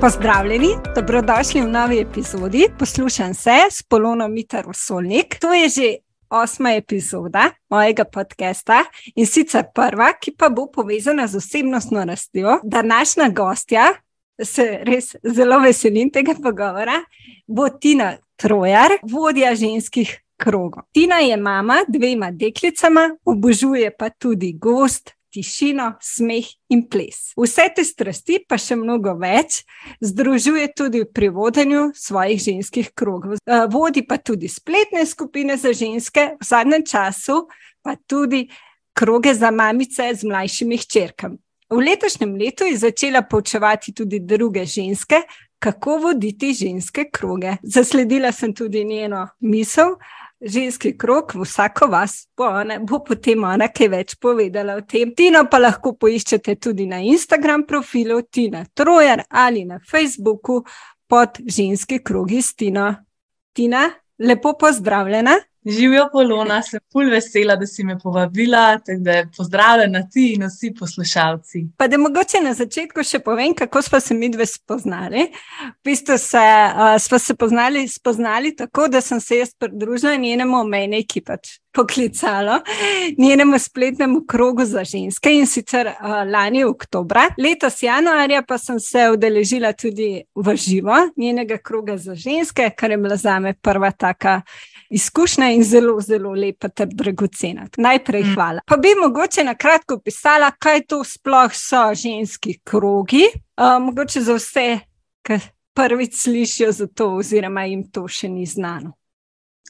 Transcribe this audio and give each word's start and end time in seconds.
Pozdravljeni, 0.00 0.68
dobrodošli 0.94 1.60
v 1.60 1.68
novi 1.68 2.00
epizodi. 2.00 2.66
Poslušam 2.78 3.34
se 3.34 3.50
s 3.70 3.82
Polono 3.82 4.28
Mitar 4.28 4.68
Usolnik. 4.68 5.38
To 5.40 5.52
je 5.54 5.68
že 5.68 5.96
osma 6.30 6.72
epizoda 6.72 7.50
mojega 7.70 8.04
podcasta 8.04 8.84
in 9.14 9.26
sicer 9.26 9.64
prva, 9.74 10.12
ki 10.20 10.32
pa 10.38 10.48
bo 10.48 10.66
povezana 10.72 11.26
z 11.26 11.36
osebnostno 11.36 12.04
rastjo. 12.04 12.60
Današnja 12.64 13.28
gostja, 13.28 13.92
se 14.44 14.80
res 14.82 15.16
zelo 15.22 15.58
veselim 15.60 16.10
tega 16.10 16.32
pogovora, 16.42 16.96
bo 17.46 17.68
Tina 17.68 18.16
Trojar, 18.36 18.96
vodja 19.02 19.54
ženskih 19.54 20.16
krogov. 20.36 20.82
Tina 20.92 21.18
je 21.18 21.36
mama 21.36 21.82
dvema 21.88 22.30
deklicama, 22.30 23.10
obožuje 23.24 23.92
pa 23.98 24.08
tudi 24.10 24.52
gost, 24.52 25.12
tišino, 25.32 25.92
smeh 26.02 26.46
in 26.74 26.84
ples. 26.90 27.32
Vse 27.38 27.68
te 27.76 27.84
strasti, 27.86 28.40
pa 28.48 28.58
še 28.58 28.76
mnogo 28.78 29.14
več, 29.20 29.62
združuje 30.02 30.70
tudi 30.76 31.04
pri 31.06 31.30
vodenju 31.34 31.90
svojih 31.94 32.40
ženskih 32.42 32.92
krogov. 32.94 33.38
Eh, 33.38 33.66
vodi 33.70 34.02
pa 34.06 34.18
tudi 34.18 34.48
spletne 34.48 35.06
skupine 35.06 35.56
za 35.56 35.72
ženske, 35.72 36.34
v 36.40 36.44
zadnjem 36.46 36.86
času 36.86 37.46
pa 37.82 37.96
tudi 37.96 38.48
kroge 38.92 39.34
za 39.34 39.50
mamice 39.50 40.10
z 40.14 40.26
mlajšimi 40.28 40.76
hčerkami. 40.76 41.38
V 41.70 41.78
letošnjem 41.78 42.34
letu 42.34 42.66
je 42.66 42.76
začela 42.76 43.22
poučevati 43.22 43.94
tudi 43.94 44.18
druge 44.18 44.64
ženske, 44.66 45.22
kako 45.58 45.96
voditi 45.96 46.52
ženske 46.52 47.04
kroge. 47.12 47.56
Zasledila 47.62 48.32
sem 48.32 48.54
tudi 48.54 48.84
njeno 48.84 49.28
misel, 49.40 49.94
ženski 50.40 50.98
krok, 50.98 51.34
vsako 51.34 51.86
vas 51.86 52.28
bo, 52.36 52.44
ona, 52.44 52.78
bo 52.78 53.00
potem 53.04 53.44
ona 53.44 53.68
kaj 53.68 53.88
več 53.88 54.14
povedala 54.20 54.78
o 54.78 54.80
tem. 54.80 55.12
Tino 55.16 55.44
pa 55.50 55.60
lahko 55.60 55.92
poiščete 56.00 56.56
tudi 56.56 56.86
na 56.86 57.00
Instagram 57.04 57.66
profilu 57.68 58.22
Tina 58.22 58.64
Trojar 58.74 59.24
ali 59.28 59.64
na 59.64 59.80
Facebooku 59.90 60.62
pod 61.08 61.40
ženski 61.46 62.00
krogi 62.04 62.42
s 62.42 62.54
Tino. 62.54 62.94
Tina, 63.52 63.88
lepo 64.18 64.54
pozdravljena. 64.58 65.36
Živijo 65.66 66.06
polona, 66.12 66.62
sem 66.62 66.80
pol 66.92 67.10
vesela, 67.12 67.56
da 67.56 67.66
si 67.66 67.84
me 67.84 67.98
povabila, 67.98 68.78
tako 68.78 69.02
da 69.04 69.24
pozdravljena 69.36 70.00
ti 70.08 70.32
in 70.32 70.46
vsi 70.48 70.72
poslušalci. 70.78 71.66
Pa 71.76 71.88
da 71.88 71.98
mogoče 72.00 72.40
na 72.40 72.54
začetku 72.56 73.04
še 73.04 73.20
povem, 73.20 73.52
kako 73.54 73.82
smo 73.82 74.00
se 74.00 74.14
mi 74.14 74.30
dve 74.32 74.46
spoznali. 74.46 75.26
V 75.66 75.84
bistvu 75.84 76.16
se, 76.18 76.40
uh, 76.40 76.96
smo 76.98 77.18
se 77.18 77.34
poznali, 77.34 77.88
spoznali 77.88 78.54
tako, 78.56 78.88
da 78.88 79.00
sem 79.00 79.20
se 79.20 79.42
jaz 79.42 79.52
pridružila 79.58 80.16
njenemu 80.16 80.62
omejni 80.64 81.04
ekipač 81.04 81.58
poklicalo, 81.72 82.60
njenemu 83.18 83.58
spletnemu 83.58 84.24
krogu 84.28 84.64
za 84.64 84.84
ženske 84.84 85.32
in 85.34 85.46
sicer 85.46 85.86
uh, 85.86 86.32
lani 86.32 86.64
oktobra. 86.64 87.22
Letos 87.38 87.82
januarja 87.82 88.42
pa 88.42 88.58
sem 88.58 88.80
se 88.80 89.10
udeležila 89.12 89.72
tudi 89.72 90.22
v 90.34 90.56
živo 90.56 90.96
njenega 91.16 91.58
kroga 91.58 91.96
za 91.96 92.14
ženske, 92.14 92.70
kar 92.76 92.90
je 92.90 92.96
bila 92.96 93.16
za 93.16 93.38
me 93.38 93.54
prva 93.54 93.90
taka 93.90 94.40
izkušnja 94.90 95.50
in 95.50 95.62
zelo, 95.64 96.00
zelo 96.00 96.32
lepa 96.32 96.68
ter 96.68 96.88
dragocena. 96.92 97.66
Najprej 97.76 98.22
mm. 98.22 98.34
hvala. 98.34 98.60
Pa 98.66 98.76
bi 98.76 98.88
mogoče 99.02 99.44
na 99.44 99.54
kratko 99.54 99.94
opisala, 99.94 100.50
kaj 100.50 100.84
to 100.86 101.04
sploh 101.04 101.54
so 101.54 101.94
ženski 101.94 102.58
krogi, 102.64 103.24
uh, 103.56 103.82
mogoče 103.82 104.20
za 104.20 104.34
vse, 104.34 104.78
ki 105.22 105.38
prvič 105.74 106.14
slišijo 106.14 106.72
za 106.72 106.86
to, 106.86 107.14
oziroma 107.16 107.64
jim 107.64 107.84
to 107.90 108.08
še 108.08 108.28
ni 108.28 108.46
znano. 108.46 108.92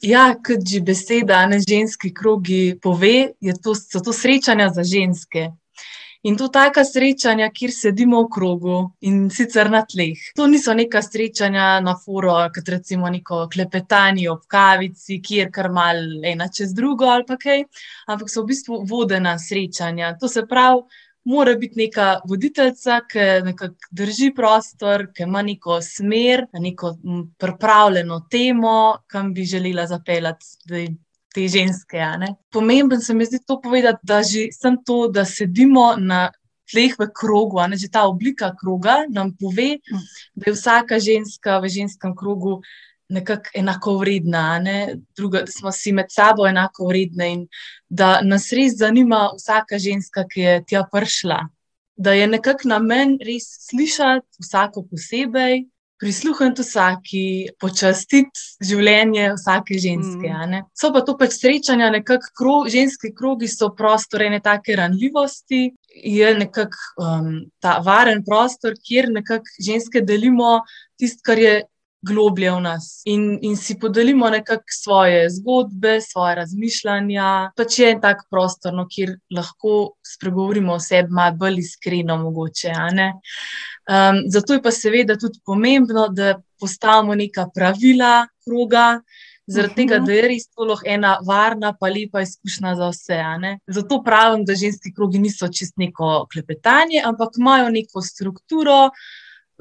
Ja, 0.01 0.33
kot 0.33 0.65
že 0.65 0.79
beseda, 0.81 1.43
ne 1.45 1.59
ženski 1.61 2.09
krogi 2.13 2.73
pove, 2.81 3.33
to, 3.63 3.75
so 3.77 3.99
to 4.01 4.13
srečanja 4.13 4.71
za 4.73 4.83
ženske. 4.83 5.51
In 6.25 6.37
to 6.37 6.47
taka 6.53 6.83
srečanja, 6.85 7.47
kjer 7.53 7.71
sedimo 7.73 8.23
v 8.23 8.29
krogu 8.33 8.79
in 9.05 9.29
sicer 9.33 9.69
na 9.73 9.81
tleh. 9.85 10.17
To 10.37 10.47
niso 10.49 10.73
neka 10.77 11.01
srečanja 11.05 11.79
na 11.85 11.95
foro, 11.97 12.33
kot 12.53 12.69
recimo 12.69 13.09
neko 13.09 13.47
klepetanje 13.53 14.27
ob 14.29 14.43
kavici, 14.49 15.19
kjer 15.21 15.49
kar 15.53 15.69
mal 15.73 16.01
ena 16.25 16.49
čez 16.49 16.73
drugo 16.77 17.09
ali 17.09 17.25
pa 17.25 17.37
kaj, 17.41 17.65
ampak 18.09 18.29
so 18.29 18.41
v 18.41 18.53
bistvu 18.53 18.83
vodena 18.89 19.37
srečanja. 19.37 20.15
To 20.21 20.29
se 20.29 20.45
pravi, 20.49 20.85
mora 21.23 21.55
biti 21.55 21.79
neka 21.79 22.19
voditeljica, 22.29 22.99
ki 23.11 23.25
nekako 23.45 23.75
drži 23.91 24.31
prostor, 24.35 25.07
ki 25.13 25.23
ima 25.23 25.41
neko 25.41 25.81
smer, 25.81 26.45
neko 26.53 26.95
pripravljeno 27.37 28.19
temo, 28.31 28.97
kam 29.07 29.33
bi 29.33 29.45
želela 29.45 29.87
zapeljati. 29.87 30.45
Te 31.31 31.45
ženske. 31.47 31.95
Pomemben 32.51 32.99
se 32.99 33.13
mi 33.13 33.25
zdi 33.25 33.37
to 33.47 33.61
povedati, 33.61 33.99
da 34.03 34.17
že 34.23 34.49
sem 34.51 34.75
to, 34.83 35.07
da 35.07 35.23
sedimo 35.25 35.93
na 35.97 36.25
tleh 36.71 36.95
v 36.99 37.07
krogu, 37.15 37.61
ne, 37.67 37.77
že 37.77 37.91
ta 37.91 38.03
oblika 38.07 38.51
kroga 38.59 39.05
nam 39.09 39.31
pove, 39.39 39.77
mm. 39.79 40.05
da 40.35 40.49
je 40.49 40.55
vsaka 40.55 40.99
ženska 40.99 41.59
v 41.59 41.69
ženskem 41.69 42.15
krogu 42.15 42.61
nekako 43.11 43.49
enako 43.53 43.97
vredna, 43.97 44.59
ne? 44.59 44.95
Druga, 45.17 45.43
da 45.47 45.51
smo 45.51 45.71
si 45.71 45.91
med 45.91 46.09
sabo 46.09 46.47
enako 46.47 46.87
vredni 46.87 47.31
in 47.33 47.47
da 47.89 48.21
nas 48.23 48.51
res 48.55 48.77
zanima 48.79 49.29
vsaka 49.35 49.79
ženska, 49.79 50.25
ki 50.31 50.41
je 50.41 50.63
tja 50.67 50.85
prišla. 50.91 51.41
Da 51.95 52.13
je 52.17 52.27
nekako 52.27 52.71
namen 52.71 53.17
res 53.21 53.49
slišati 53.67 54.45
vsako 54.47 54.85
posebej, 54.89 55.65
prisluhniti 56.01 56.63
vsaki, 56.65 57.25
počastiti 57.61 58.65
življenje 58.65 59.27
vsake 59.35 59.77
ženske. 59.77 60.31
Mm. 60.31 60.63
So 60.73 60.89
pa 60.95 61.03
to 61.05 61.13
pač 61.19 61.35
srečanja, 61.37 61.91
nekako 61.93 62.31
kro, 62.37 62.55
ženski 62.73 63.11
krogi 63.17 63.49
so 63.51 63.69
prostor 63.77 64.25
ene 64.25 64.39
take 64.41 64.75
ranljivosti. 64.79 65.67
Je 65.91 66.31
nekako 66.39 67.05
um, 67.05 67.29
ta 67.61 67.77
varen 67.85 68.23
prostor, 68.25 68.73
kjer 68.81 69.11
nekako 69.13 69.61
ženske 69.61 70.01
delimo 70.01 70.61
tisto, 70.97 71.21
kar 71.27 71.41
je 71.41 71.53
globlje 72.01 72.51
v 72.51 72.61
nas 72.61 73.01
in, 73.05 73.37
in 73.41 73.55
si 73.57 73.77
podelimo 73.79 74.29
nekako 74.29 74.73
svoje 74.73 75.29
zgodbe, 75.29 75.99
svoje 76.01 76.35
razmišljanja. 76.35 77.51
Pač 77.57 77.79
je 77.79 77.89
en 77.91 78.01
tak 78.01 78.25
prostor, 78.29 78.73
no, 78.73 78.87
kjer 78.89 79.15
lahko 79.33 79.93
spregovorimo 80.05 80.73
o 80.73 80.79
sebi 80.81 81.13
malo 81.13 81.37
bolj 81.37 81.61
iskreno, 81.61 82.17
mogoče. 82.23 82.73
Um, 82.73 84.23
zato 84.33 84.53
je 84.53 84.61
pa 84.61 84.71
seveda 84.71 85.17
tudi 85.17 85.39
pomembno, 85.45 86.07
da 86.09 86.39
postavimo 86.59 87.15
neka 87.15 87.49
pravila 87.53 88.27
kroga. 88.45 89.01
Zaradi 89.51 89.75
tega, 89.75 89.97
mhm. 89.97 90.05
da 90.05 90.13
je 90.13 90.27
res 90.29 90.45
to 90.47 90.65
lahko 90.65 90.87
ena 90.87 91.15
varna, 91.27 91.73
pa 91.79 91.89
lepa 91.89 92.21
izkušnja 92.23 92.75
za 92.79 92.89
vse. 92.93 93.17
Zato 93.67 94.01
pravim, 94.05 94.45
da 94.45 94.55
ženski 94.55 94.93
krogi 94.95 95.19
niso 95.19 95.49
čist 95.49 95.77
neko 95.77 96.27
klepetanje, 96.31 97.01
ampak 97.05 97.37
imajo 97.37 97.69
neko 97.69 98.01
strukturo, 98.01 98.89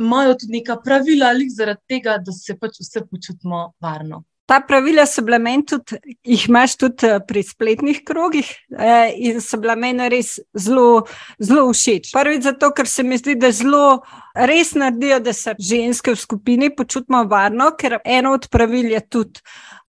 imajo 0.01 0.35
tudi 0.41 0.59
neka 0.59 0.77
pravila, 0.85 1.31
ali 1.35 1.49
zaradi 1.51 1.81
tega, 1.89 2.19
da 2.19 2.33
se 2.33 2.57
pač 2.59 2.81
vse 2.81 3.05
počutimo 3.07 3.71
varno. 3.81 4.25
Ta 4.51 4.59
pravila 4.61 5.05
so 5.07 5.23
bila 5.23 5.39
meni 5.39 5.63
tudi, 5.67 6.17
jih 6.27 6.49
imaš 6.49 6.75
tudi 6.77 7.07
eh, 7.07 7.21
pri 7.27 7.43
spletnih 7.47 8.01
krogih 8.07 8.49
eh, 8.79 9.13
in 9.17 9.39
so 9.41 9.61
bila 9.63 9.77
meni 9.79 10.09
res 10.11 10.41
zelo, 10.59 11.05
zelo 11.39 11.69
všeč. 11.71 12.11
Prvič 12.17 12.49
zato, 12.49 12.73
ker 12.75 12.91
se 12.91 13.05
mi 13.07 13.19
zdi, 13.21 13.37
da 13.39 13.53
zelo 13.55 14.01
res 14.35 14.75
naredijo, 14.75 15.21
da 15.23 15.33
se 15.33 15.55
ženske 15.55 16.17
v 16.17 16.19
skupini 16.19 16.73
počutimo 16.75 17.23
varno, 17.31 17.71
ker 17.79 18.01
eno 18.03 18.35
od 18.35 18.51
pravil 18.51 18.91
je 18.91 19.05
tudi, 19.07 19.45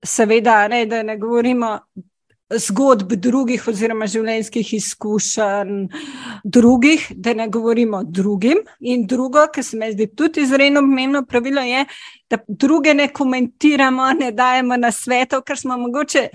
seveda, 0.04 0.66
ne, 0.68 0.84
da 0.92 1.04
ne 1.08 1.16
govorimo 1.18 1.78
zgodb 2.50 3.14
drugih, 3.22 3.68
oziroma 3.70 4.08
življenjskih 4.10 4.74
izkušenj 4.80 5.90
drugih, 6.44 7.06
da 7.16 7.34
ne 7.38 7.48
govorimo 7.48 8.04
drugim. 8.04 8.64
In 8.80 9.06
drugo, 9.08 9.46
kar 9.54 9.64
se 9.64 9.78
mi 9.78 9.92
zdi 9.94 10.10
tudi 10.16 10.42
izredno 10.46 10.82
pomembno 10.82 11.26
pravilo, 11.26 11.62
je, 11.62 11.86
da 12.30 12.40
druge 12.48 12.94
ne 12.94 13.10
komentiramo, 13.14 14.14
ne 14.20 14.32
dajemo 14.32 14.78
na 14.78 14.92
svetu, 14.92 15.44
ker 15.46 15.58
smo 15.58 15.78
mogoče. 15.78 16.30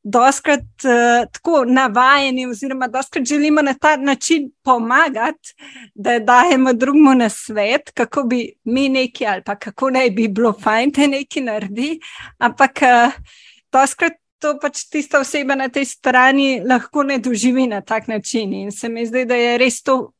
Doskrat 0.00 0.86
uh, 0.88 1.26
tako 1.28 1.66
navajeni, 1.68 2.46
oziroma 2.48 2.86
doskrat 2.88 3.26
želimo 3.28 3.60
na 3.62 3.74
ta 3.74 3.98
način 4.00 4.46
pomagati, 4.64 5.52
da 5.94 6.18
dajemo 6.18 6.72
drugemu 6.72 7.14
na 7.14 7.28
svet, 7.28 7.90
kako 7.94 8.22
bi 8.24 8.46
mi 8.64 8.88
nekaj 8.88 9.26
ali 9.26 9.42
pa 9.44 9.58
kako 9.60 9.90
naj 9.90 10.10
bi 10.10 10.28
bilo 10.28 10.54
fajn, 10.62 10.94
da 10.96 11.06
nekaj 11.06 11.42
naredi. 11.42 11.90
Ampak 12.38 12.80
uh, 12.82 13.12
doskrat 13.72 14.16
to 14.40 14.54
pač 14.60 14.84
tista 14.88 15.20
oseba 15.20 15.54
na 15.54 15.68
tej 15.68 15.84
strani 15.84 16.62
lahko 16.64 17.04
ne 17.04 17.18
doživi 17.18 17.66
na 17.66 17.80
tak 17.80 18.08
način. 18.08 18.52
In 18.52 18.72
se 18.72 18.88
mi 18.88 19.06
zdi, 19.06 19.24
da 19.24 19.36
je 19.36 19.58
res 19.58 19.82
to 19.82 20.12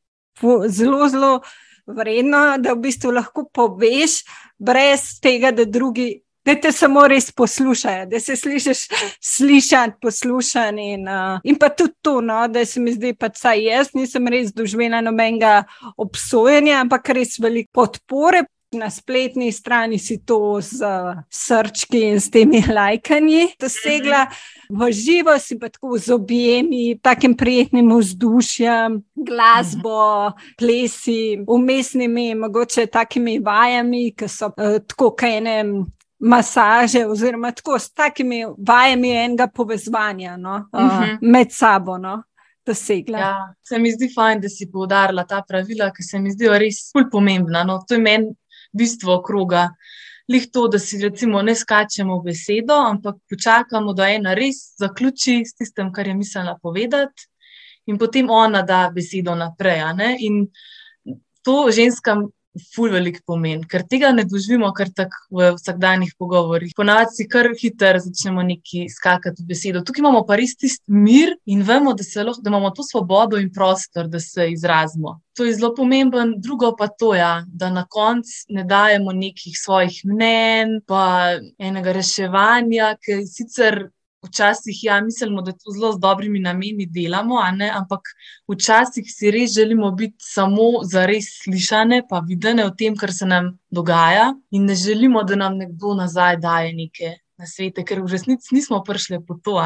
zelo, 0.68 1.08
zelo 1.08 1.40
vredno, 1.86 2.58
da 2.58 2.72
v 2.72 2.84
bistvu 2.86 3.12
lahko 3.12 3.46
poveš, 3.52 4.22
brez 4.58 5.20
tega, 5.20 5.50
da 5.50 5.64
drugi. 5.64 6.20
Da 6.44 6.54
te 6.56 6.70
samo 6.72 7.02
res 7.04 7.26
poslušajo, 7.36 8.06
da 8.08 8.16
se 8.20 8.32
slišiš, 8.36 8.78
slišati, 9.20 9.98
poslušati. 10.00 10.86
In, 10.94 11.08
uh, 11.08 11.42
in 11.44 11.58
pa 11.60 11.68
tudi 11.68 11.92
to, 12.02 12.20
no, 12.24 12.38
da 12.48 12.64
se 12.64 12.80
mi 12.80 12.94
zdi, 12.94 13.12
da 13.12 13.28
saj 13.36 13.60
jaz 13.60 13.90
nisem 13.94 14.28
res 14.32 14.48
doživela 14.56 15.02
nobenega 15.04 15.66
obsojenja, 16.00 16.78
ampak 16.80 17.12
res 17.12 17.36
veliko 17.38 17.68
podpore, 17.82 18.46
Na 18.72 18.90
spletni 18.90 19.52
strani 19.52 19.98
si 19.98 20.20
to 20.24 20.60
z 20.62 20.86
srčki 21.30 22.04
in 22.12 22.20
s 22.20 22.30
temi 22.30 22.62
lajkanji 22.76 23.48
dosegla, 23.58 24.26
v 24.70 24.90
živo 24.94 25.34
si 25.38 25.58
pa 25.58 25.68
tako 25.68 25.98
z 25.98 26.14
objemi, 26.14 26.98
takim 27.02 27.34
prijetnim 27.34 27.90
vzdušjem, 27.90 29.00
glasbo, 29.26 30.32
plesi, 30.58 31.42
umestnimi, 31.48 32.34
mogoče 32.34 32.86
takimi 32.86 33.40
vajami, 33.42 34.12
ki 34.14 34.28
so 34.28 34.52
uh, 34.54 34.78
tako 34.86 35.14
kajne. 35.18 35.64
Masaže, 36.20 37.06
oziroma 37.08 37.48
tako 37.56 37.78
s 37.80 37.94
takimi 37.96 38.42
vajami 38.44 39.08
enega 39.08 39.46
povezovanja 39.48 40.36
no, 40.36 40.68
uh, 40.72 40.80
uh 40.80 40.90
-huh. 40.90 41.18
med 41.22 41.48
sabo. 41.50 41.96
No 41.98 42.22
dosegla. 42.66 43.18
Ja, 43.18 43.54
se 43.62 43.78
mi 43.78 43.92
zdi 43.92 44.10
fajn, 44.14 44.40
da 44.40 44.48
si 44.48 44.68
poudarila 44.70 45.24
ta 45.28 45.42
pravila, 45.48 45.90
ki 45.96 46.02
se 46.02 46.20
mi 46.20 46.32
zdijo 46.34 46.58
res 46.58 46.90
pomembna. 47.12 47.64
No, 47.64 47.80
to 47.88 47.96
je 47.96 48.00
meni 48.00 48.34
bistvo 48.72 49.20
kroga. 49.22 49.68
Lih 50.30 50.46
to, 50.52 50.68
da 50.68 50.78
si 50.78 51.00
recimo 51.02 51.42
ne 51.42 51.54
skačemo 51.54 52.20
v 52.20 52.30
besedo, 52.30 52.76
ampak 52.86 53.16
počakamo, 53.30 53.92
da 53.92 54.10
ena 54.14 54.34
res 54.38 54.76
zaključi 54.78 55.40
s 55.46 55.56
tistem, 55.58 55.90
kar 55.92 56.06
je 56.06 56.14
mislila 56.14 56.54
povedati, 56.62 57.26
in 57.90 57.98
potem 57.98 58.30
ona 58.30 58.62
da 58.62 58.84
besedo 58.94 59.34
naprej. 59.34 59.82
In 60.22 60.46
to 61.42 61.70
ženskam 61.74 62.28
ful 62.74 62.90
velik 62.90 63.20
pomen, 63.26 63.62
ker 63.68 63.84
tega 63.86 64.10
ne 64.14 64.24
doživimo 64.26 64.70
kar 64.74 64.90
tako 64.94 65.38
v 65.38 65.50
vsakdanjih 65.56 66.14
pogovorih. 66.18 66.72
Ponavadi 66.76 67.20
si 67.20 67.26
kar 67.30 67.50
hiter 67.58 68.00
začnemo 68.02 68.42
neki 68.46 68.86
skakati 68.90 69.44
v 69.44 69.52
besedo. 69.52 69.84
Tukaj 69.86 70.02
imamo 70.02 70.24
pa 70.26 70.38
res 70.40 70.56
tisti 70.58 70.82
mir 70.90 71.36
in 71.46 71.62
vemo, 71.66 71.94
da, 71.94 72.06
lahko, 72.24 72.42
da 72.42 72.50
imamo 72.50 72.72
to 72.74 72.86
svobodo 72.86 73.38
in 73.38 73.52
prostor, 73.54 74.08
da 74.10 74.20
se 74.20 74.50
izrazimo. 74.50 75.20
To 75.38 75.46
je 75.46 75.54
zelo 75.54 75.70
pomemben, 75.74 76.34
drugo 76.42 76.74
pa 76.76 76.88
to, 76.88 77.14
ja, 77.14 77.44
da 77.46 77.70
na 77.70 77.86
koncu 77.86 78.50
ne 78.50 78.64
dajemo 78.64 79.12
nekih 79.12 79.54
svojih 79.56 80.02
mnen, 80.04 80.80
pa 80.86 81.38
enega 81.58 81.94
reševanja, 81.96 82.96
ki 83.00 83.22
sicer 83.30 83.86
Včasih 84.22 84.84
ja, 84.84 85.00
mislimo, 85.00 85.42
da 85.42 85.52
to 85.52 85.72
zelo 85.72 85.92
z 85.92 86.00
dobrimi 86.00 86.40
nameni 86.40 86.86
delamo, 86.86 87.38
ampak 87.72 88.12
včasih 88.52 89.06
si 89.08 89.30
res 89.30 89.54
želimo 89.54 89.90
biti 89.90 90.16
samo 90.18 90.84
za 90.84 91.06
res 91.06 91.30
slišane, 91.44 92.02
pa 92.08 92.20
videne 92.28 92.66
o 92.66 92.70
tem, 92.70 92.96
kar 92.96 93.12
se 93.12 93.26
nam 93.26 93.58
dogaja, 93.70 94.34
in 94.50 94.68
ne 94.68 94.74
želimo, 94.74 95.24
da 95.24 95.36
nam 95.36 95.56
nekdo 95.56 95.94
nazaj 95.94 96.36
daje 96.36 96.72
neke 96.76 97.16
na 97.40 97.46
svete, 97.48 97.80
ker 97.88 98.02
v 98.04 98.12
resnici 98.12 98.52
nismo 98.54 98.82
prišli 98.84 99.22
po 99.24 99.38
to. 99.44 99.56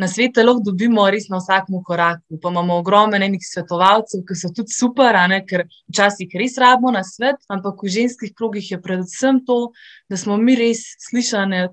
Na 0.00 0.08
svete 0.08 0.42
lahko 0.42 0.64
dobimo 0.64 1.04
res 1.10 1.28
na 1.28 1.42
vsakem 1.42 1.82
koraku. 1.84 2.40
Pa 2.40 2.48
imamo 2.48 2.78
ogromno 2.80 3.20
enih 3.20 3.44
svetovalcev, 3.44 4.24
ki 4.24 4.40
so 4.40 4.48
tudi 4.56 4.72
super, 4.72 5.18
ker 5.48 5.66
včasih 5.92 6.32
res 6.40 6.56
rabimo 6.56 6.94
na 6.96 7.04
svet, 7.04 7.36
ampak 7.52 7.84
v 7.84 7.92
ženskih 8.00 8.32
krogih 8.32 8.70
je 8.72 8.80
predvsem 8.80 9.44
to, 9.44 9.74
da 10.08 10.16
smo 10.16 10.40
mi 10.40 10.56
res 10.56 10.86
slišane 11.10 11.68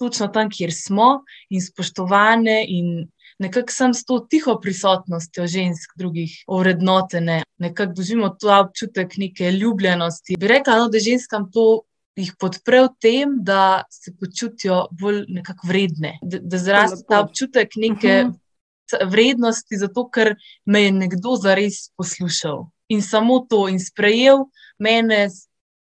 točno 0.00 0.28
tam, 0.32 0.48
kjer 0.50 0.72
smo, 0.74 1.08
in 1.52 1.62
spoštovane, 1.62 2.62
in 2.68 3.08
nekako 3.38 3.72
sem 3.72 3.94
s 3.94 4.04
to 4.08 4.18
tiho 4.30 4.56
prisotnostjo 4.60 5.46
žensk, 5.46 5.92
drugih, 6.00 6.32
ovrednotene, 6.46 7.42
nekako 7.60 8.00
doživimo 8.00 8.32
ta 8.40 8.60
občutek 8.64 9.16
neke 9.20 9.52
ljubljenosti. 9.52 10.36
Bi 10.40 10.48
rekla, 10.48 10.80
no, 10.82 10.88
da 10.88 10.98
ženskam 10.98 11.50
to. 11.52 11.84
Jih 12.18 12.32
podpre 12.36 12.80
v 12.82 12.88
tem, 13.00 13.36
da 13.46 13.84
se 13.88 14.10
počutijo 14.18 14.80
bolj 14.98 15.22
nekako 15.30 15.68
vredne, 15.70 16.10
da, 16.20 16.40
da 16.42 16.58
zraste 16.58 17.04
ta 17.08 17.20
občutek 17.22 17.76
neke 17.80 18.16
uh 18.24 18.26
mhm. 18.26 18.34
-huh. 18.34 19.10
vrednosti, 19.12 19.78
zato 19.78 20.04
ker 20.10 20.34
me 20.66 20.82
je 20.82 20.90
nekdo 20.92 21.36
zares 21.40 21.88
poslušal 21.96 22.66
in 22.90 23.02
samo 23.02 23.46
to 23.48 23.68
in 23.68 23.78
sprejel 23.80 24.44
mene 24.78 25.28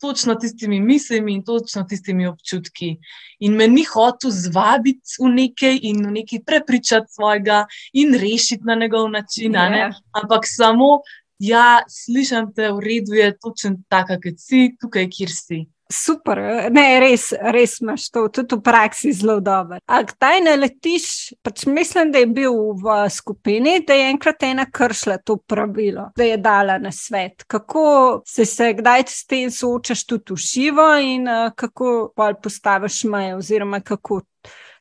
točno 0.01 0.36
tistimi 0.36 0.80
mislimi 0.80 1.33
in 1.33 1.44
točno 1.45 1.83
tistimi 1.83 2.27
občutki. 2.27 2.95
In 3.39 3.56
me 3.56 3.68
ni 3.68 3.83
hotel 3.83 4.31
zvabiti 4.33 5.18
v 5.19 5.30
nekaj 5.36 5.80
in 5.81 6.06
v 6.07 6.12
nekaj 6.19 6.44
prepričati 6.45 7.13
svojega 7.13 7.65
in 7.94 8.13
rešiti 8.13 8.65
na 8.65 8.75
njegov 8.75 9.09
način, 9.09 9.53
yeah. 9.53 9.77
Ja. 9.77 9.92
ampak 10.12 10.45
samo, 10.45 11.01
ja, 11.39 11.83
slišim 11.89 12.53
te, 12.56 12.71
v 12.71 12.80
redu 12.80 13.13
je 13.18 13.38
točno 13.39 13.77
tako, 13.89 14.19
kot 14.24 14.39
si, 14.39 14.75
tukaj, 14.81 15.09
kjer 15.09 15.30
si. 15.30 15.65
Super, 15.91 16.39
ne, 16.71 16.85
res, 17.03 17.27
res 17.51 17.75
imaš 17.83 18.07
to 18.13 18.23
tudi 18.31 18.55
v 18.55 18.63
praksi 18.63 19.11
zelo 19.15 19.39
dobro. 19.43 19.79
Ampak 19.91 20.13
taj 20.21 20.39
ne 20.45 20.53
letiš, 20.55 21.33
pač 21.43 21.65
mislim, 21.67 22.13
da 22.13 22.21
je 22.23 22.29
bil 22.31 22.55
v 22.79 22.95
skupini, 23.11 23.81
da 23.88 23.97
je 23.97 24.07
enkrat 24.13 24.45
ena 24.47 24.65
kršila 24.71 25.17
to 25.19 25.35
pravilo, 25.38 26.07
da 26.15 26.27
je 26.29 26.38
dala 26.39 26.77
na 26.79 26.93
svet. 26.95 27.43
Kako 27.43 27.83
se, 28.27 28.45
se 28.45 28.71
kdaj 28.79 29.03
s 29.07 29.25
tem 29.27 29.51
soočaš 29.51 30.05
tudi 30.07 30.33
v 30.33 30.39
živo 30.45 30.88
in 31.03 31.27
uh, 31.27 31.51
kako 31.55 32.13
pa 32.15 32.31
postaviš 32.33 33.03
meje, 33.11 33.35
oziroma 33.35 33.81
kako 33.83 34.21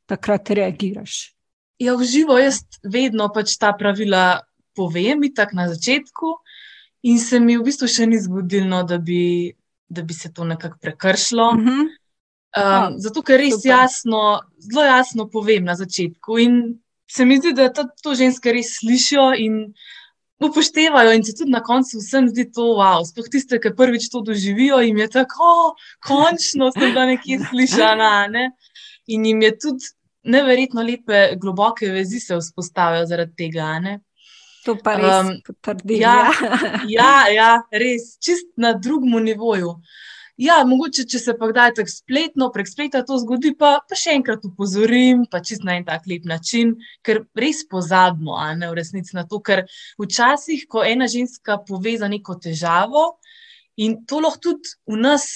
takrat 0.06 0.50
reagiraš? 0.54 1.34
Ja, 1.80 1.96
v 1.96 2.06
živo 2.06 2.38
jaz 2.38 2.62
vedno 2.84 3.30
pač 3.34 3.56
ta 3.58 3.72
pravila 3.72 4.44
povem, 4.76 5.26
tako 5.34 5.56
na 5.56 5.68
začetku, 5.72 6.36
in 7.02 7.18
se 7.18 7.40
mi 7.40 7.56
v 7.58 7.64
bistvu 7.66 7.88
še 7.88 8.06
ni 8.06 8.20
zgodilo, 8.20 8.84
da 8.86 8.98
bi 9.00 9.50
da 9.90 10.02
bi 10.02 10.14
se 10.14 10.32
to 10.32 10.44
nekako 10.44 10.78
prekršilo. 10.80 11.52
Mm 11.54 11.64
-hmm. 11.64 11.80
um, 11.80 12.94
oh, 12.94 12.94
zato, 12.96 13.22
ker 13.22 13.40
res 13.40 13.54
super. 13.54 13.70
jasno, 13.70 14.40
zelo 14.58 14.84
jasno 14.84 15.28
povem 15.30 15.64
na 15.64 15.74
začetku. 15.74 16.38
In 16.38 16.78
se 17.10 17.24
mi 17.24 17.38
zdi, 17.38 17.52
da 17.52 17.72
to, 17.72 17.84
to 18.02 18.14
ženske 18.14 18.52
res 18.52 18.76
slišijo 18.78 19.32
in 19.36 19.74
upoštevajo, 20.40 21.12
in 21.12 21.24
se 21.24 21.34
tudi 21.34 21.50
na 21.50 21.62
koncu 21.62 21.98
vsem 21.98 22.28
zdi 22.28 22.46
to 22.52 22.62
wow. 22.78 23.04
Sploh 23.04 23.28
tiste, 23.30 23.58
ki 23.60 23.74
prvič 23.76 24.08
to 24.10 24.20
doživijo, 24.20 24.78
jim 24.80 24.98
je 24.98 25.08
tako, 25.08 25.74
končno 26.06 26.70
sem 26.72 26.94
da 26.94 27.06
nekje 27.06 27.40
slišana. 27.50 28.26
Ne? 28.26 28.50
In 29.06 29.26
jim 29.26 29.42
je 29.42 29.58
tudi 29.58 29.90
neverjetno 30.22 30.82
lepe, 30.82 31.36
globoke 31.40 31.90
vezi 31.90 32.20
se 32.20 32.36
vzpostavijo 32.36 33.06
zaradi 33.06 33.36
tega. 33.36 33.78
Ne? 33.78 34.00
To 34.66 34.76
pa 34.76 34.96
res 34.98 35.24
um, 35.24 35.34
potrdi. 35.46 36.00
Ja, 36.02 36.30
ja, 36.98 37.14
ja, 37.32 37.50
res, 37.72 38.14
čist 38.20 38.50
na 38.60 38.74
drugem 38.76 39.16
nivoju. 39.24 39.76
Ja, 40.40 40.62
mogoče, 40.64 41.04
če 41.04 41.18
se 41.20 41.34
pa 41.36 41.50
kdaj 41.50 41.74
tako 41.76 41.92
spletno, 41.92 42.48
prek 42.52 42.68
spleta 42.68 43.02
to 43.04 43.18
zgodi, 43.20 43.52
pa, 43.60 43.74
pa 43.84 43.96
še 43.98 44.14
enkrat 44.16 44.46
upozorim, 44.48 45.26
pa 45.28 45.42
čist 45.44 45.66
na 45.68 45.74
en 45.76 45.84
tak 45.84 46.06
lep 46.08 46.24
način, 46.28 46.78
ker 47.04 47.26
res 47.36 47.60
pozabimo, 47.68 48.38
a 48.40 48.54
ne 48.56 48.70
v 48.70 48.78
resnici 48.78 49.16
na 49.18 49.26
to, 49.28 49.42
ker 49.44 49.66
včasih, 50.00 50.64
ko 50.64 50.84
ena 50.86 51.10
ženska 51.12 51.58
pove 51.68 51.92
za 52.00 52.08
neko 52.08 52.38
težavo 52.40 53.04
in 53.80 54.00
to 54.08 54.22
lahko 54.24 54.40
tudi 54.48 54.72
v 54.88 54.96
nas 55.00 55.28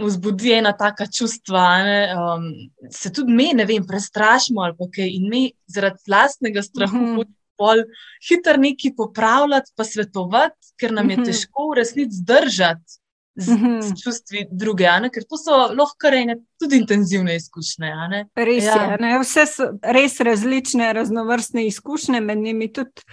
vzbudi 0.00 0.52
ena 0.58 0.74
taka 0.76 1.08
čustva, 1.08 1.64
ne, 1.84 1.98
um, 2.16 2.46
se 2.92 3.12
tudi 3.16 3.32
mi, 3.32 3.50
ne 3.56 3.64
vem, 3.68 3.84
prestrašimo 3.88 4.64
ali 4.64 4.92
kaj 4.92 5.08
in 5.08 5.28
mi 5.28 5.42
zaradi 5.68 6.04
lastnega 6.08 6.64
strahu. 6.68 7.00
Mm 7.00 7.16
-hmm 7.16 7.36
pol 7.60 7.84
hitro 8.28 8.56
nekaj 8.60 8.96
popravljati, 8.96 9.76
pa 9.76 9.84
svetovati, 9.84 10.72
ker 10.80 10.96
nam 10.96 11.12
je 11.12 11.20
mhm. 11.20 11.28
težko 11.28 11.70
v 11.70 11.78
resnici 11.82 12.24
zdržati. 12.24 13.00
Z, 13.34 13.52
mm 13.52 13.56
-hmm. 13.56 13.82
z 13.82 14.02
čustvi 14.02 14.46
druge, 14.50 14.90
ne? 15.00 15.08
ker 15.10 15.22
to 15.24 15.38
so 15.38 15.54
lahko 15.54 16.10
rejne, 16.10 16.34
tudi 16.58 16.76
intenzivne 16.76 17.36
izkušnje. 17.36 17.92
Res 18.36 18.64
ja. 18.64 18.74
je, 18.82 18.96
ne? 19.00 19.18
vse 19.22 19.46
so 19.46 19.68
res 19.82 20.20
različne, 20.20 20.92
raznovrstne 20.92 21.66
izkušnje, 21.66 22.20
med 22.20 22.38
njimi 22.38 22.72
tudi 22.72 23.06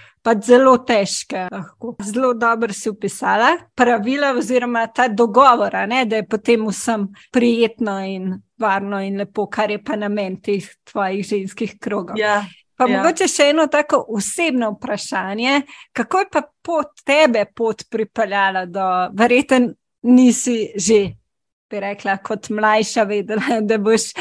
zelo 0.44 0.78
težke. 0.78 1.48
Lahko. 1.52 1.96
Zelo 2.04 2.34
dobro 2.34 2.74
si 2.74 2.90
upisala 2.90 3.54
pravila, 3.76 4.34
oziroma 4.38 4.88
ta 4.88 5.08
dogovor, 5.08 5.74
ne? 5.88 6.06
da 6.06 6.16
je 6.16 6.28
potem 6.28 6.68
vsem 6.68 7.08
prijetno 7.32 8.00
in 8.06 8.42
varno 8.58 9.02
in 9.02 9.18
lepo, 9.18 9.48
kar 9.48 9.72
je 9.72 9.84
pa 9.84 9.96
namen 9.96 10.42
teh 10.42 10.66
tvojih 10.92 11.26
ženskih 11.26 11.78
krogov. 11.80 12.18
Ja. 12.18 12.44
Pa 12.78 12.86
ja. 12.86 12.98
mogoče 12.98 13.26
še 13.32 13.50
eno 13.52 13.66
tako 13.74 14.04
osebno 14.14 14.72
vprašanje, 14.76 15.62
kako 15.98 16.20
je 16.20 16.28
pa 16.32 16.42
pot 16.62 17.02
tebe 17.06 17.46
pot 17.56 17.84
pripeljala 17.90 18.66
do, 18.70 18.86
verjeten, 19.18 19.72
nisi 20.08 20.60
že, 20.78 21.00
bi 21.70 21.82
rekla, 21.82 22.20
kot 22.24 22.52
mlajša 22.54 23.04
vedela, 23.10 23.60
da 23.70 23.80
boš 23.82 24.12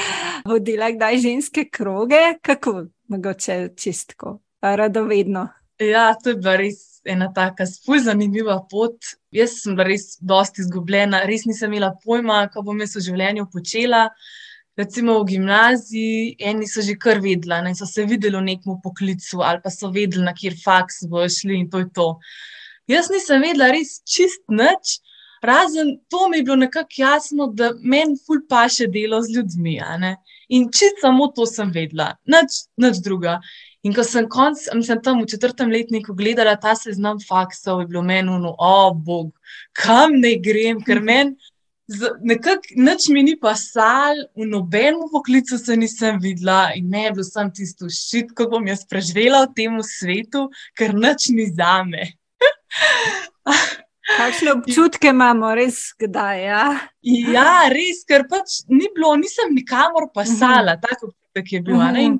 vodila 0.48 0.90
kdaj 0.94 1.20
ženske 1.26 1.68
kroge, 1.70 2.38
kako 2.42 2.86
mogoče 3.12 3.58
čistko, 3.76 4.38
radovedno. 4.62 5.48
Ja, 5.78 6.14
to 6.16 6.32
je 6.32 6.40
bila 6.40 6.56
res 6.56 7.02
ena 7.04 7.28
taka 7.34 7.66
spolj 7.68 8.06
zanimiva 8.08 8.56
pot. 8.70 8.96
Jaz 9.34 9.60
sem 9.60 9.76
bila 9.76 9.90
res 9.90 10.16
dosti 10.20 10.64
izgubljena, 10.64 11.26
res 11.28 11.44
nisem 11.46 11.75
imela 11.75 11.92
pojma, 12.04 12.46
kako 12.48 12.70
bom 12.70 12.80
jaz 12.80 12.96
v 12.96 13.04
življenju 13.10 13.50
počela 13.52 14.06
recimo 14.76 15.21
v 15.21 15.25
gimnaziji, 15.33 16.37
eni 16.38 16.68
so 16.68 16.85
že 16.85 16.97
kar 17.00 17.21
vedeli, 17.21 17.62
ne 17.64 17.75
so 17.75 17.87
se 17.88 18.04
videli 18.04 18.37
v 18.37 18.45
nekem 18.45 18.76
poklicu 18.83 19.40
ali 19.40 19.61
pa 19.64 19.71
so 19.71 19.90
vedeli, 19.90 20.25
na 20.25 20.35
kjer 20.37 20.54
faks 20.64 21.06
bo 21.09 21.25
šli 21.28 21.61
in 21.61 21.71
to 21.71 21.80
je 21.80 21.88
to. 21.95 22.09
Jaz 22.87 23.11
nisem 23.11 23.42
vedela 23.42 23.73
res 23.73 23.99
čist 24.04 24.45
nič, 24.52 25.00
razen 25.42 25.97
to 26.09 26.28
mi 26.28 26.38
je 26.38 26.45
bilo 26.45 26.56
nekako 26.56 27.00
jasno, 27.00 27.49
da 27.49 27.73
meni 27.80 28.21
ful 28.26 28.45
pa 28.49 28.68
še 28.68 28.87
delo 28.87 29.23
z 29.23 29.38
ljudmi. 29.38 29.80
In 30.49 30.68
čist 30.71 31.00
samo 31.00 31.33
to 31.35 31.47
sem 31.47 31.73
vedela, 31.73 32.14
nič, 32.28 32.68
nič 32.76 33.00
druga. 33.02 33.40
In 33.83 33.95
ko 33.95 34.02
sem, 34.02 34.26
konc, 34.28 34.59
mislim, 34.75 35.00
tam 35.02 35.23
v 35.23 35.30
četrtem 35.30 35.71
letniku 35.71 36.14
gledala 36.14 36.56
ta 36.59 36.75
seznam 36.75 37.21
faksov, 37.23 37.80
je 37.80 37.87
bilo 37.87 38.02
meni, 38.02 38.30
o 38.30 38.54
oh, 38.59 38.90
bog, 38.95 39.30
kam 39.73 40.18
ne 40.18 40.35
grem, 40.42 40.83
ker 40.83 41.00
meni 41.00 41.37
Nekako 41.86 42.74
nič 42.82 43.06
mi 43.14 43.22
ni 43.22 43.36
pasal, 43.38 44.26
v 44.34 44.42
nobenem 44.50 45.06
poklicu 45.10 45.54
se 45.58 45.76
nisem 45.78 46.18
videla 46.18 46.74
in 46.74 46.90
ne 46.90 47.06
bil 47.14 47.22
sem 47.22 47.50
tisto 47.54 47.86
ščit, 47.86 48.32
ko 48.34 48.48
bom 48.50 48.66
jaz 48.66 48.82
preživela 48.90 49.44
v 49.46 49.54
tem 49.54 49.78
svetu, 49.86 50.48
ker 50.74 50.90
nič 50.96 51.30
ni 51.30 51.46
za 51.46 51.86
me. 51.86 52.10
Kakšne 54.06 54.52
občutke 54.58 55.10
imamo, 55.10 55.50
res 55.54 55.94
kdaj? 55.98 56.38
Ja, 56.42 56.66
ja 57.06 57.54
res, 57.70 58.02
ker 58.06 58.26
pač 58.30 58.66
ni 58.70 58.90
bilo, 58.94 59.14
nisem 59.18 59.54
nikamor 59.54 60.10
pasala, 60.14 60.74
mhm. 60.74 60.82
tako 60.82 61.10
občutek 61.14 61.52
je 61.54 61.60
bil. 61.62 61.78
Mhm. 61.78 62.18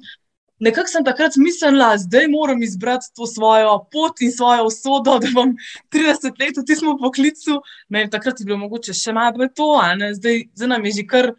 Nekako 0.59 0.89
sem 0.89 1.05
takrat 1.05 1.37
mislila, 1.37 1.91
da 2.09 2.23
moram 2.33 2.63
izbrati 2.63 3.11
to 3.17 3.27
svojo 3.27 3.75
pot 3.93 4.21
in 4.21 4.33
svojo 4.33 4.65
usodo, 4.67 5.19
da 5.19 5.29
bom 5.35 5.53
30 5.93 6.41
let 6.41 6.57
v 6.57 6.65
tem 6.65 6.95
poklicu. 7.01 7.61
Ne, 7.89 8.07
takrat 8.11 8.41
je 8.41 8.47
bilo 8.47 8.59
mogoče 8.59 8.95
še 8.97 9.13
malo 9.13 9.49
to, 9.55 9.69
zdaj, 10.17 10.43
zdaj 10.55 10.69
nam 10.69 10.89
je 10.89 10.93
že 11.01 11.07
kar. 11.07 11.35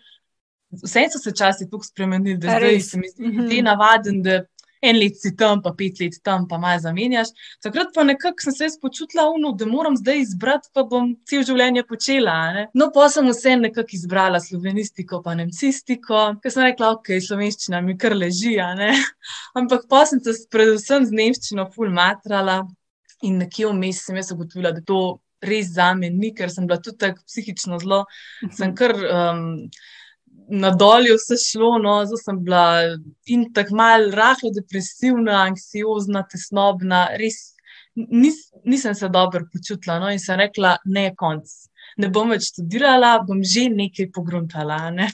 Vse 0.84 1.06
so 1.10 1.20
se 1.24 1.32
časi 1.32 1.70
tako 1.72 1.86
spremenili, 1.88 2.38
da 2.38 2.60
zdaj 2.60 2.82
se 2.84 2.98
mi 3.00 3.08
zdi, 3.08 3.30
da 3.48 3.54
je 3.56 3.64
navaden, 3.64 4.22
da 4.22 4.42
en 4.82 4.98
let 5.00 5.18
si 5.22 5.34
tam, 5.36 5.62
pa 5.62 5.74
pet 5.78 6.00
let 6.02 6.18
tam, 6.24 6.48
pa 6.48 6.60
malo 6.62 6.80
zamenjaš. 6.82 7.32
Takrat 7.64 7.94
pa 7.96 8.04
nekako 8.04 8.46
sem 8.46 8.56
se 8.56 8.80
počutila 8.82 9.28
uno, 9.34 9.52
da 9.58 9.66
moram 9.66 9.98
zdaj 9.98 10.22
izbrati, 10.22 10.70
pa 10.74 10.84
bom 10.84 11.14
cel 11.30 11.44
življenje 11.48 11.84
počela. 11.90 12.36
Ne? 12.54 12.66
No, 12.78 12.90
pa 12.94 13.10
sem 13.14 13.28
vse 13.30 13.58
nekako 13.62 13.96
izbrala 13.98 14.42
slovenistiko, 14.44 15.22
pa 15.26 15.36
nemcistiko, 15.40 16.24
ker 16.44 16.54
sem 16.54 16.68
rekla, 16.68 16.94
ok, 16.98 17.16
slovenščina 17.28 17.82
mi 17.86 17.98
kar 17.98 18.16
leži. 18.18 18.58
Ampak 19.60 19.88
pa 19.90 20.06
sem 20.10 20.22
se 20.24 20.40
predvsem 20.54 21.06
z 21.08 21.22
nemščino 21.22 21.70
ful 21.74 21.94
matrala 21.94 22.64
in 23.26 23.40
nekje 23.42 23.72
vmes 23.72 24.04
sem 24.06 24.18
jaz 24.20 24.32
ugotovila, 24.34 24.72
da 24.76 24.84
to 24.86 25.20
res 25.42 25.74
za 25.74 25.92
me 25.98 26.10
ni, 26.14 26.34
ker 26.38 26.52
sem 26.54 26.68
bila 26.70 26.80
tudi 26.82 27.02
tako 27.02 27.24
psihično 27.26 27.80
zelo, 27.82 28.04
sem 28.58 28.76
kar. 28.78 28.94
Um, 28.98 29.48
na 30.48 30.72
dolju 30.72 31.18
vse 31.18 31.38
šlo, 31.42 31.78
no, 31.84 32.00
zdaj 32.06 32.22
sem 32.24 32.40
bila 32.44 32.64
in 33.26 33.48
tako 33.54 33.76
malo 33.76 34.12
rahlo 34.16 34.52
depresivna, 34.56 35.42
anksiozna, 35.50 36.24
tesnobna, 36.32 37.08
res 37.20 37.54
nis, 37.96 38.52
nisem 38.64 38.96
se 38.96 39.10
dobro 39.10 39.46
počutila. 39.54 40.00
No, 40.00 40.12
in 40.12 40.20
sem 40.20 40.40
rekla, 40.40 40.78
ne, 40.86 41.10
konc. 41.18 41.52
Ne 41.98 42.12
bom 42.14 42.30
več 42.32 42.52
študirala, 42.52 43.18
bom 43.28 43.42
že 43.44 43.68
nekaj 43.74 44.12
pogruntala. 44.16 44.80
Ne. 44.94 45.10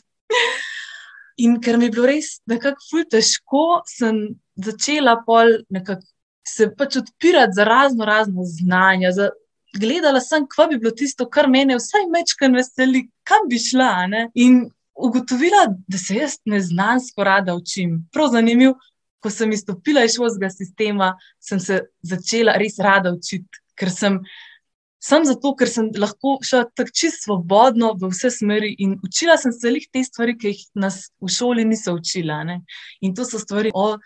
In 1.44 1.58
ker 1.63 1.80
mi 1.82 1.88
je 1.88 1.96
bilo 1.96 2.10
res 2.10 2.36
nekako 2.50 2.90
ful 2.90 3.06
težko, 3.10 3.68
sem 3.90 4.25
začela 4.60 5.16
pol 5.25 5.63
nekako 5.74 6.06
se 6.44 6.68
pač 6.78 6.98
odpirati 7.00 7.56
za 7.56 7.63
razno 7.63 8.06
razno 8.06 8.44
znanja. 8.46 9.12
Za, 9.12 9.30
gledala 9.80 10.22
sem, 10.22 10.46
kva 10.48 10.68
bi 10.68 10.78
bilo 10.78 10.92
tisto, 10.92 11.25
kar 11.30 11.48
mene 11.50 11.78
vsaj 11.80 12.08
mečkan 12.12 12.56
veseli, 12.60 13.08
kam 13.24 13.48
bi 13.50 13.60
šla. 13.60 14.08
Ne? 14.12 14.25
In 14.36 14.66
ugotovila, 14.96 15.68
da 15.88 15.98
se 15.98 16.16
jaz 16.16 16.38
neznansko 16.46 17.24
rada 17.24 17.56
učim. 17.56 18.08
Prav 18.12 18.32
zanimivo, 18.32 18.76
ko 19.24 19.30
sem 19.30 19.52
izstopila 19.52 20.04
iz 20.04 20.16
šolskega 20.18 20.50
sistema, 20.52 21.14
sem 21.40 21.60
se 21.60 21.80
začela 22.02 22.58
res 22.60 22.80
rada 22.80 23.14
učiti, 23.14 23.64
ker 23.80 23.92
sem. 23.92 24.20
Sam 25.04 25.26
zato, 25.28 25.50
ker 25.60 25.68
sem 25.68 25.90
lahko 26.00 26.38
šla 26.48 26.62
tako 26.72 26.94
čisto 26.96 27.26
svobodno 27.26 27.90
v 28.00 28.08
vse 28.14 28.30
smeri 28.32 28.70
in 28.80 28.94
učila 29.04 29.36
sem 29.36 29.52
se 29.52 29.72
lih 29.74 29.84
te 29.92 30.00
stvari, 30.00 30.38
ki 30.40 30.54
jih 30.54 30.62
nas 30.80 31.10
v 31.20 31.28
šoli 31.28 31.66
niso 31.68 31.98
učila. 31.98 32.38
Ne? 32.48 32.62
In 33.04 33.12
to 33.12 33.26
so 33.28 33.42
stvari 33.42 33.74
o 33.76 33.98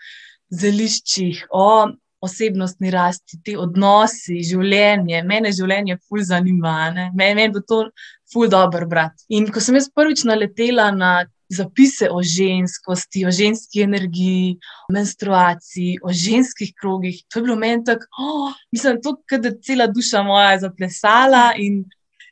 zeliščih, 0.50 1.44
o 1.54 1.86
osebnostni 2.20 2.90
rasti, 2.90 3.38
ti 3.44 3.54
odnosi, 3.54 4.40
življenje. 4.42 5.22
Mene 5.22 5.52
življenje 5.54 6.00
ful 6.08 6.24
zanima, 6.26 6.90
meni 7.14 7.34
men 7.38 7.54
bo 7.54 7.62
to 7.62 7.84
ful 8.32 8.48
dobro 8.48 8.86
brati. 8.86 9.24
In 9.28 9.48
ko 9.52 9.60
sem 9.60 9.78
jaz 9.78 9.88
prvič 9.94 10.24
naletela 10.28 10.90
na 10.94 11.26
zapise 11.48 12.10
o 12.12 12.20
ženskosti, 12.22 13.24
o 13.26 13.30
ženski 13.32 13.80
energiji, 13.80 14.58
o 14.88 14.92
menstruaciji, 14.92 15.96
o 16.04 16.12
ženskih 16.12 16.74
krogih, 16.80 17.22
to 17.28 17.38
je 17.38 17.46
bilo 17.46 17.56
meni 17.56 17.84
tako, 17.84 18.04
oh, 18.20 18.58
mislim, 18.72 18.98
to, 19.02 19.16
da 19.30 19.48
je 19.48 19.60
cela 19.64 19.86
duša 19.86 20.22
moja 20.22 20.58
zaplesala 20.66 21.52
in 21.56 21.86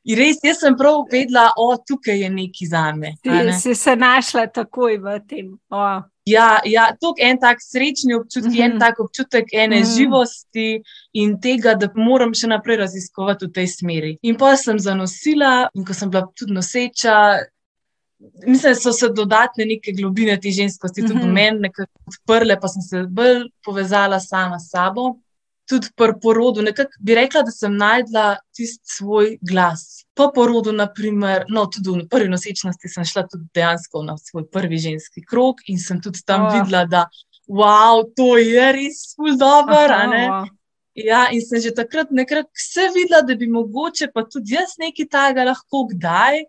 In 0.06 0.14
res, 0.20 0.36
jaz 0.44 0.60
sem 0.62 0.76
prav 0.78 1.00
vedela, 1.10 1.48
da 1.50 1.76
tukaj 1.82 2.20
je 2.22 2.28
nekaj 2.30 2.68
za 2.70 2.82
me. 2.94 3.16
Ne? 3.26 3.52
Si 3.58 3.74
se 3.74 3.96
znašla 3.96 4.46
takoj 4.54 5.00
v 5.02 5.16
tem. 5.26 5.48
Oh. 5.74 6.04
Ja, 6.26 6.60
ja 6.64 6.90
to 7.00 7.14
je 7.16 7.28
en 7.30 7.38
tak 7.38 7.62
srečni 7.62 8.14
občutek, 8.14 8.50
mm 8.50 8.56
-hmm. 8.56 8.64
en 8.64 8.70
mhm. 8.70 8.78
tak 8.78 9.00
občutek 9.00 9.44
ene 9.52 9.76
mm 9.76 9.82
-hmm. 9.82 9.96
živosti 9.96 10.82
in 11.12 11.40
tega, 11.40 11.74
da 11.74 11.88
moram 11.94 12.34
še 12.34 12.46
naprej 12.46 12.76
raziskovati 12.76 13.46
v 13.46 13.52
tej 13.52 13.66
smeri. 13.66 14.18
In 14.22 14.36
pa 14.36 14.56
sem 14.56 14.78
zanosila, 14.78 15.68
in 15.74 15.84
ko 15.84 15.94
sem 15.94 16.10
bila 16.10 16.26
tudi 16.34 16.52
noseča. 16.52 17.38
Mislim, 18.46 18.72
da 18.72 18.80
so 18.80 18.92
se 18.92 19.08
dodatne 19.08 19.64
neke 19.64 19.92
globine 19.92 20.40
te 20.40 20.50
ženskosti 20.50 21.02
mm 21.02 21.04
-hmm. 21.04 21.08
tudi 21.08 21.20
v 21.20 21.26
mhm. 21.26 21.34
meni 21.34 21.70
odprle, 22.06 22.60
pa 22.60 22.68
sem 22.68 22.82
se 22.82 23.06
bolj 23.08 23.48
povezala 23.64 24.20
sama 24.20 24.58
s 24.58 24.70
sabo 24.70 25.25
tudi 25.68 25.90
pri 25.96 26.14
porodu, 26.22 26.62
nekako 26.62 27.00
bi 27.00 27.14
rekla, 27.14 27.42
da 27.42 27.50
sem 27.50 27.76
najdla 27.76 28.26
tisti 28.54 28.96
svoj 28.96 29.36
glas. 29.42 30.04
Po 30.14 30.30
porodu, 30.34 30.72
naprimer, 30.72 31.44
no, 31.52 31.66
tudi 31.66 31.90
v 31.90 32.06
prvi 32.10 32.30
nosečnosti, 32.30 32.88
sem 32.88 33.04
šla 33.04 33.26
tudi 33.30 33.48
dejansko 33.54 34.02
na 34.06 34.16
svoj 34.20 34.46
prvi 34.52 34.78
ženski 34.78 35.24
krok 35.26 35.64
in 35.66 35.80
sem 35.82 36.00
tudi 36.02 36.22
tam 36.26 36.46
oh. 36.46 36.54
videla, 36.54 36.84
da 36.86 37.06
wow, 37.48 38.04
to 38.16 38.36
je 38.38 38.70
res. 38.72 39.02
Wow. 39.18 40.46
Ja, 40.96 41.26
in 41.28 41.42
sem 41.44 41.60
že 41.60 41.74
takrat 41.76 42.10
nekako 42.10 42.48
vse 42.56 42.88
videla, 42.94 43.22
da 43.26 43.34
bi 43.36 43.50
mogoče 43.50 44.12
pa 44.14 44.24
tudi 44.24 44.54
jaz 44.56 44.78
nekaj 44.80 45.10
takega 45.12 45.50
lahko 45.50 45.84
kdaj, 45.92 46.46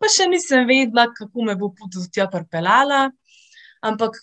pa 0.00 0.10
še 0.10 0.26
nisem 0.26 0.66
vedela, 0.66 1.06
kako 1.14 1.46
me 1.46 1.54
bo 1.54 1.70
pot 1.76 1.92
do 1.92 2.02
tja 2.10 2.26
pripeljala. 2.32 3.10
Ampak 3.84 4.16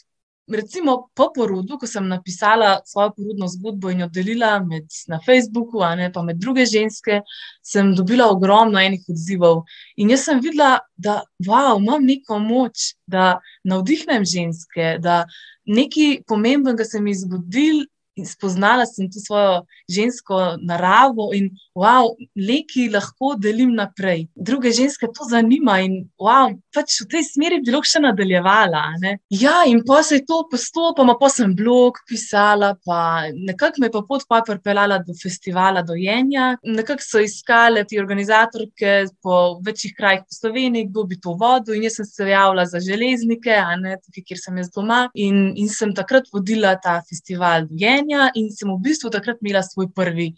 recimo 0.47 1.09
po 1.15 1.29
porodu, 1.35 1.77
ko 1.77 1.87
sem 1.87 2.07
napisala 2.07 2.79
svojo 2.85 3.13
porodno 3.17 3.47
zgodbo 3.47 3.91
in 3.91 4.03
jo 4.03 4.07
delila 4.07 4.59
med, 4.63 4.87
na 5.07 5.19
Facebooku, 5.25 5.83
a 5.83 5.95
ne 5.95 6.11
pa 6.11 6.23
med 6.23 6.39
druge 6.39 6.65
ženske, 6.65 7.21
sem 7.63 7.93
dobila 7.95 8.29
ogromno 8.31 8.79
enih 8.79 9.05
odzivov. 9.09 9.63
In 9.97 10.11
jaz 10.11 10.25
sem 10.25 10.41
videla, 10.43 10.79
da 10.97 11.21
wow, 11.47 11.79
imam 11.79 12.05
neko 12.05 12.39
moč, 12.39 12.93
da 13.07 13.39
navdihnem 13.63 14.25
ženske, 14.25 14.97
da 14.99 15.23
nekaj 15.65 16.23
pomembnega 16.27 16.85
se 16.85 17.01
mi 17.01 17.11
je 17.11 17.23
zgodilo 17.25 17.83
in 17.83 17.90
spoznala 18.25 18.85
sem 18.85 19.09
to 19.11 19.19
svojo 19.19 19.65
žensko 19.89 20.57
naravo 20.61 21.31
in 21.33 21.49
wow, 21.75 22.11
leki 22.35 22.89
lahko 22.91 23.35
delim 23.39 23.73
naprej. 23.75 24.27
Druge 24.35 24.71
ženske 24.75 25.07
to 25.15 25.27
zanima 25.29 25.79
in 25.79 26.09
wow, 26.19 26.51
pač 26.75 26.99
v 27.03 27.07
tej 27.15 27.23
smeri 27.29 27.61
bi 27.63 27.71
lahko 27.71 27.87
še 27.87 28.03
nadaljevala. 28.03 28.83
Ne? 29.01 29.17
Ja, 29.31 29.61
in 29.67 29.83
pa 29.87 30.01
se 30.03 30.19
je 30.19 30.25
to 30.27 30.43
postopoma, 30.51 31.15
pa 31.19 31.29
sem 31.31 31.55
blog 31.55 32.01
pisala, 32.09 32.73
pa 32.85 33.29
nekako 33.31 33.81
me 33.81 33.87
je 33.87 33.95
pa 33.95 34.03
pot 34.07 34.27
pa 34.27 34.41
pripeljala 34.47 34.99
do 35.05 35.15
festivala 35.15 35.83
dojenja. 35.87 36.55
Nekako 36.63 37.05
so 37.05 37.23
iskale 37.23 37.85
ti 37.87 37.99
organizatorke 37.99 39.07
po 39.23 39.61
večjih 39.65 39.95
krajih 39.97 40.25
po 40.27 40.35
Sloveniji, 40.35 40.89
kdo 40.91 41.07
bi 41.07 41.19
to 41.21 41.35
vodil 41.39 41.77
in 41.77 41.87
jaz 41.87 42.01
sem 42.01 42.05
se 42.05 42.29
javila 42.29 42.65
za 42.67 42.79
železnike, 42.83 43.55
tukaj, 44.03 44.23
kjer 44.27 44.39
sem 44.39 44.59
jaz 44.59 44.71
doma 44.75 45.01
in, 45.15 45.53
in 45.55 45.69
sem 45.71 45.95
takrat 45.95 46.27
vodila 46.33 46.75
ta 46.81 46.99
festival 47.07 47.67
dojenja 47.71 48.00
življenja 48.01 48.31
in 48.35 48.49
sem 48.51 48.69
v 48.69 48.79
bistvu 48.81 49.11
takrat 49.11 49.39
imela 49.41 49.63
svoj 49.63 49.91
prvi 49.93 50.33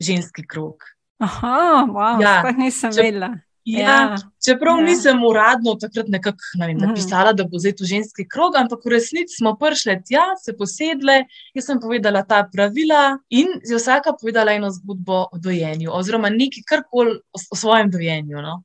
ženski 0.00 0.46
krok. 0.46 0.84
Aha, 1.20 1.86
wow, 1.90 2.20
ja, 2.22 2.42
nisem 2.56 2.92
če, 2.92 3.02
vedela. 3.02 3.34
Ja, 3.68 3.80
ja, 3.84 4.16
čeprav 4.40 4.78
ja. 4.78 4.84
nisem 4.86 5.22
uradno 5.24 5.74
takrat 5.76 6.08
nekako 6.08 6.38
ne 6.56 6.68
vem, 6.68 6.76
mhm. 6.78 6.86
napisala, 6.88 7.34
da 7.36 7.44
bo 7.44 7.58
zdaj 7.58 7.74
to 7.76 7.84
ženski 7.84 8.24
krog, 8.28 8.56
ampak 8.56 8.84
v 8.84 8.94
resnici 8.94 9.36
smo 9.36 9.56
prišli 9.58 9.98
tja, 10.06 10.30
se 10.40 10.54
posedle, 10.56 11.24
jaz 11.54 11.66
sem 11.66 11.80
povedala 11.82 12.22
ta 12.24 12.44
pravila 12.48 13.18
in 13.28 13.58
je 13.66 13.76
vsaka 13.76 14.14
povedala 14.20 14.54
eno 14.56 14.70
zgodbo 14.72 15.26
o 15.32 15.40
dojenju, 15.42 15.90
oziroma 15.92 16.30
nekaj 16.32 16.64
karkoli 16.68 17.18
o, 17.18 17.42
o 17.50 17.58
svojem 17.58 17.90
dojenju. 17.90 18.40
No. 18.40 18.62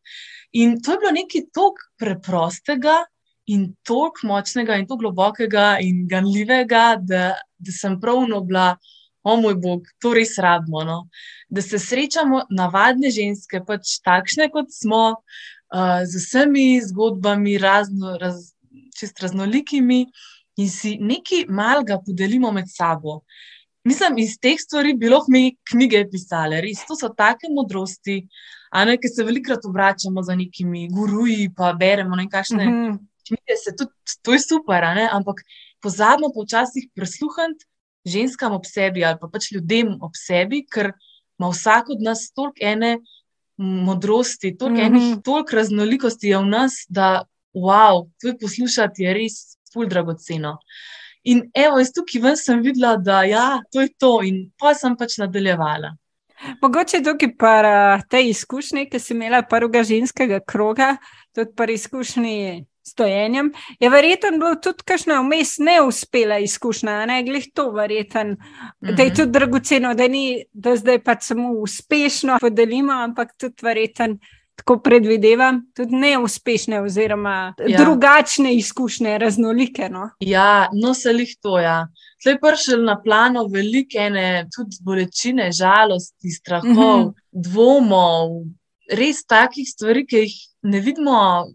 In 0.53 0.77
to 0.79 0.93
je 0.93 1.01
bilo 1.01 1.11
nekaj 1.17 1.49
tako 1.51 1.89
preprostega, 1.99 3.01
in 3.45 3.73
tako 3.83 4.27
močnega, 4.27 4.77
in 4.79 4.87
tako 4.87 5.03
globokega, 5.03 5.77
in 5.81 6.07
ganljivega, 6.07 6.83
da, 6.99 7.23
da 7.57 7.75
sem 7.75 7.99
pravno 7.99 8.41
bila, 8.41 8.73
o 9.23 9.35
moj 9.39 9.55
bog, 9.55 9.87
to 10.03 10.13
res 10.15 10.35
rabimo. 10.41 10.83
No? 10.83 10.97
Da 11.49 11.61
se 11.61 11.79
srečamo, 11.79 12.43
navadne 12.51 13.11
ženske, 13.11 13.63
pač 13.67 13.97
takšne 14.03 14.49
kot 14.51 14.71
smo, 14.75 15.03
uh, 15.15 16.03
z 16.07 16.19
vsemi 16.19 16.67
zgodbami, 16.83 17.57
razno, 17.61 18.17
raz, 18.19 18.51
čist 18.97 19.23
raznolikimi, 19.23 20.05
in 20.59 20.69
si 20.69 20.97
nekaj 21.01 21.47
malega 21.49 21.97
podelimo 22.03 22.51
med 22.53 22.67
sabo. 22.69 23.23
Mislim, 23.83 24.19
iz 24.23 24.37
teh 24.39 24.59
stvari 24.59 24.93
bi 24.95 25.09
lahko 25.11 25.31
mi 25.33 25.55
knjige 25.71 26.05
pisali, 26.11 26.61
res 26.63 26.85
to 26.87 26.95
so 26.95 27.09
take 27.11 27.49
modrosti, 27.51 28.21
a 28.71 28.85
ne, 28.87 28.95
ki 28.97 29.09
se 29.11 29.25
velikrat 29.27 29.65
obračamo 29.67 30.23
za 30.23 30.35
nekimi 30.39 30.85
guruji, 30.91 31.49
pa 31.55 31.73
beremo 31.79 32.15
nekaj. 32.15 32.53
Mm 32.53 32.69
-hmm 32.69 33.01
knjige, 33.27 33.57
se 33.63 33.75
tudi 33.75 34.17
to 34.21 34.33
je 34.33 34.39
super, 34.39 34.83
ampak 35.11 35.43
pozabimo 35.81 36.31
počasih 36.35 36.89
prisluhniti 36.95 37.65
ženskam 38.05 38.53
ob 38.53 38.65
sebi 38.65 39.05
ali 39.05 39.17
pa 39.19 39.27
pač 39.31 39.51
ljudem 39.51 39.95
ob 40.01 40.15
sebi, 40.15 40.63
ker 40.67 40.91
ima 41.39 41.49
vsak 41.51 41.89
od 41.95 42.03
nas 42.03 42.31
toliko 42.35 42.59
ene 42.61 42.97
modrosti, 43.57 44.57
toliko 44.57 44.89
mm 44.89 44.95
-hmm. 44.95 45.21
tolik 45.23 45.53
raznolikosti 45.53 46.27
je 46.27 46.37
v 46.37 46.45
nas, 46.45 46.85
da 46.89 47.23
wow, 47.53 48.09
to 48.21 48.33
poslušati 48.41 49.03
je 49.03 49.13
res 49.13 49.57
ful 49.73 49.87
dragoceno. 49.87 50.57
In 51.23 51.51
evo, 51.53 51.79
iz 51.79 51.93
tukaj 51.93 52.21
ven 52.21 52.37
sem 52.37 52.61
videla, 52.61 52.97
da 52.97 53.23
ja, 53.23 53.61
to 53.71 53.81
je 53.81 53.89
to, 53.97 54.21
in 54.23 54.51
pa 54.59 54.73
sem 54.73 54.97
pač 54.97 55.17
nadaljevala. 55.17 55.95
Mogoče 56.61 57.03
tukaj 57.03 57.37
pa 57.37 57.99
te 58.09 58.23
izkušnje, 58.27 58.89
ki 58.89 58.99
si 58.99 59.13
imela 59.13 59.41
prvega 59.41 59.83
ženskega 59.83 60.39
kroga, 60.39 60.97
tudi 61.35 61.55
pri 61.55 61.73
izkušnji 61.73 62.65
stojenjem. 62.83 63.51
Je 63.79 63.89
verjetno 63.89 64.31
bilo 64.31 64.55
tudi 64.55 64.83
kakšna 64.85 65.21
vmes 65.21 65.57
neuspela 65.57 66.37
izkušnja, 66.43 67.05
ne 67.05 67.23
glej 67.23 67.49
to, 67.53 67.69
verjetno, 67.71 68.23
mm 68.23 68.37
-hmm. 68.81 68.95
da 68.95 69.03
je 69.03 69.09
mhm. 69.09 69.15
tudi 69.15 69.31
dragoceno, 69.31 69.93
da 69.93 70.07
ni, 70.07 70.45
da 70.53 70.75
zdaj 70.75 71.03
pač 71.03 71.23
samo 71.23 71.51
uspešno 71.51 72.37
podelimo, 72.41 72.93
ampak 72.93 73.35
tudi 73.37 73.55
verjetno. 73.61 74.17
Tako 74.55 74.79
predvidevam, 74.79 75.71
tudi 75.75 75.95
neuspešne, 75.95 76.81
oziroma 76.81 77.55
ja. 77.67 77.77
drugačne 77.77 78.55
izkušnje, 78.55 79.17
raznolike. 79.17 79.89
No? 79.89 80.09
Ja, 80.19 80.69
no, 80.73 80.93
se 80.93 81.09
jih 81.09 81.37
to. 81.41 81.57
Ja. 81.59 81.87
Zdaj 82.21 82.37
prišel 82.39 82.83
na 82.83 83.01
plano 83.01 83.47
velike, 83.47 83.97
ene, 83.97 84.47
tudi 84.55 84.77
bolečine, 84.81 85.51
žalosti, 85.51 86.29
strahov, 86.29 86.71
mm 86.71 86.77
-hmm. 86.77 87.13
dvomov, 87.31 88.29
res 88.91 89.25
takih 89.25 89.67
stvari, 89.69 90.05
ki 90.05 90.17
jih 90.17 90.35
ne 90.61 90.79
vidimo 90.79 91.45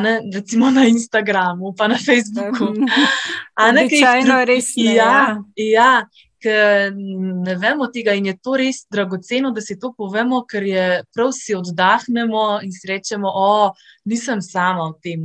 ne, 0.00 0.20
recimo 0.34 0.70
na 0.70 0.86
Instagramu, 0.86 1.74
pa 1.74 1.88
na 1.88 1.98
Facebooku. 1.98 2.64
Običajno 3.70 4.44
res 4.44 4.76
ne. 4.76 4.94
Ja, 4.94 5.42
ja. 5.56 6.06
Ker 6.36 6.92
ne 6.94 7.54
vemo 7.56 7.86
tega, 7.88 8.12
in 8.12 8.26
je 8.28 8.34
to 8.36 8.58
res 8.60 8.82
dragoceno, 8.92 9.50
da 9.56 9.62
si 9.64 9.78
to 9.80 9.94
povemo, 9.96 10.42
ker 10.44 10.66
je 10.68 10.84
prav 11.16 11.30
si 11.32 11.56
oddahnemo 11.56 12.42
in 12.62 12.74
si 12.76 12.86
rečemo, 12.90 13.32
da 13.32 13.72
nisem 14.04 14.42
sama 14.44 14.90
v 14.92 15.00
tem. 15.02 15.24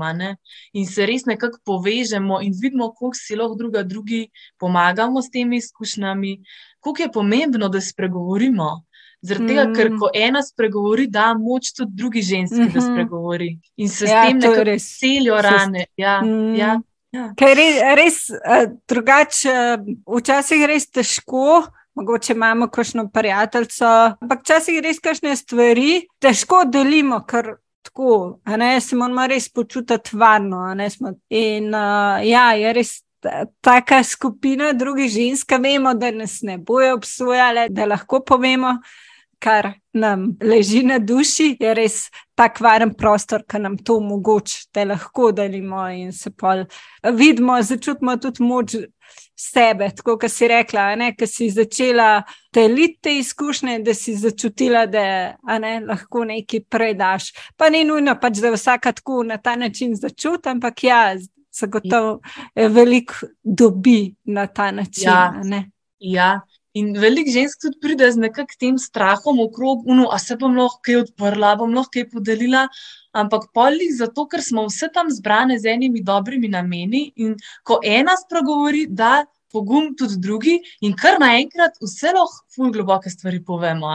In 0.73 0.87
se 0.87 1.05
res 1.05 1.27
nekako 1.27 1.59
povežemo 1.67 2.39
in 2.41 2.55
vidimo, 2.55 2.93
koliko 2.95 3.19
si 3.19 3.35
lahko 3.35 3.59
druga 3.59 3.83
drugi 3.83 4.29
pomagamo 4.57 5.21
s 5.21 5.29
temi 5.29 5.59
izkušnjami, 5.59 6.37
koliko 6.79 7.03
je 7.03 7.11
pomembno, 7.11 7.69
da 7.69 7.81
spregovorimo. 7.81 8.71
Zaradi 9.21 9.51
tega, 9.51 9.67
ker 9.75 9.91
mm. 9.91 9.99
ko 10.01 10.09
ena 10.17 10.41
spregovori, 10.41 11.05
da 11.07 11.33
moč 11.37 11.75
tudi 11.77 11.91
drugi 11.93 12.21
ženski, 12.21 12.55
mm 12.55 12.67
-hmm. 12.67 12.73
da 12.73 12.79
mhm. 12.79 12.93
spregovori. 12.93 13.49
In 13.77 13.89
se 13.89 14.05
ja, 14.05 14.23
s 14.23 14.27
tem 14.27 14.39
nekako 14.39 14.77
celijo 14.79 15.41
rane. 15.41 15.85
Ja, 15.97 16.21
mm. 16.21 16.55
ja. 16.55 16.79
Ja. 17.11 17.33
Ker 17.35 17.59
je 17.59 17.95
res 17.95 18.29
uh, 18.31 18.69
drugače, 18.87 19.51
uh, 19.51 20.17
včasih 20.17 20.61
je 20.63 20.67
res 20.67 20.87
težko, 20.89 21.65
mogoče 21.99 22.33
imamo 22.33 22.69
kakšno 22.71 23.09
prijateljico, 23.11 23.89
ampak 24.21 24.45
včasih 24.45 24.77
je 24.77 24.81
res 24.85 24.99
kakšne 25.03 25.35
stvari 25.35 26.07
težko 26.23 26.63
delimo, 26.71 27.19
ker 27.27 27.57
tako, 27.83 28.39
ne, 28.45 28.79
se 28.81 28.95
moramo 28.95 29.27
res 29.27 29.49
počutiti 29.49 30.15
varno. 30.15 30.63
In 31.29 31.73
uh, 31.75 32.23
ja, 32.23 32.51
je 32.53 32.73
res. 32.73 32.99
Taka 33.61 33.99
skupina 34.01 34.71
drugih 34.73 35.05
žensk, 35.13 35.51
vemo, 35.61 35.91
da 35.93 36.09
nas 36.09 36.39
ne 36.41 36.55
bojo 36.57 36.95
obsojali, 36.95 37.67
da 37.69 37.85
lahko 37.85 38.23
povemo, 38.25 38.71
kar 39.41 39.73
nam 39.93 40.37
leži 40.43 40.83
na 40.83 40.99
duši, 40.99 41.55
je 41.59 41.73
res 41.73 41.95
tak 42.37 42.61
varen 42.61 42.93
prostor, 42.93 43.43
ki 43.49 43.59
nam 43.59 43.77
to 43.77 43.97
omogoča, 43.99 44.67
da 44.73 44.85
lahko 44.93 45.31
delimo 45.35 45.87
in 45.89 46.11
se 46.13 46.31
pol 46.31 46.63
vidimo, 47.17 47.57
začutimo 47.61 48.15
tudi 48.21 48.43
moč 48.43 48.75
sebe. 49.35 49.89
Tako 49.97 50.17
kot 50.21 50.31
si 50.31 50.47
rekla, 50.47 50.93
ki 51.17 51.27
si 51.27 51.49
začela 51.49 52.23
deliti 52.53 52.99
te 53.01 53.17
izkušnje, 53.17 53.79
da 53.85 53.93
si 53.97 54.15
začutila, 54.15 54.85
da 54.85 55.57
ne, 55.59 55.73
lahko 55.87 56.25
nekaj 56.29 56.65
predaš. 56.69 57.31
Pa 57.57 57.69
ni 57.69 57.83
nujno, 57.87 58.15
pač, 58.21 58.39
da 58.43 58.53
vsaka 58.53 58.93
tako 59.01 59.23
na 59.23 59.37
ta 59.37 59.55
način 59.55 59.95
začuti, 59.95 60.49
ampak 60.49 60.83
ja. 60.83 61.03
Zagotovo 61.51 62.21
veliko 62.55 63.27
dobi 63.43 64.13
na 64.23 64.45
ta 64.47 64.69
način. 64.71 65.03
Ja, 65.03 65.63
ja. 65.99 66.29
In 66.73 66.93
veliko 66.95 67.33
žensk 67.35 67.65
tudi 67.65 67.79
pride 67.83 68.07
z 68.15 68.21
nekakšnim 68.23 68.77
strahom 68.79 69.41
okrog, 69.43 69.83
no, 69.91 70.07
a 70.07 70.19
se 70.23 70.37
bom 70.39 70.55
lahko 70.55 70.79
kaj 70.87 71.01
odprla, 71.01 71.55
bom 71.59 71.73
lahko 71.75 71.97
kaj 71.97 72.05
podelila. 72.13 72.61
Ampak 73.11 73.49
polih 73.51 73.91
zato, 73.91 74.23
ker 74.31 74.39
smo 74.39 74.63
vse 74.69 74.87
tam 74.95 75.11
zbrane 75.11 75.57
z 75.59 75.73
enimi 75.73 75.99
dobrimi 75.99 76.47
nameni 76.47 77.09
in 77.19 77.35
ko 77.67 77.81
ena 77.83 78.15
spregovori, 78.15 78.85
da 78.87 79.25
pogum 79.51 79.89
tudi 79.99 80.15
drugi 80.23 80.53
in 80.87 80.95
kar 80.95 81.19
naenkrat 81.19 81.75
vse 81.83 82.13
lahko 82.15 82.47
ful 82.55 82.71
globoke 82.71 83.11
stvari 83.11 83.43
povemo. 83.43 83.91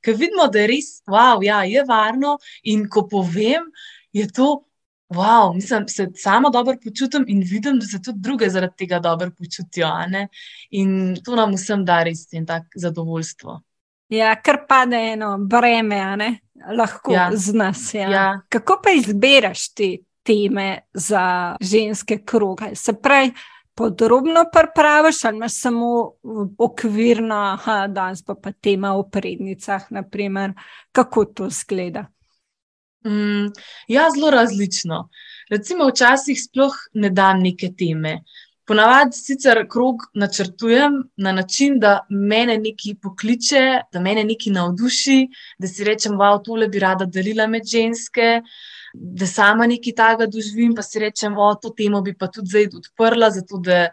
Ker 0.00 0.16
vidimo, 0.16 0.48
da 0.48 0.64
je 0.64 0.70
res, 0.72 0.88
wow, 1.04 1.44
ja, 1.44 1.62
je 1.68 1.84
varno 1.84 2.38
in 2.64 2.88
ko 2.88 3.04
povem, 3.12 3.68
je 4.16 4.24
to 4.32 4.64
wow, 5.08 5.54
mislim, 5.54 5.88
se 5.88 6.10
sama 6.14 6.48
dobro 6.50 6.76
počutim 6.84 7.24
in 7.28 7.42
vidim, 7.50 7.78
da 7.78 7.86
se 7.86 8.02
tudi 8.02 8.18
druge 8.20 8.50
zaradi 8.50 8.76
tega 8.76 8.98
dobro 8.98 9.30
počutijo. 9.38 9.88
In 10.70 11.16
to 11.24 11.36
nam 11.36 11.54
vsem 11.54 11.84
da 11.84 12.02
res 12.02 12.32
in 12.32 12.46
tako 12.46 12.66
zadovoljstvo. 12.74 13.60
Ja, 14.08 14.36
kar 14.42 14.66
pade 14.68 14.96
eno 14.96 15.38
breme, 15.38 16.38
lahko 16.78 17.12
ja. 17.12 17.30
z 17.34 17.54
nas. 17.54 17.94
Ja. 17.94 18.10
Ja. 18.10 18.40
Kako 18.48 18.80
pa 18.84 18.90
izbiraš 18.90 19.68
te 19.74 19.96
teme 20.22 20.78
za 20.94 21.56
ženske 21.60 22.18
kroge? 22.24 22.74
Se 22.74 22.92
pravi, 23.02 23.32
podrobno 23.74 24.44
pripraviš 24.52 25.24
ali 25.24 25.36
imaš 25.36 25.60
samo 25.60 26.12
okvirno, 26.58 27.58
da 27.66 27.86
danes 27.86 28.24
pa, 28.24 28.34
pa 28.34 28.52
tema 28.52 28.94
o 28.94 29.02
prednicah, 29.10 29.86
naprimer, 29.90 30.52
kako 30.92 31.24
to 31.24 31.50
zgleda? 31.50 32.06
Mm, 33.06 33.52
ja, 33.88 34.08
zelo 34.14 34.30
različno. 34.30 35.08
Recimo, 35.50 35.86
včasih 35.88 36.38
sploh 36.42 36.74
ne 36.94 37.10
dam 37.10 37.42
neke 37.42 37.70
teme. 37.78 38.18
Ponavadi 38.66 39.14
sicer 39.14 39.60
krog 39.70 40.02
načrtujem 40.14 40.96
na 41.16 41.32
način, 41.32 41.78
da 41.78 42.00
me 42.10 42.40
nekaj 42.46 42.96
pokliče, 43.02 43.62
da 43.92 44.00
me 44.00 44.14
nekaj 44.14 44.52
navduši, 44.52 45.20
da 45.58 45.70
si 45.70 45.84
rečem, 45.86 46.16
da 46.18 46.32
tole 46.42 46.66
bi 46.68 46.82
rada 46.82 47.06
delila 47.06 47.46
med 47.46 47.68
ženske, 47.70 48.40
da 48.94 49.26
sama 49.26 49.68
nekaj 49.70 49.94
takega 49.94 50.26
doživim, 50.26 50.74
pa 50.74 50.82
si 50.82 50.98
rečem, 50.98 51.38
da 51.38 51.52
to 51.62 51.70
temo 51.78 52.02
bi 52.02 52.16
pa 52.18 52.26
tudi 52.26 52.50
zdaj 52.50 52.66
odprla, 52.80 53.30
zato 53.30 53.62
da 53.62 53.84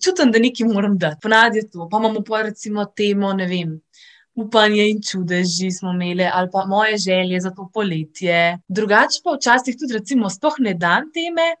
čutim, 0.00 0.32
da 0.32 0.40
nekaj 0.40 0.72
moram 0.72 0.96
dati. 0.98 1.20
Ponavadi 1.22 1.58
je 1.58 1.70
to. 1.70 1.88
Pa 1.90 2.00
imamo 2.00 2.24
pa 2.24 2.42
recimo 2.48 2.86
temo, 2.96 3.32
ne 3.32 3.46
vem 3.52 3.80
upanje 4.36 4.88
in 4.90 5.02
čudeži 5.02 5.70
smo 5.70 5.90
imeli, 5.92 6.28
ali 6.32 6.48
pa 6.52 6.64
moje 6.66 6.98
želje 6.98 7.40
za 7.40 7.50
to 7.50 7.70
poletje. 7.74 8.58
Drugače 8.68 9.20
pa 9.24 9.36
včasih 9.36 9.76
tudi, 9.80 9.98
recimo, 9.98 10.30
sploh 10.30 10.54
ne 10.58 10.74
dan 10.74 11.10
teme. 11.12 11.54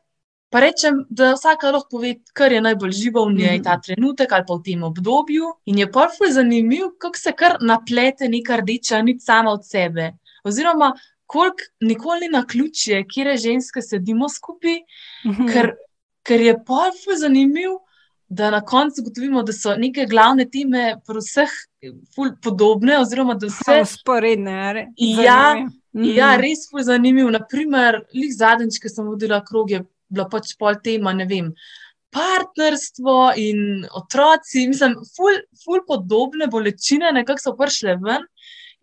Pa 0.50 0.60
rečem, 0.60 1.00
da 1.10 1.32
vsaka 1.34 1.70
lahko 1.70 1.96
pove, 1.96 2.14
kar 2.32 2.52
je 2.52 2.60
najbolj 2.60 2.92
živo 2.92 3.24
v 3.26 3.32
njej, 3.32 3.58
-hmm. 3.58 3.64
ta 3.64 3.80
trenutek 3.80 4.32
ali 4.32 4.44
pa 4.48 4.54
v 4.54 4.62
tem 4.64 4.82
obdobju. 4.82 5.44
In 5.64 5.78
je 5.78 5.90
pa 5.92 6.08
zelo 6.18 6.32
zanimivo, 6.32 6.92
kako 6.98 7.18
se 7.18 7.32
kar 7.32 7.56
naplete 7.60 8.28
neka 8.28 8.56
rdeča 8.56 9.02
nit 9.02 9.24
sama 9.24 9.50
od 9.50 9.66
sebe. 9.66 10.12
Oziroma, 10.44 10.92
koliko 11.26 11.62
nikoli 11.80 12.20
ni 12.20 12.28
na 12.28 12.46
ključje, 12.46 13.04
kje 13.08 13.36
ženske 13.36 13.82
sedimo 13.82 14.28
skupaj, 14.28 14.76
mm 15.24 15.30
-hmm. 15.30 15.52
ker, 15.52 15.72
ker 16.22 16.40
je 16.40 16.54
pa 16.66 16.90
zelo 16.94 17.16
zanimivo, 17.16 17.85
da 18.28 18.50
na 18.50 18.60
koncu 18.60 19.00
ugotovimo, 19.00 19.42
da 19.42 19.52
so 19.52 19.76
neke 19.76 20.06
glavne 20.10 20.48
teme 20.50 20.96
pri 21.06 21.22
vseh 21.22 21.52
podobne, 22.42 22.98
oziroma 22.98 23.34
da 23.34 23.46
vse 23.46 23.80
usporedne. 23.82 24.86
Ja, 24.96 25.66
ja, 25.92 26.36
res 26.36 26.66
je 26.72 26.84
zanimivo. 26.84 27.30
Naprimer, 27.30 28.02
lih 28.14 28.32
zadnjič, 28.34 28.80
ki 28.82 28.90
sem 28.90 29.06
vodila 29.06 29.42
krog, 29.44 29.70
je 29.70 29.84
bila 30.08 30.28
pač 30.30 30.56
pol 30.58 30.78
tema, 30.82 31.14
ne 31.14 31.26
vem. 31.30 31.52
Partnerstvo 32.14 33.32
in 33.38 33.86
otroci, 33.94 34.66
mislim, 34.70 34.98
ful, 35.16 35.40
ful 35.64 35.82
podobne 35.86 36.50
bolečine, 36.50 37.12
nekako 37.14 37.42
so 37.42 37.56
prišle 37.58 37.98
ven. 38.02 38.26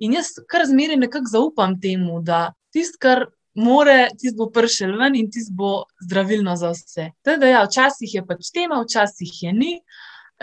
In 0.03 0.15
jaz 0.17 0.33
kar 0.49 0.65
zmeraj 0.67 0.99
nekako 1.03 1.31
zaupam 1.31 1.79
temu, 1.81 2.21
da 2.23 2.51
tisto, 2.73 2.99
kar 3.01 3.27
more, 3.55 4.09
tisto 4.17 4.45
bo 4.45 4.49
prišel 4.51 4.97
ven 4.97 5.15
in 5.15 5.29
tisto 5.31 5.53
bo 5.57 5.71
zdravilno 6.05 6.55
za 6.55 6.73
vse. 6.73 7.11
Teda, 7.25 7.47
ja, 7.47 7.63
včasih 7.67 8.15
je 8.15 8.25
pač 8.25 8.51
tema, 8.53 8.81
včasih 8.81 9.31
je 9.43 9.53
ni. 9.53 9.73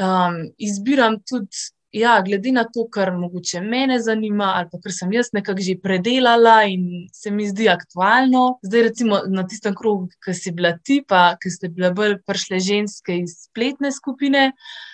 Um, 0.01 0.47
izbiram 0.59 1.19
tudi, 1.27 1.71
ja, 1.93 2.21
glede 2.23 2.53
na 2.53 2.65
to, 2.65 2.87
kar 2.93 3.11
mogoče 3.17 3.61
mene 3.61 3.99
zanima, 4.01 4.53
ali 4.57 4.69
pa 4.73 4.79
kar 4.83 4.93
sem 4.95 5.13
jaz 5.13 5.33
nekako 5.35 5.63
že 5.67 5.75
predelala 5.83 6.63
in 6.71 7.09
se 7.13 7.31
mi 7.31 7.49
zdi 7.49 7.69
aktualno. 7.69 8.61
Zdaj, 8.63 8.83
recimo 8.83 9.23
na 9.27 9.47
tistem 9.47 9.75
krogu, 9.75 10.09
ki 10.25 10.35
si 10.35 10.53
bila 10.55 10.77
ti, 10.79 11.01
pa 11.09 11.35
ki 11.43 11.51
ste 11.51 11.69
bile 11.69 11.91
bolj 11.95 12.21
prišle 12.27 12.61
ženske 12.61 13.19
iz 13.25 13.35
spletne 13.49 13.91
skupine, 13.93 14.53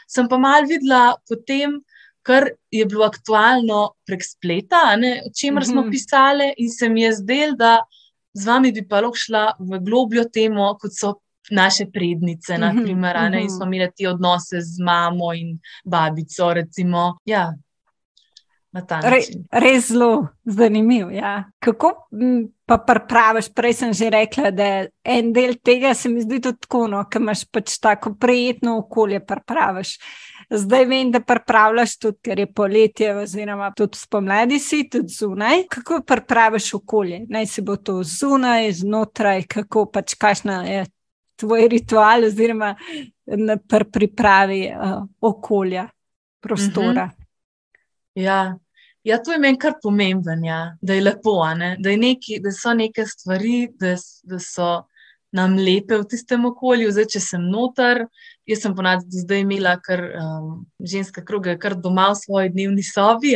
sem 0.08 0.28
pa 0.28 0.38
mal 0.38 0.64
videla 0.68 1.16
potem. 1.28 1.82
Kar 2.26 2.48
je 2.74 2.82
bilo 2.90 3.04
aktualno 3.06 3.92
prek 4.02 4.24
spleta, 4.26 4.96
ne, 4.98 5.20
o 5.22 5.30
čemer 5.30 5.62
smo 5.62 5.84
mhm. 5.84 5.92
pisali, 5.94 6.48
in 6.58 6.72
se 6.74 6.88
mi 6.90 7.04
je 7.04 7.12
zdelo, 7.20 7.54
da 7.54 7.76
z 8.36 8.46
vami 8.46 8.72
bi 8.72 8.84
pa 8.88 9.00
lahko 9.00 9.16
šla 9.16 9.44
v 9.58 9.80
globljo 9.80 10.26
temo, 10.32 10.74
kot 10.80 10.92
so 10.92 11.14
naše 11.50 11.86
prednice, 11.92 12.52
-hmm, 12.52 12.60
naprimer, 12.60 13.16
mm 13.16 13.32
-hmm. 13.32 13.42
in 13.42 13.50
smo 13.50 13.64
imeli 13.64 13.90
te 13.96 14.08
odnose 14.08 14.60
z 14.60 14.82
mamo 14.82 15.32
in 15.34 15.58
babico. 15.84 16.52
Recimo, 16.52 17.18
ja. 17.24 17.54
Re, 19.02 19.20
res 19.52 19.88
zelo 19.88 20.28
zanimiv. 20.44 21.10
Ja. 21.10 21.44
Kako 21.58 22.08
pa 22.66 22.78
praviš? 23.08 23.48
Prej 23.54 23.72
sem 23.72 23.92
že 23.92 24.10
rekla, 24.10 24.50
da 24.50 24.86
en 25.04 25.32
del 25.32 25.54
tega 25.64 25.94
se 25.94 26.08
mi 26.08 26.20
zdi 26.20 26.40
tudi 26.40 26.58
tako, 26.60 26.86
no, 26.86 27.04
ker 27.10 27.22
imaš 27.22 27.44
pač 27.44 27.78
tako 27.80 28.14
prijetno 28.20 28.78
okolje. 28.78 29.20
Praviš. 29.46 29.98
Zdaj 30.50 30.84
vem, 30.84 31.10
da 31.10 31.20
pripravljaš 31.20 31.96
tudi, 31.98 32.18
ker 32.22 32.38
je 32.38 32.46
poletje, 32.52 33.10
oziroma 33.18 33.72
tudi 33.76 33.98
spomladi 33.98 34.58
si 34.62 34.84
tudi 34.90 35.12
zunaj. 35.12 35.64
Kako 35.70 36.00
pripraviš 36.06 36.74
okolje? 36.74 37.24
Naj 37.28 37.46
se 37.46 37.62
bo 37.62 37.76
to 37.76 38.02
zunaj, 38.02 38.72
znotraj, 38.72 39.42
kako 39.50 39.86
pač 39.90 40.14
kašna 40.14 40.62
je 40.64 40.84
tvoj 41.36 41.68
ritual, 41.68 42.24
oziroma 42.24 42.74
pri 43.68 43.90
pripravi 43.92 44.60
uh, 44.70 45.02
okolja, 45.20 45.88
prostora. 46.40 47.10
-huh. 47.10 47.24
Ja, 48.14 48.58
Ja, 49.06 49.20
to 49.22 49.30
je 49.32 49.38
meni 49.38 49.58
kar 49.58 49.76
pomemben, 49.82 50.40
ja, 50.44 50.76
da 50.82 50.94
je 50.94 51.02
lepo, 51.04 51.36
da, 51.78 51.90
je 51.90 51.96
neki, 51.96 52.40
da 52.42 52.50
so 52.52 52.72
neke 52.74 53.04
stvari, 53.06 53.68
da, 53.78 53.92
da 54.26 54.38
so 54.42 54.70
nam 55.30 55.54
lepe 55.54 56.00
v 56.00 56.06
tistem 56.10 56.48
okolju. 56.48 56.90
Zdaj, 56.90 57.06
če 57.14 57.22
sem 57.22 57.44
noter, 57.52 58.02
jaz 58.46 58.62
sem 58.62 58.74
ponad 58.76 59.04
zdaj 59.10 59.42
imela 59.44 59.76
kar 59.82 60.00
um, 60.00 60.50
ženska 60.80 61.24
kroga, 61.24 61.56
kar 61.58 61.74
doma 61.74 62.10
v 62.12 62.20
svoji 62.20 62.52
dnevni 62.54 62.84
sobi. 62.86 63.34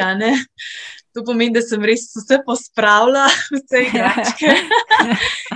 To 1.10 1.24
pomeni, 1.26 1.50
da 1.56 1.62
sem 1.62 1.82
res 1.82 2.04
vse 2.14 2.38
pospravila, 2.46 3.24
vse 3.56 3.80
igračke 3.88 4.52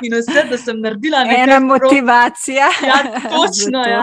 in 0.02 0.16
vse, 0.18 0.42
da 0.50 0.58
sem 0.58 0.80
naredila 0.82 1.22
nekaj. 1.28 1.44
Ena 1.44 1.60
motivacija. 1.62 2.70
Ja, 2.82 2.98
točno, 3.30 3.84
ja 3.86 4.02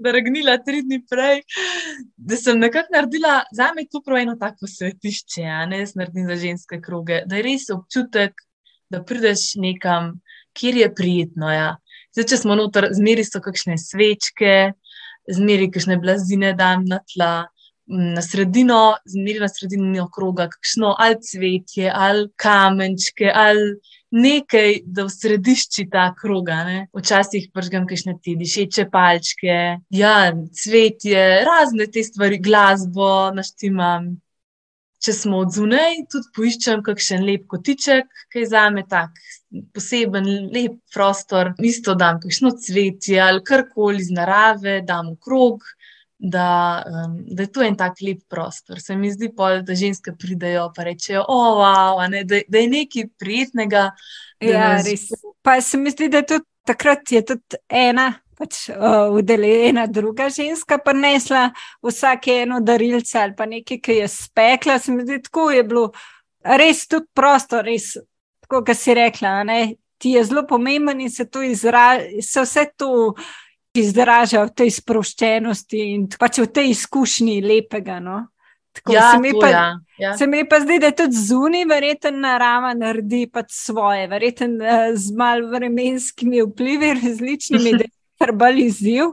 drgnila 0.00 0.58
tri 0.66 0.82
dni 0.82 1.00
prej, 1.10 1.42
da 2.16 2.36
sem 2.36 2.58
nekako 2.58 2.94
naredila, 2.94 3.40
za 3.52 3.72
me 3.74 3.82
je 3.82 3.88
to 3.92 4.02
prav 4.04 4.18
eno 4.18 4.36
tako 4.40 4.66
svetišče, 4.66 5.44
a 5.44 5.66
ne 5.66 5.82
jaz 5.82 5.94
naredim 5.94 6.26
za 6.28 6.36
ženske 6.36 6.80
kroge, 6.80 7.22
da 7.26 7.36
je 7.36 7.46
res 7.46 7.68
občutek, 7.74 8.44
da 8.90 9.02
prideš 9.04 9.54
nekam, 9.56 10.16
kjer 10.56 10.76
je 10.76 10.94
prijetno. 10.94 11.52
Ja. 11.52 11.76
Zdaj, 12.10 12.26
če 12.26 12.40
smo 12.40 12.56
noter, 12.58 12.88
zmeri 12.96 13.22
so 13.26 13.38
kakšne 13.42 13.76
svečke, 13.78 14.72
zmeri 15.30 15.70
kakšne 15.70 15.98
blazine 16.02 16.54
dam 16.58 16.86
na 16.90 17.00
tla. 17.12 17.32
Na 17.90 18.22
sredino, 18.22 19.00
zmeri 19.10 19.40
na 19.42 19.48
sredino 19.50 20.04
kroga, 20.14 20.44
kakšno 20.52 20.92
ali 21.02 21.16
cvetje, 21.26 21.88
ali 21.90 22.28
kamenčke, 22.38 23.26
ali 23.34 23.72
nekaj, 24.14 24.76
da 24.86 25.08
v 25.08 25.10
središču 25.10 25.88
ta 25.90 26.04
kroga. 26.14 26.60
Ne? 26.68 26.78
Včasih 26.94 27.48
pržgam 27.54 27.88
kakšne 27.90 28.14
ti 28.22 28.36
dišeče 28.38 28.86
palčke, 28.92 29.58
ja, 29.90 30.14
cvetje, 30.62 31.24
razne 31.46 31.88
te 31.90 32.06
stvari, 32.06 32.38
glasbo 32.38 33.30
naštimam. 33.34 34.12
Če 35.00 35.14
smo 35.16 35.40
od 35.44 35.54
zunaj, 35.54 36.02
tudi 36.12 36.28
poiščem 36.36 36.82
kakšen 36.84 37.24
lep 37.24 37.46
kotiček, 37.48 38.08
ki 38.32 38.42
je 38.42 38.48
za 38.50 38.66
me 38.70 38.84
tak 38.88 39.16
poseben, 39.74 40.28
lep 40.52 40.76
prostor. 40.92 41.54
Isto 41.64 41.96
dam 41.96 42.20
kakšno 42.20 42.52
cvetje 42.60 43.20
ali 43.24 43.44
karkoli 43.44 44.04
iz 44.04 44.10
narave, 44.12 44.82
dam 44.84 45.14
v 45.14 45.20
krog 45.24 45.64
da, 46.20 46.84
um, 46.86 47.24
da 47.26 47.42
je 47.42 47.52
to 47.52 47.62
en 47.62 47.76
tak 47.76 48.00
lep 48.02 48.20
prostor. 48.28 48.80
Se 48.80 48.96
mi 48.96 49.10
zdi, 49.12 49.30
pol, 49.36 49.62
da 49.64 49.74
ženske 49.74 50.12
pridejo 50.18 50.68
in 50.76 50.84
rečejo, 50.84 51.24
oh, 51.28 51.56
wow, 51.56 52.00
ne, 52.10 52.24
da, 52.24 52.42
da 52.48 52.58
je 52.58 52.68
nekaj 52.68 53.08
prijetnega. 53.18 53.90
Ja, 54.40 54.74
nas... 54.76 54.86
res. 54.86 55.08
Pa 55.42 55.60
se 55.60 55.78
mi 55.78 55.90
zdi, 55.90 56.08
da 56.08 56.20
je 56.20 56.26
tudi 56.34 56.44
takrat 56.68 57.12
je 57.12 57.24
tudi 57.24 57.60
ena. 57.68 58.12
Pač 58.40 58.70
udeljena 59.12 59.82
uh, 59.84 59.90
druga 59.92 60.30
ženska, 60.32 60.78
pa 60.80 60.94
nesla 60.96 61.50
vsake 61.84 62.38
eno 62.46 62.62
darilce 62.64 63.18
ali 63.20 63.34
pa 63.36 63.44
nekaj, 63.46 63.80
ki 63.84 63.98
je 63.98 64.08
spekla. 64.08 64.78
Se 64.80 64.92
mi 64.92 65.04
zdi, 65.04 65.20
tako 65.26 65.50
je 65.52 65.64
bilo 65.64 65.90
res 66.40 66.86
tudi 66.88 67.10
prostor, 67.14 67.66
res, 67.68 67.92
tako 68.46 68.62
kot 68.64 68.80
si 68.80 68.96
rekla. 68.96 69.42
Ne? 69.44 69.60
Ti 70.00 70.16
je 70.16 70.24
zelo 70.24 70.46
pomemben 70.48 71.02
in 71.04 71.12
se, 71.12 71.28
izra, 71.44 72.00
se 72.24 72.46
vse 72.46 72.64
to 72.80 73.12
izraža 73.76 74.46
v 74.48 74.54
tej 74.56 74.72
sproščenosti 74.80 75.82
in 75.92 76.08
pač 76.18 76.40
v 76.40 76.48
tej 76.48 76.72
izkušnji 76.72 77.40
lepega. 77.44 78.00
No? 78.00 78.22
Tako, 78.72 78.94
ja, 78.94 79.12
se, 79.12 79.18
mi 79.20 79.32
pa, 79.34 79.48
ja, 79.48 79.66
ja. 79.98 80.16
se 80.16 80.26
mi 80.26 80.44
pa 80.48 80.60
zdi, 80.62 80.78
da 80.78 80.92
tudi 80.94 81.16
zunaj, 81.18 81.64
verjetno 81.68 82.12
narava 82.22 82.70
naredi 82.78 83.24
pač 83.26 83.50
svoje, 83.52 84.06
verjetno 84.08 84.62
uh, 84.62 84.90
z 84.94 85.16
malo 85.18 85.50
vremenskimi 85.50 86.42
vplivi, 86.46 86.94
različnimi. 87.02 87.78
kar 87.78 87.88
izziv. 88.58 89.04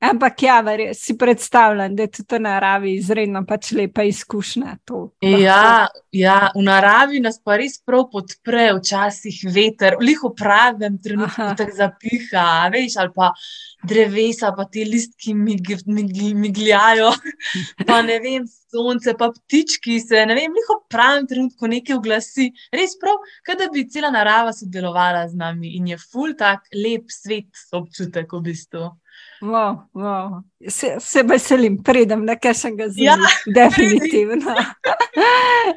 Ampak 0.00 0.42
ja, 0.42 0.60
verje, 0.60 0.94
si 0.94 1.18
predstavljam, 1.18 1.96
da 1.96 2.02
je 2.02 2.10
tudi 2.10 2.34
v 2.36 2.40
naravi 2.40 2.94
izredno 2.96 3.44
pač 3.46 3.72
lepa 3.72 4.02
izkušnja. 4.02 4.76
Ja, 5.20 5.86
ja, 6.12 6.50
v 6.54 6.62
naravi 6.62 7.20
nas 7.24 7.38
pa 7.40 7.56
res 7.56 7.78
prav 7.80 8.10
podpre, 8.12 8.68
včasih 8.76 9.38
veter, 9.48 9.96
v 9.96 10.32
pravem 10.36 10.98
trenutku 11.00 11.54
tako 11.56 11.76
zapiha, 11.76 12.68
veš, 12.72 12.98
ali 13.00 13.12
pa 13.16 13.32
drevesa, 13.88 14.52
pa 14.52 14.66
ti 14.68 14.84
listki 14.84 15.32
migljajo, 15.34 17.10
pa 17.88 18.02
ne 18.04 18.18
vem, 18.20 18.44
sonce, 18.46 19.16
pa 19.18 19.30
ptički 19.32 19.98
se, 20.00 20.26
ne 20.28 20.36
vem, 20.36 20.52
njihov 20.52 20.84
pravi 20.92 21.26
trenutku 21.32 21.72
nekaj 21.72 21.96
oglasi. 21.96 22.50
Res 22.72 22.98
prav, 23.00 23.16
da 23.58 23.70
bi 23.72 23.88
cela 23.88 24.12
narava 24.12 24.52
sodelovala 24.52 25.26
z 25.28 25.40
nami 25.40 25.76
in 25.78 25.92
je 25.94 25.98
ful 25.98 26.36
tak 26.38 26.68
lep 26.76 27.08
svet 27.08 27.68
občutek 27.72 28.36
v 28.36 28.44
bistvu. 28.50 28.90
Wow, 29.42 29.88
wow. 29.94 30.42
Se, 30.68 30.96
se 31.00 31.22
veselim, 31.26 31.80
pridem 31.82 32.24
na 32.24 32.36
kašnega 32.38 32.88
zima. 32.88 33.16
Ja, 33.16 33.16
definitivno. 33.58 34.54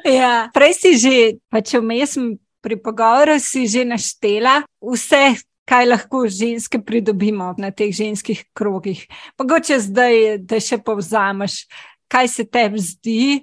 ja. 0.04 0.48
Prej 0.54 0.74
si 0.78 0.94
že, 1.02 1.16
pa 1.50 1.60
če 1.60 1.82
vmes 1.82 2.14
pri 2.62 2.78
pogovoru 2.78 3.38
si 3.42 3.66
že 3.66 3.84
naštela 3.84 4.62
vse 4.82 5.34
kaj 5.66 5.86
lahko 5.86 6.28
ženske 6.30 6.78
pridobimo 6.78 7.54
na 7.58 7.72
teh 7.74 7.90
ženskih 7.90 8.44
krogih. 8.54 9.02
Mogoče 9.38 9.80
zdaj, 9.82 10.38
da 10.46 10.60
še 10.62 10.78
povzameš, 10.78 11.64
kaj 12.06 12.30
se 12.30 12.46
tebi 12.46 12.78
zdi 12.78 13.42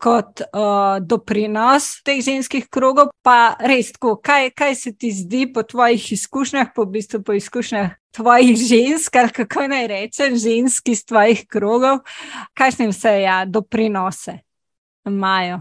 kot 0.00 0.40
uh, 0.40 0.96
doprinos 1.04 2.00
teh 2.04 2.22
ženskih 2.24 2.68
krogov, 2.72 3.10
pa 3.22 3.54
res 3.60 3.92
tako, 3.92 4.14
kaj, 4.24 4.50
kaj 4.56 4.74
se 4.74 4.92
ti 4.96 5.12
zdi 5.12 5.44
po 5.52 5.62
tvojih 5.62 6.12
izkušnjah, 6.16 6.72
po, 6.74 6.86
v 6.88 6.96
bistvu 6.96 7.20
po 7.26 7.36
izkušnjah 7.36 7.90
tvojih 8.16 8.56
žensk, 8.56 9.16
ali 9.16 9.34
kako 9.36 9.66
naj 9.68 9.86
rečem, 9.86 10.36
ženski 10.36 10.96
iz 10.96 11.04
tvojih 11.04 11.44
krogov, 11.46 12.00
kakšne 12.56 12.88
vse 12.90 13.20
ja, 13.22 13.44
doprinose 13.44 14.40
imajo. 15.06 15.60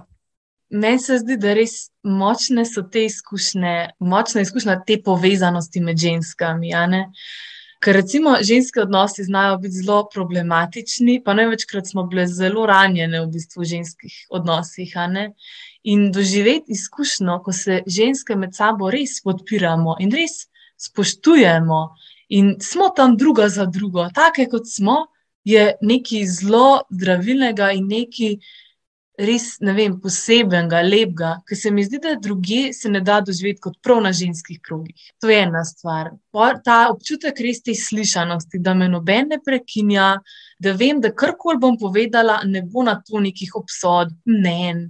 Meni 0.70 1.00
se 1.00 1.18
zdi, 1.18 1.36
da 1.38 1.54
res 1.58 1.90
močne 2.06 2.64
so 2.66 2.84
te 2.92 3.04
izkušnje, 3.10 3.76
močna 4.00 4.42
izkušnja 4.46 4.80
te 4.88 5.00
povezanosti 5.04 5.82
med 5.82 5.98
ženskami. 5.98 6.72
Ker 7.80 7.96
recimo 7.96 8.36
ženske 8.44 8.82
odnosi 8.82 9.24
znajo 9.24 9.58
biti 9.58 9.80
zelo 9.82 10.02
problematični, 10.14 11.22
pa 11.24 11.34
največkrat 11.34 11.88
smo 11.88 12.04
bile 12.12 12.26
zelo 12.28 12.66
ranjene 12.68 13.22
v 13.22 13.30
bistvu 13.32 13.62
v 13.64 13.70
ženskih 13.74 14.18
odnosih. 14.30 14.96
In 15.84 16.10
doživeti 16.12 16.76
izkušnjo, 16.76 17.38
ko 17.46 17.54
se 17.56 17.82
ženske 17.88 18.36
med 18.36 18.56
sabo 18.56 18.92
res 18.92 19.22
podpiramo 19.24 19.96
in 20.00 20.12
res 20.12 20.50
spoštujemo 20.76 21.80
in 22.30 22.58
smo 22.62 22.90
tam 22.96 23.16
druga 23.18 23.48
za 23.50 23.66
drugo, 23.66 24.10
take 24.16 24.50
kot 24.52 24.68
smo, 24.68 25.06
je 25.44 25.78
nekaj 25.82 26.26
zelo 26.28 26.82
zdravilnega 26.92 27.72
in 27.72 27.88
nekaj 27.88 28.36
res, 29.20 29.58
ne 29.60 29.74
vem, 29.76 29.96
posebenega, 30.00 30.80
lepega, 30.86 31.32
ki 31.48 31.58
se 31.60 31.72
mi 31.76 31.84
zdi, 31.84 32.00
da 32.04 32.16
druge 32.16 32.72
se 32.74 32.90
ne 32.92 33.02
da 33.06 33.20
doživeti 33.26 33.62
kot 33.66 33.78
prav 33.84 34.02
na 34.06 34.14
ženskih 34.16 34.62
krogih. 34.64 35.12
To 35.20 35.30
je 35.32 35.42
ena 35.44 35.64
stvar. 35.68 36.14
Ta 36.66 36.80
občutek 36.94 37.42
res 37.44 37.62
te 37.66 37.76
slišanosti, 37.76 38.62
da 38.64 38.74
me 38.74 38.88
noben 38.92 39.30
ne 39.34 39.40
prekinja, 39.44 40.14
da 40.60 40.76
vem, 40.80 41.02
da 41.04 41.12
karkoli 41.12 41.60
bom 41.60 41.78
povedala, 41.80 42.40
ne 42.48 42.64
bo 42.64 42.84
na 42.88 43.00
to 43.04 43.20
nekih 43.24 43.56
obsodb, 43.60 44.16
mnen, 44.30 44.88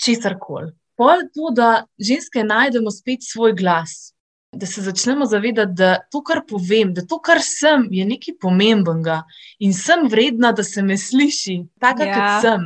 česar 0.00 0.38
koli. 0.40 0.72
Pol 0.98 1.28
to, 1.34 1.52
da 1.54 1.84
ženske 2.02 2.42
najdemo 2.44 2.90
spet 2.90 3.22
svoj 3.22 3.54
glas. 3.58 4.14
Da 4.56 4.66
se 4.66 4.80
začnemo 4.82 5.26
zavedati, 5.28 5.76
da 5.76 5.98
to, 6.10 6.22
kar 6.24 6.40
povem, 6.48 6.94
da 6.96 7.04
to, 7.06 7.20
kar 7.20 7.42
sem, 7.44 7.84
je 7.92 8.06
nekaj 8.08 8.38
pomembnega 8.40 9.20
in 9.60 9.76
sem 9.76 10.08
vredna, 10.08 10.54
da 10.56 10.64
se 10.64 10.82
me 10.82 10.96
sliši, 10.96 11.60
tako 11.78 12.08
ja. 12.08 12.16
kot 12.16 12.46
sem. 12.46 12.64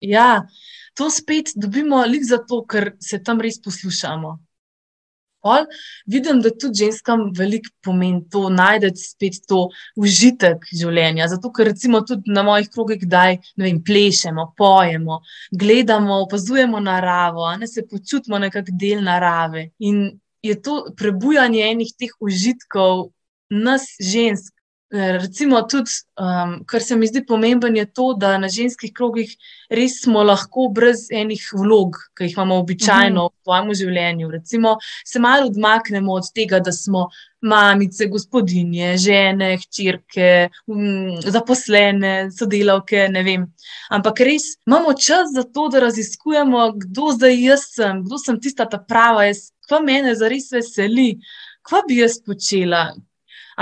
Ja, 0.00 0.46
to 0.94 1.10
spet 1.10 1.54
dobimo 1.54 2.02
lik 2.06 2.22
zato, 2.26 2.62
ker 2.66 2.92
se 3.00 3.18
tam 3.22 3.40
res 3.40 3.58
poslušamo. 3.62 4.36
Pol, 5.42 5.68
vidim, 6.10 6.40
da 6.42 6.50
tudi 6.50 6.82
ženskam 6.82 7.28
veliko 7.34 7.70
pomeni 7.86 8.24
to, 8.30 8.48
najdete 8.50 8.98
spet 8.98 9.38
to 9.46 9.68
užitek 9.96 10.66
življenja. 10.74 11.28
Zato, 11.30 11.52
ker 11.54 11.70
recimo 11.70 12.00
tudi 12.06 12.34
na 12.34 12.42
mojih 12.46 12.66
krogih, 12.74 13.04
vem, 13.56 13.78
plešemo, 13.86 14.48
pojemo, 14.58 15.20
gledamo, 15.54 16.18
opazujemo 16.26 16.82
naravo, 16.82 17.46
ne 17.56 17.70
se 17.70 17.86
počutimo 17.86 18.38
nekako 18.42 18.74
del 18.82 19.04
narave. 19.06 19.70
In 19.78 20.18
je 20.42 20.58
to 20.62 20.88
prebujanje 20.98 21.62
enih 21.70 21.94
teh 21.98 22.10
užitkov 22.18 23.12
nas, 23.50 23.94
žensk, 24.02 24.57
Recimo, 24.90 25.60
tudi, 25.68 25.90
um, 26.16 26.64
kar 26.64 26.80
se 26.80 26.96
mi 26.96 27.06
zdi 27.06 27.20
pomemben, 27.26 27.76
je 27.76 27.84
to, 27.92 28.14
da 28.16 28.38
na 28.40 28.48
ženskih 28.48 28.92
krogih 28.96 29.34
res 29.68 29.98
smo 30.00 30.22
lahko 30.24 30.70
brez 30.72 31.10
enih 31.12 31.42
vlog, 31.52 31.98
ki 32.16 32.24
jih 32.24 32.36
imamo 32.36 32.56
običajno 32.56 33.26
-huh. 33.26 33.32
v 33.32 33.44
svojem 33.44 33.74
življenju. 33.74 34.30
Recimo, 34.30 34.78
se 35.04 35.18
malo 35.18 35.46
odmaknemo 35.46 36.12
od 36.12 36.30
tega, 36.34 36.60
da 36.60 36.72
smo 36.72 37.08
mamice, 37.40 38.06
gospodinje, 38.06 38.96
žene, 38.96 39.58
hčerke, 39.58 40.48
um, 40.66 41.20
zaposlene, 41.20 42.30
sodelavke. 42.30 43.08
Ampak 43.90 44.20
res 44.20 44.42
imamo 44.66 44.94
čas 44.94 45.28
za 45.34 45.42
to, 45.42 45.68
da 45.68 45.80
raziskujemo, 45.80 46.72
kdo 46.72 47.12
zdaj 47.12 47.44
jaz 47.44 47.60
sem, 47.74 48.04
kdo 48.04 48.18
sem 48.18 48.40
tista 48.40 48.64
ta 48.64 48.78
prava, 48.78 49.24
jaz, 49.24 49.52
kva 49.68 49.80
mene 49.80 50.14
zares 50.14 50.48
veseli. 50.52 51.18
Kva 51.62 51.82
bi 51.88 52.00
jaz 52.00 52.22
počela, 52.24 52.94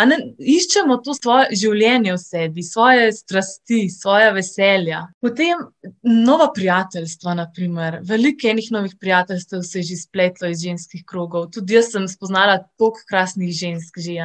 Ne, 0.04 0.16
iščemo 0.36 0.98
to 1.00 1.14
svoje 1.16 1.56
življenje 1.56 2.12
v 2.12 2.20
sebi, 2.20 2.64
svoje 2.66 3.08
strasti, 3.16 3.86
svoje 3.88 4.28
veselja. 4.36 5.06
Potem 5.24 5.62
nova 6.04 6.50
prijateljstva, 6.52 7.32
naprimer. 7.38 8.00
veliko 8.04 8.50
enih 8.50 8.68
novih 8.74 8.96
prijateljstev 9.00 9.62
se 9.64 9.78
je 9.78 9.88
že 9.90 9.96
spletlo 9.96 10.50
iz 10.52 10.60
ženskih 10.60 11.04
krogov. 11.06 11.48
Tudi 11.56 11.78
jaz 11.78 11.92
sem 11.94 12.08
spoznala 12.08 12.58
toliko 12.76 13.08
krasnih 13.08 13.52
žensk, 13.56 13.96
že, 13.96 14.20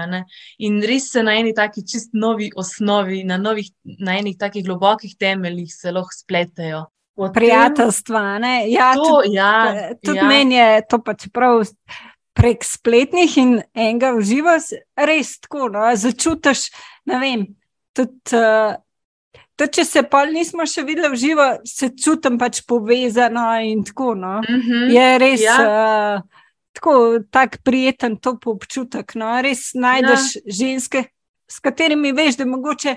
in 0.59 0.81
res 0.83 1.11
se 1.11 1.23
na 1.23 1.37
eni 1.39 1.53
taki 1.55 1.87
čist 1.87 2.11
novi 2.13 2.51
osnovi, 2.55 3.23
na, 3.23 3.37
novih, 3.37 3.71
na 3.83 4.17
enih 4.19 4.37
takih 4.37 4.65
globokih 4.65 5.15
temeljih 5.15 5.71
se 5.73 5.91
lahko 5.91 6.11
spletejo. 6.11 6.85
Potem, 7.15 7.33
Prijateljstva, 7.33 8.39
ne? 8.39 8.71
Ja, 8.71 8.93
tudi 8.95 9.35
ja, 9.35 9.51
tud 10.03 10.15
ja. 10.15 10.27
meni 10.27 10.55
je 10.55 10.81
to 10.89 10.99
pač 11.03 11.27
prav 11.33 11.63
prek 12.33 12.63
spletnih 12.63 13.37
in 13.37 13.57
enega 13.75 14.11
v 14.15 14.23
živo, 14.25 14.55
res 14.95 15.35
tako. 15.43 15.67
No, 15.73 15.87
začutiš, 15.95 16.69
ne 17.09 17.19
vem. 17.21 17.45
Tudi, 17.97 18.37
uh, 18.37 18.75
tudi 19.59 19.79
če 19.79 19.85
se 19.87 20.03
pa 20.07 20.23
nismo 20.29 20.65
še 20.67 20.85
videli 20.87 21.11
v 21.11 21.19
živo, 21.19 21.47
se 21.67 21.91
čutim 21.91 22.39
pač 22.41 22.63
povezano 22.67 23.47
in 23.65 23.83
tako. 23.87 24.13
No. 24.15 24.39
Mm 24.41 24.61
-hmm. 24.61 24.93
Je 24.95 25.17
res. 25.17 25.41
Ja. 25.41 25.57
Uh, 25.61 26.27
Tako 26.71 27.19
tak 27.29 27.57
prijeten 27.63 28.15
top 28.17 28.47
občutek. 28.47 29.15
No? 29.15 29.41
Res 29.41 29.73
najdeš 29.73 30.35
ja. 30.35 30.41
ženske, 30.45 31.03
s 31.47 31.59
katerimi 31.59 32.13
veš, 32.13 32.37
da 32.37 32.45
mogoče 32.45 32.95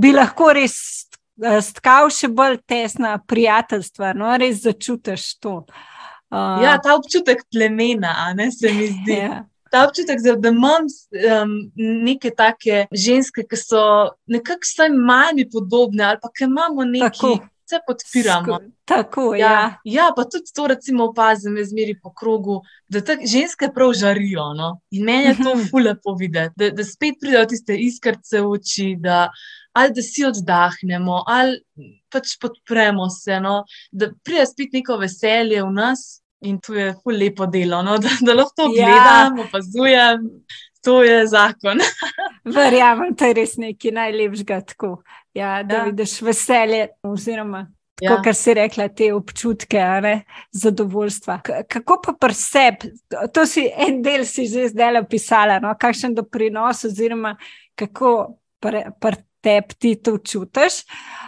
bi 0.00 0.12
lahko 0.12 0.52
res 0.52 1.04
uh, 1.44 1.60
stkal 1.60 2.08
še 2.10 2.28
bolj 2.28 2.56
tesna 2.66 3.18
prijateljstva. 3.18 4.14
No? 4.16 4.36
Res 4.36 4.62
začutiš 4.64 5.36
to. 5.38 5.50
Uh, 5.50 5.99
Uh, 6.30 6.62
ja, 6.62 6.76
ta 6.78 6.94
občutek 6.94 7.42
plemena, 7.50 8.32
ne, 8.34 8.50
se 8.54 8.72
mi 8.72 8.86
zdi. 8.96 9.16
Yeah. 9.16 9.30
Ja. 9.30 9.46
Ta 9.70 9.84
občutek, 9.86 10.18
da 10.22 10.48
imam 10.48 10.86
um, 10.86 11.52
neke 11.76 12.30
take 12.34 12.86
ženske, 12.90 13.44
ki 13.46 13.58
so 13.58 13.82
nekako 14.26 14.66
vsaj 14.66 14.90
manj 14.90 15.44
podobne, 15.52 16.04
ali 16.08 16.18
pa 16.22 16.30
ki 16.34 16.48
imamo 16.48 16.86
nekaj, 16.90 17.18
ki 17.18 17.34
se 17.70 17.78
podpiramo. 17.86 18.58
Sko 18.58 18.80
tako 18.90 19.34
je. 19.34 19.40
Ja. 19.40 19.50
ja, 19.52 19.74
ja, 19.84 20.06
pa 20.16 20.24
tudi 20.24 20.50
to, 20.54 20.66
recimo, 20.66 21.04
opazim, 21.04 21.54
zmeri 21.64 21.94
po 22.02 22.12
krogu, 22.14 22.60
da 22.88 23.00
te 23.00 23.18
ženske 23.22 23.70
prav 23.74 23.92
žarijo. 23.92 24.50
No? 24.58 24.72
In 24.90 25.04
meni 25.06 25.30
je 25.30 25.36
to 25.38 25.54
mhm. 25.54 25.68
fulepo 25.70 26.14
videti, 26.18 26.54
da, 26.56 26.70
da 26.70 26.84
spet 26.84 27.20
pridejo 27.20 27.46
tiste 27.54 27.78
iskrce 27.78 28.42
v 28.42 28.54
oči. 28.58 28.88
Da, 28.98 29.28
Ali 29.72 29.94
da 29.94 30.02
si 30.02 30.24
oddahnemo, 30.26 31.22
ali 31.30 31.60
pač 32.10 32.34
podpremo 32.42 33.06
se, 33.10 33.38
no? 33.40 33.64
da 33.92 34.10
pride 34.24 34.46
spet 34.50 34.74
neko 34.74 34.96
veselje 34.98 35.62
v 35.62 35.70
nas, 35.72 36.20
In 36.40 36.56
to 36.60 36.74
je 36.74 36.94
lepo 37.04 37.46
delo, 37.46 37.82
no? 37.82 37.98
da, 38.04 38.08
da 38.20 38.34
lahko 38.34 38.52
to 38.56 38.72
ja. 38.74 38.86
gledam, 38.88 39.38
opazujem. 39.46 40.30
To 40.84 41.02
je 41.02 41.26
zakon. 41.26 41.78
Verjamem, 42.56 43.12
to 43.14 43.28
je 43.28 43.34
res 43.36 43.58
nekaj 43.60 43.92
najlepšega. 43.92 44.60
Tako, 44.72 44.94
ja, 45.36 45.58
da 45.62 45.82
ja. 45.82 45.90
vidiš 45.90 46.14
veselje, 46.24 46.86
oziroma 47.04 47.66
ja. 48.00 48.16
kar 48.24 48.34
si 48.34 48.54
rekla, 48.56 48.88
te 48.88 49.10
občutke, 49.12 49.82
ne, 50.00 50.14
zadovoljstva. 50.56 51.40
K 51.44 51.60
kako 51.68 51.98
pa 52.06 52.16
preseb, 52.16 52.86
to 53.34 53.44
si 53.46 53.66
en 53.68 54.00
del 54.02 54.24
si 54.24 54.46
že 54.48 54.70
zdaj 54.72 55.02
opisala, 55.02 55.60
no, 55.60 55.74
kakšen 55.76 56.16
doprinos, 56.16 56.86
oziroma 56.88 57.34
kako 57.76 58.38
pre, 58.60 58.86
tebi 59.40 59.74
ti 59.78 59.94
to 60.02 60.18
čutiš. 60.18 60.82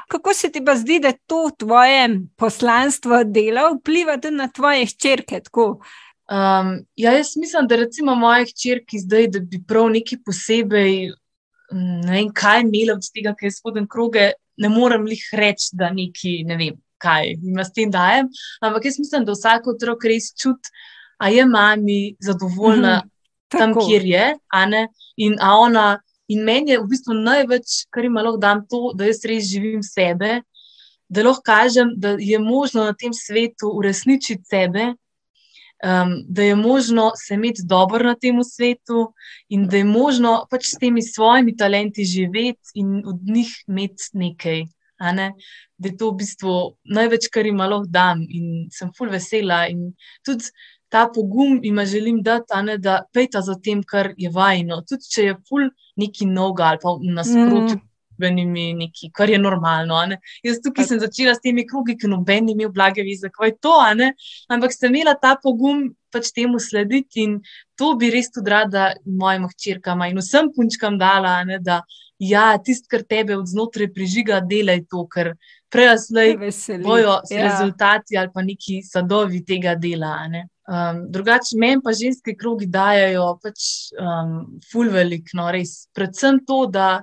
Kako 0.09 0.35
se 0.35 0.53
ti 0.53 0.62
pa 0.64 0.75
zdi, 0.77 1.01
da 1.01 1.12
to 1.12 1.51
tvoje 1.59 2.09
poslanstvo 2.37 3.25
dela 3.25 3.70
vpliva 3.72 4.18
tudi 4.20 4.37
na 4.37 4.48
tvoje 4.48 4.87
hčerke? 4.87 5.40
Um, 6.33 6.87
ja, 6.96 7.12
jaz 7.12 7.37
mislim, 7.37 7.66
da 7.68 7.77
recimo 7.77 8.14
moje 8.14 8.44
hčerke 8.44 8.98
zdaj, 8.98 9.27
da 9.29 9.40
bi 9.40 9.62
prav 9.68 9.90
neki 9.90 10.16
posebej, 10.25 11.11
ne 11.72 12.12
vem, 12.12 12.31
kaj 12.35 12.62
imela 12.62 12.96
od 12.96 13.09
tega, 13.14 13.35
kaj 13.38 13.46
je 13.46 13.57
spodem 13.57 13.88
kroge, 13.88 14.31
ne 14.57 14.68
morem 14.68 15.07
jih 15.09 15.25
reči, 15.33 15.72
da 15.77 15.90
neki 15.92 16.42
ne 16.48 16.57
vem, 16.57 16.79
kaj 17.03 17.35
jim 17.35 17.59
s 17.61 17.72
tem 17.72 17.90
dajem. 17.90 18.31
Ampak 18.61 18.87
jaz 18.88 18.98
mislim, 19.03 19.27
da 19.29 19.37
vsak 19.37 19.66
otrok 19.75 20.05
res 20.09 20.31
čuti, 20.38 20.72
a 21.18 21.29
je 21.31 21.44
mami 21.46 22.16
zadovoljna 22.20 22.96
mhm, 23.03 23.11
tam, 23.53 23.75
kjer 23.77 24.07
je, 24.07 24.25
a 24.53 24.64
ne, 24.66 24.87
in 25.16 25.37
a 25.40 25.57
ona. 25.59 25.87
In 26.32 26.44
meni 26.46 26.72
je 26.72 26.80
v 26.80 26.88
bistvu 26.88 27.16
največ, 27.18 27.84
kar 27.92 28.06
ima 28.08 28.24
lahko 28.24 28.40
dam, 28.40 28.64
to, 28.68 28.92
da 28.96 29.08
jaz 29.10 29.22
res 29.28 29.50
živim 29.50 29.82
sebe, 29.84 30.40
da 31.12 31.24
lahko 31.26 31.44
kažem, 31.44 31.94
da 32.00 32.16
je 32.18 32.38
možno 32.40 32.86
na 32.88 32.96
tem 32.96 33.12
svetu 33.12 33.72
uresničiti 33.76 34.48
sebe, 34.48 34.92
um, 35.82 36.14
da 36.28 36.42
je 36.42 36.56
možno 36.56 37.10
se 37.16 37.34
imeti 37.34 37.62
dobro 37.64 38.04
na 38.04 38.14
tem 38.14 38.44
svetu 38.44 39.12
in 39.48 39.66
da 39.68 39.76
je 39.76 39.84
možno 39.84 40.46
pač 40.50 40.66
s 40.66 40.78
temi 40.80 41.02
svojimi 41.02 41.56
talenti 41.56 42.04
živeti 42.04 42.72
in 42.74 43.02
od 43.06 43.20
njih 43.22 43.50
imeti 43.68 44.02
nekaj. 44.12 44.64
Ne? 45.02 45.32
Da 45.78 45.88
je 45.88 45.96
to 45.98 46.12
v 46.12 46.16
bistvu 46.20 46.52
največ, 46.84 47.26
kar 47.34 47.46
ima 47.46 47.66
lahko 47.66 47.90
dam 47.90 48.22
in 48.30 48.68
sem 48.70 48.92
full 48.96 49.10
vesela. 49.10 49.66
In 49.66 49.90
tudi 50.24 50.46
ta 50.92 51.07
pogum 51.14 51.61
ima 51.62 51.87
želim 51.87 52.20
dati, 52.22 52.59
ne, 52.64 52.76
da 52.78 52.98
pejta 53.12 53.40
za 53.40 53.55
tem, 53.64 53.81
kar 53.83 54.12
je 54.16 54.31
vajno. 54.31 54.83
Tudi 54.88 55.09
če 55.14 55.24
je 55.24 55.38
ful 55.48 55.70
neki 55.96 56.28
noga 56.28 56.68
ali 56.68 56.83
pa 56.83 56.92
nasprotju. 57.00 57.78
Mm. 57.78 57.88
Neki, 58.22 59.09
kar 59.11 59.31
je 59.31 59.38
normalno. 59.40 59.96
Jaz 60.44 60.61
tukaj 60.62 60.85
sem 60.87 61.00
začela 61.00 61.33
s 61.35 61.40
temi 61.42 61.64
krugi, 61.66 61.96
ki 61.98 62.11
noben 62.12 62.44
ni 62.46 62.52
imel 62.52 62.68
blage 62.70 63.02
vize, 63.02 63.31
kako 63.33 63.48
je 63.48 63.55
to. 63.57 63.72
Ampak 64.52 64.76
sem 64.76 64.92
imela 64.92 65.16
ta 65.18 65.33
pogum 65.42 65.88
pač 66.12 66.28
temu 66.37 66.61
slediti 66.61 67.24
in 67.24 67.40
to 67.74 67.94
bi 67.98 68.12
res 68.12 68.31
tudi 68.31 68.52
rada 68.52 68.92
mojim 69.07 69.48
hčerkam 69.48 70.05
in 70.07 70.20
vsem 70.20 70.52
punčkam 70.55 71.00
dala, 71.00 71.40
ne, 71.48 71.59
da 71.59 71.81
ja, 72.22 72.52
tisto, 72.62 72.87
kar 72.92 73.02
tebe 73.02 73.35
od 73.37 73.48
znotraj 73.48 73.88
prižiga, 73.96 74.38
delaj 74.46 74.85
to, 74.92 75.07
ker 75.11 75.33
prej 75.72 75.96
slej 75.98 76.37
bojo 76.85 77.16
ja. 77.31 77.48
rezultati 77.48 78.18
ali 78.20 78.31
pa 78.35 78.44
neki 78.44 78.83
sadovi 78.87 79.42
tega 79.44 79.74
dela. 79.74 80.20
Um, 80.62 81.07
drugače, 81.11 81.57
meni 81.59 81.83
pa 81.83 81.90
ženske 81.92 82.37
krogi 82.38 82.68
dajo 82.70 83.33
pač 83.42 83.90
um, 83.98 84.61
ful 84.70 84.92
velik, 84.94 85.33
no 85.35 85.48
res. 85.51 85.88
Predvsem 85.96 86.38
to, 86.46 86.66
da 86.70 87.03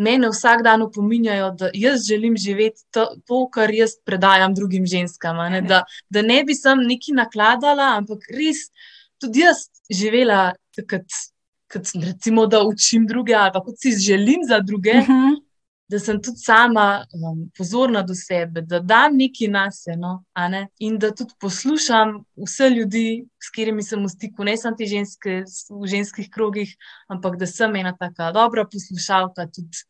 mene 0.00 0.30
vsak 0.32 0.62
dan 0.64 0.84
opominjajo, 0.86 1.50
da 1.60 1.70
jaz 1.76 2.06
želim 2.08 2.36
živeti 2.40 2.86
to, 2.92 3.06
to 3.28 3.42
kar 3.52 3.72
jaz 3.72 3.98
predajam 4.04 4.54
drugim 4.56 4.86
ženskam. 4.88 5.40
Ne? 5.52 5.60
Da, 5.60 5.82
da 6.08 6.24
ne 6.24 6.42
bi 6.44 6.56
sem 6.56 6.80
neki 6.88 7.12
nakladala, 7.16 7.94
ampak 8.00 8.24
res 8.32 8.68
tudi 9.20 9.44
jaz 9.44 9.66
živela 9.92 10.50
takrat. 10.76 11.08
Recimo, 11.76 12.44
da 12.46 12.60
učim 12.62 13.08
druge, 13.10 13.34
ali 13.34 13.50
pa 13.52 13.60
kot 13.60 13.74
si 13.82 13.90
želim 13.98 14.44
za 14.48 14.60
druge, 14.64 14.94
uh 15.02 15.08
mhm. 15.08 15.24
-huh 15.24 15.45
da 15.88 15.98
sem 15.98 16.18
tudi 16.20 16.38
sama 16.38 17.06
um, 17.14 17.50
pozorna 17.56 18.02
do 18.02 18.14
sebe, 18.14 18.62
da 18.62 18.80
dam 18.80 19.16
nekaj 19.16 19.48
na 19.48 19.66
sebe 19.70 19.96
no, 20.02 20.24
in 20.82 20.98
da 20.98 21.12
tudi 21.14 21.34
poslušam 21.40 22.24
vse 22.42 22.70
ljudi, 22.70 23.26
s 23.38 23.50
katerimi 23.54 23.82
sem 23.82 24.02
v 24.02 24.10
stiku, 24.10 24.44
ne 24.44 24.56
samo 24.56 24.76
te 24.76 24.86
ženske 24.90 25.42
v 25.70 25.90
ženskih 25.90 26.30
krogih, 26.30 26.74
ampak 27.08 27.38
da 27.38 27.46
sem 27.46 27.76
ena 27.76 27.94
taka 27.96 28.32
dobra 28.34 28.66
poslušalka 28.66 29.46
tudi 29.46 29.86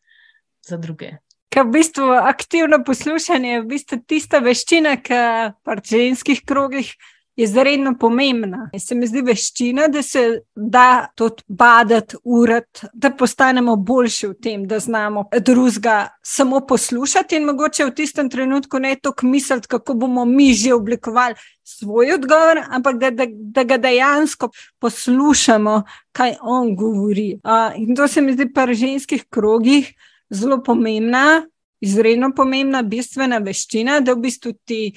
za 0.68 0.76
druge. 0.76 1.16
Ker 1.48 1.64
v 1.64 1.78
bistvu 1.78 2.12
aktivno 2.20 2.82
poslušanje 2.84 3.50
je 3.54 3.60
v 3.62 3.68
bistvu 3.70 4.02
tista 4.04 4.42
veščina, 4.44 4.98
ki 5.00 5.20
v 5.64 5.80
ženskih 5.80 6.44
krogih 6.44 6.92
je 7.36 7.44
izredno 7.44 7.94
pomembna. 7.98 8.70
Se 8.78 8.94
mi 8.94 9.06
zdi 9.06 9.20
veščina, 9.22 9.88
da 9.88 10.02
se 10.02 10.40
da 10.54 11.06
tudi 11.14 11.42
badati, 11.48 12.16
urati, 12.24 12.86
da 12.92 13.10
postanemo 13.10 13.76
boljši 13.76 14.26
v 14.26 14.34
tem, 14.42 14.64
da 14.66 14.78
znamo 14.78 15.26
drugega 15.40 16.08
samo 16.22 16.60
poslušati 16.66 17.36
in 17.36 17.44
mogoče 17.44 17.84
v 17.84 17.94
tistem 17.94 18.30
trenutku 18.30 18.78
ne 18.78 18.94
toliko 18.96 19.26
misliti, 19.26 19.68
kako 19.68 19.94
bomo 19.94 20.24
mi 20.24 20.52
že 20.54 20.72
oblikovali 20.74 21.34
svoj 21.62 22.12
odgovor, 22.14 22.62
ampak 22.70 22.98
da, 22.98 23.10
da, 23.10 23.26
da 23.28 23.64
ga 23.64 23.76
dejansko 23.76 24.50
poslušamo, 24.78 25.82
kaj 26.12 26.36
on 26.40 26.76
govori. 26.76 27.40
Uh, 27.44 27.76
in 27.76 27.96
to 27.96 28.08
se 28.08 28.20
mi 28.20 28.32
zdi 28.32 28.52
pri 28.52 28.74
ženskih 28.74 29.24
krogih 29.30 29.92
zelo 30.30 30.62
pomembna. 30.62 31.46
Izredno 31.80 32.30
pomembna, 32.32 32.80
bistvena 32.82 33.36
veščina, 33.38 33.98
da 34.00 34.14
v 34.16 34.22
bistvu 34.24 34.52
ti 34.64 34.94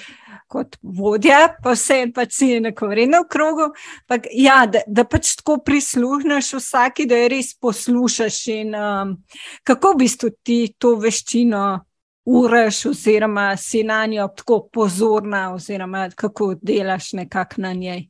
kot 0.49 0.77
vodja, 0.81 1.41
pa 1.63 1.73
vse 1.77 1.99
en 2.03 2.13
pač 2.13 2.33
si 2.39 2.49
enakovredno 2.57 3.21
v 3.23 3.29
krogu. 3.31 3.67
Pa, 4.09 4.17
ja, 4.33 4.63
da, 4.69 4.81
da 4.87 5.05
pač 5.05 5.35
tako 5.39 5.59
prisluhneš 5.65 6.55
vsaki, 6.57 7.05
da 7.09 7.21
je 7.21 7.29
res 7.35 7.53
poslušaš 7.61 8.39
in 8.55 8.73
um, 8.75 9.13
kako 9.67 9.93
v 9.93 10.01
bistvu 10.03 10.33
ti 10.43 10.59
to 10.77 10.95
veščino 10.99 11.65
uraš, 12.29 12.85
oziroma 12.85 13.51
si 13.57 13.83
na 13.83 14.05
njo 14.05 14.27
tako 14.35 14.61
pozorna, 14.73 15.53
oziroma 15.53 16.09
kako 16.15 16.55
delaš 16.61 17.13
nekako 17.13 17.61
na 17.61 17.73
njej. 17.73 18.07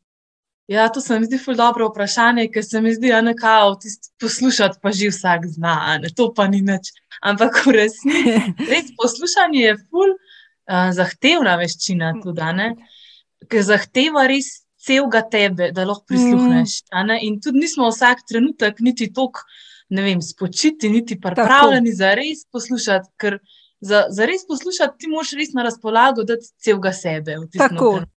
Ja, 0.70 0.90
to 0.90 1.02
se 1.02 1.20
mi 1.20 1.26
zdi 1.26 1.38
zelo 1.38 1.56
dobro 1.58 1.88
vprašanje, 1.90 2.48
ker 2.54 2.66
se 2.66 2.82
mi 2.82 2.94
zdi, 2.94 3.10
da 3.10 3.34
poslušati 4.22 4.80
pa 4.82 4.92
že 4.92 5.10
vsak 5.10 5.48
zna, 5.48 5.98
ne, 6.02 6.10
to 6.16 6.34
pa 6.34 6.48
ni 6.48 6.62
nič. 6.62 6.92
Ampak 7.22 7.66
v 7.66 7.72
resnici 7.72 8.36
res 8.72 8.92
poslušanje 9.02 9.60
je 9.60 9.78
ful 9.90 10.14
uh, 10.70 10.90
zahtevna 10.96 11.58
veščina 11.60 12.14
tudi, 12.24 12.70
ker 13.50 13.66
zahteva 13.66 14.28
res 14.30 14.52
celega 14.80 15.24
tebe, 15.28 15.72
da 15.76 15.86
lahko 15.86 16.08
prisluhneš. 16.14 16.84
Mm. 16.94 17.18
In 17.28 17.40
tudi 17.44 17.66
nismo 17.66 17.90
vsak 17.92 18.24
trenutek 18.30 18.80
niti 18.86 19.10
tok, 19.14 19.44
ne 19.90 20.06
vem, 20.06 20.22
spočiti, 20.22 20.90
niti 20.90 21.20
pripravljeni 21.20 21.94
za 21.96 22.14
res 22.18 22.46
poslušati, 22.52 23.12
ker 23.20 23.40
za, 23.82 24.06
za 24.12 24.26
res 24.28 24.46
poslušati, 24.48 24.98
ti 25.00 25.12
moraš 25.12 25.34
res 25.40 25.54
na 25.56 25.66
razpolago 25.68 26.24
dati 26.28 26.52
celega 26.64 26.94
sebe. 26.96 27.38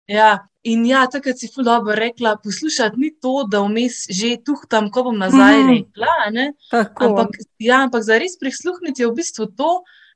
Ja. 0.07 0.37
In 0.61 0.83
ja, 0.85 1.07
takrat 1.09 1.39
si 1.41 1.47
ful 1.49 1.65
dobro 1.65 1.95
rekla, 1.97 2.35
poslušati 2.43 2.99
ni 3.01 3.07
to, 3.17 3.47
da 3.49 3.63
vmes 3.65 4.03
že 4.13 4.35
tu 4.45 4.53
tam, 4.69 4.91
ko 4.93 5.07
bom 5.07 5.17
nazaj 5.17 5.57
mm. 5.57 5.71
rekla. 5.71 6.11
Ampak, 7.07 7.39
ja, 7.57 7.79
ampak 7.87 8.05
za 8.05 8.19
res 8.21 8.37
prisluhniti 8.37 9.01
je 9.01 9.09
v 9.09 9.15
bistvu 9.17 9.47
to, 9.57 9.71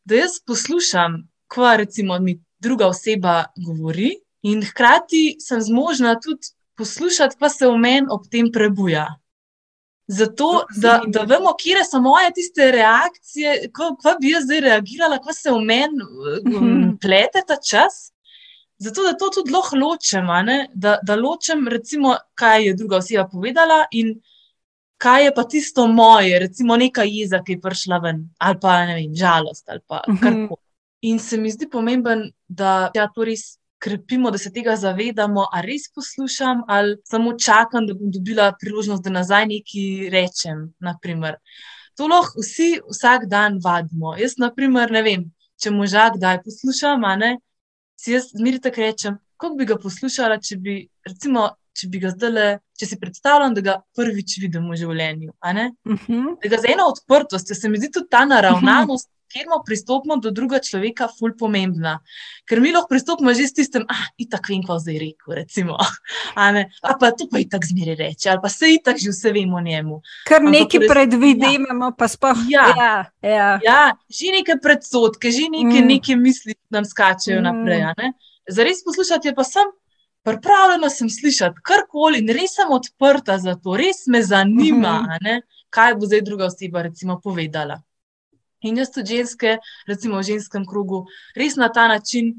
da 0.06 0.20
jaz 0.20 0.38
poslušam, 0.46 1.24
kva 1.56 1.76
recimo 1.80 2.20
mi 2.20 2.36
druga 2.60 2.88
oseba 2.92 3.46
govori, 3.66 4.12
in 4.46 4.62
hkrati 4.62 5.38
sem 5.40 5.62
zmožna 5.62 6.20
tudi 6.20 6.54
poslušati, 6.78 7.38
pa 7.40 7.50
se 7.50 7.68
v 7.68 7.78
meni 7.78 8.08
ob 8.12 8.28
tem 8.32 8.52
prebuja. 8.52 9.08
Zato, 10.08 10.66
da, 10.78 11.00
da 11.08 11.24
vemo, 11.26 11.56
kje 11.58 11.82
so 11.88 12.02
moje 12.02 12.30
tiste 12.38 12.68
reakcije, 12.72 13.72
kako 13.74 14.18
bi 14.22 14.36
jaz 14.36 14.44
zdaj 14.46 14.60
reagirala, 14.68 15.18
kako 15.18 15.34
se 15.34 15.52
v 15.52 15.62
meni 15.66 16.06
um, 16.60 16.98
plete 17.02 17.42
ta 17.48 17.58
čas. 17.58 18.12
Zato, 18.78 19.06
da 19.08 19.16
to 19.18 19.32
tudi 19.40 19.54
lahko 19.56 19.80
ločem, 19.80 20.30
da, 20.74 21.00
da 21.02 21.16
ločem, 21.16 21.68
recimo, 21.68 22.18
kaj 22.36 22.68
je 22.68 22.74
druga 22.74 23.00
oseba 23.00 23.26
povedala 23.32 23.86
in 23.92 24.18
kaj 25.02 25.26
je 25.26 25.34
pa 25.36 25.44
tisto 25.44 25.88
moje, 25.88 26.40
recimo 26.40 26.78
neka 26.78 27.04
jeza, 27.08 27.42
ki 27.44 27.56
je 27.56 27.62
prišla 27.62 27.98
ven, 28.04 28.22
ali 28.38 28.60
pa 28.62 28.78
ne 28.86 29.00
vem, 29.00 29.16
žalost 29.16 29.70
ali 29.70 29.82
pa 29.88 30.04
karkoli. 30.22 30.65
In 31.06 31.20
se 31.20 31.38
mi 31.38 31.52
zdi 31.54 31.70
pomemben, 31.70 32.26
da 32.48 32.90
ja, 32.96 33.06
to 33.14 33.26
res 33.28 33.60
krepimo, 33.86 34.32
da 34.32 34.40
se 34.42 34.50
tega 34.54 34.76
zavedamo, 34.80 35.46
ali 35.54 35.76
res 35.76 35.90
poslušam, 35.94 36.64
ali 36.68 36.98
samo 37.06 37.36
čakam, 37.38 37.86
da 37.86 37.94
bom 37.94 38.12
dobila 38.12 38.52
priložnost, 38.60 39.04
da 39.06 39.14
nazaj 39.14 39.46
nekaj 39.52 40.10
rečem. 40.14 40.70
Naprimer. 40.80 41.38
To 42.00 42.08
lahko 42.12 42.42
vsi 42.42 42.80
vsak 42.90 43.28
dan 43.32 43.60
vadimo. 43.64 44.16
Jaz, 44.20 44.40
naprimer, 44.42 44.92
ne 44.92 45.04
vem, 45.06 45.28
če 45.62 45.72
moža 45.72 46.10
kdaj 46.16 46.42
poslušam, 46.48 47.06
ne, 47.22 47.36
si 48.00 48.16
jaz 48.16 48.32
zmeri 48.34 48.60
tako 48.64 48.84
rečem, 48.84 49.20
kako 49.38 49.56
bi 49.56 49.68
ga 49.70 49.78
poslušala, 49.80 50.40
če 50.44 50.58
bi, 50.60 50.80
recimo, 51.08 51.48
če 51.76 51.90
bi 51.92 52.02
ga 52.04 52.12
zdaj, 52.16 52.58
če 52.80 52.90
si 52.90 53.00
predstavljam, 53.00 53.56
da 53.56 53.62
ga 53.62 53.76
prvič 53.96 54.38
vidim 54.42 54.68
v 54.72 54.80
življenju. 54.80 55.34
Uh 55.38 55.52
mhm. 55.52 55.98
-huh. 56.08 56.38
Da 56.44 56.50
ga 56.50 56.58
za 56.58 56.72
eno 56.74 56.88
odprtost, 56.92 57.54
se 57.62 57.70
mi 57.70 57.78
zdi 57.78 57.92
tudi 57.92 58.10
ta 58.10 58.26
naravnanost, 58.26 59.10
kjer 59.10 59.25
smo 59.44 59.64
pristopili 59.66 60.20
do 60.22 60.32
drugega 60.32 60.62
človeka, 60.64 61.08
ful 61.20 61.34
pomembna. 61.38 62.00
Ker 62.46 62.62
mi 62.62 62.72
lahko 62.72 62.88
pristopimo 62.90 63.34
že 63.34 63.48
s 63.48 63.54
tistem, 63.54 63.86
ah, 63.90 64.08
itak 64.18 64.50
vem, 64.50 64.64
kaj 64.64 64.80
zdaj 64.80 65.00
rekel. 65.00 65.34
Recimo, 65.36 65.78
ali 66.36 66.66
pa 66.82 67.12
to 67.12 67.28
pa 67.32 67.40
itak 67.40 67.66
zmeri 67.66 67.96
reče, 67.96 68.30
ali 68.30 68.42
pa 68.42 68.50
se 68.50 68.74
itak 68.74 68.98
že 68.98 69.10
vse 69.10 69.32
vemo 69.32 69.58
o 69.58 69.62
njemu. 69.62 70.02
Kar 70.28 70.44
nekaj 70.44 70.88
predvidevamo, 70.88 71.92
ja. 71.92 71.96
pa 71.98 72.08
sploh 72.08 72.38
ja. 72.50 72.68
Ja, 72.78 73.06
ja. 73.22 73.50
ja, 73.64 73.82
že 74.10 74.32
neke 74.32 74.60
predsotke, 74.62 75.32
že 75.32 75.50
neke, 75.50 75.82
mm. 75.82 75.88
neke 75.88 76.16
misli 76.16 76.56
nam 76.70 76.86
skačejo 76.86 77.42
mm. 77.42 77.44
naprej. 77.44 78.14
Za 78.50 78.64
res 78.64 78.84
poslušati 78.86 79.28
je 79.28 79.36
pa 79.36 79.44
sem. 79.44 79.68
Pripravljena 80.26 80.90
sem 80.90 81.10
slišati 81.10 81.62
karkoli 81.62 82.24
in 82.24 82.32
res 82.34 82.56
sem 82.58 82.72
odprta 82.74 83.38
za 83.38 83.54
to, 83.62 83.76
res 83.78 84.08
me 84.10 84.24
zanima, 84.26 85.02
mm 85.02 85.10
-hmm. 85.22 85.42
kaj 85.70 85.96
bo 85.96 86.06
zdaj 86.06 86.22
druga 86.22 86.46
oseba 86.46 86.82
povedala. 87.24 87.82
In 88.66 88.82
jaz 88.82 88.92
tudi 88.94 89.20
ženske, 89.20 89.58
recimo 89.88 90.20
v 90.20 90.28
ženskem 90.32 90.66
krogu, 90.66 91.06
res 91.38 91.58
na 91.62 91.70
ta 91.70 91.88
način 91.92 92.34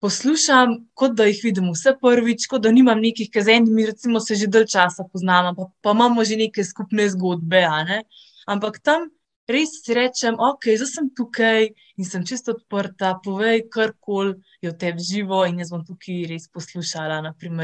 poslušam, 0.00 0.74
kot 0.94 1.16
da 1.18 1.26
jih 1.26 1.40
vidim 1.42 1.70
vse 1.72 1.94
prvič, 2.00 2.46
kot 2.50 2.62
da 2.62 2.72
nimam 2.74 3.00
nekih, 3.02 3.30
ki 3.32 3.42
z 3.42 3.56
enimi, 3.58 3.86
recimo, 3.88 4.20
se 4.20 4.36
že 4.38 4.46
dalj 4.46 4.68
časa 4.74 5.06
poznamo, 5.12 5.54
pa, 5.56 5.70
pa 5.82 5.94
imamo 5.96 6.24
že 6.24 6.36
neke 6.38 6.64
skupne 6.64 7.08
zgodbe. 7.10 7.64
Ne? 7.88 8.02
Ampak 8.46 8.78
tam 8.84 9.08
res 9.48 9.80
si 9.82 9.96
rečem, 9.96 10.36
ok, 10.36 10.68
zdaj 10.76 10.90
sem 10.92 11.08
tukaj 11.16 11.70
in 11.98 12.04
sem 12.04 12.24
čisto 12.28 12.52
odprta, 12.54 13.16
povej 13.24 13.64
karkoli 13.72 14.36
je 14.62 14.70
v 14.70 14.76
tebi 14.76 15.02
živo 15.02 15.42
in 15.48 15.58
jaz 15.64 15.72
bom 15.72 15.82
tukaj 15.84 16.26
res 16.28 16.46
poslušala. 16.52 17.22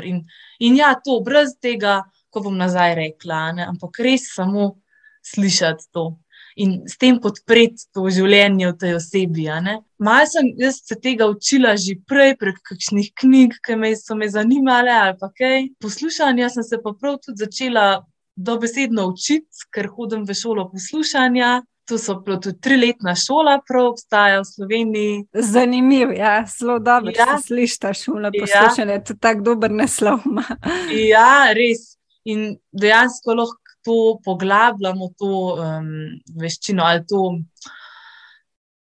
In, 0.09 0.25
in 0.59 0.81
ja, 0.81 0.95
to 0.97 1.21
brez 1.21 1.55
tega, 1.61 2.03
ko 2.33 2.43
bom 2.49 2.57
nazaj 2.59 2.97
rekla, 2.99 3.53
ne? 3.61 3.69
ampak 3.69 4.01
res 4.03 4.33
samo 4.33 4.75
slišati 5.25 5.93
to 5.93 6.17
in 6.57 6.83
s 6.89 6.97
tem 6.99 7.19
podpreti 7.21 7.89
to 7.95 8.07
življenje 8.11 8.71
v 8.71 8.77
tej 8.79 8.97
osebi. 8.99 9.47
Malo 9.99 10.27
sem 10.31 10.51
se 10.73 10.97
tega 11.01 11.27
učila 11.31 11.75
že 11.77 11.99
prej, 12.07 12.37
prek 12.39 12.61
kakšnih 12.63 13.13
knjig, 13.21 13.59
ki 13.65 13.77
me 13.77 13.95
so 13.97 14.15
me 14.15 14.29
zanimale 14.31 14.91
ali 14.91 15.17
pa 15.21 15.31
kaj. 15.35 15.71
Poslušanja 15.83 16.51
sem 16.57 16.67
se 16.67 16.81
pa 16.83 16.95
prav 16.95 17.19
tudi 17.25 17.43
začela 17.45 18.05
dobesedno 18.37 19.07
učiti, 19.13 19.69
ker 19.71 19.89
hodim 19.89 20.27
v 20.27 20.35
šolo 20.35 20.69
poslušanja. 20.71 21.63
Tu 21.85 21.99
so 22.01 22.15
tudi 22.25 22.55
triletna 22.65 23.13
šola, 23.13 23.59
prav 23.69 23.91
obstaja 23.91 24.39
v 24.41 24.47
Sloveniji. 24.49 25.17
Zanimivo, 25.37 26.15
ja, 26.17 26.47
zelo 26.49 26.79
dobro 26.81 27.13
ja. 27.13 27.27
se 27.37 27.51
sliši 27.51 27.77
ta 27.81 27.93
šola, 27.93 28.31
ja. 28.33 28.41
poslušanje, 28.41 28.93
ja. 28.93 29.03
to 29.05 29.13
je 29.13 29.19
tako 29.21 29.45
dober 29.51 29.71
naslov. 29.71 30.25
ja, 31.13 31.53
res. 31.53 31.99
In 32.25 32.55
dejansko 32.73 33.37
lahko 33.37 33.61
to 33.85 34.19
poglabljamo, 34.25 35.11
to 35.19 35.33
um, 35.55 35.91
veščino 36.41 36.85
ali 36.85 37.05
to, 37.09 37.21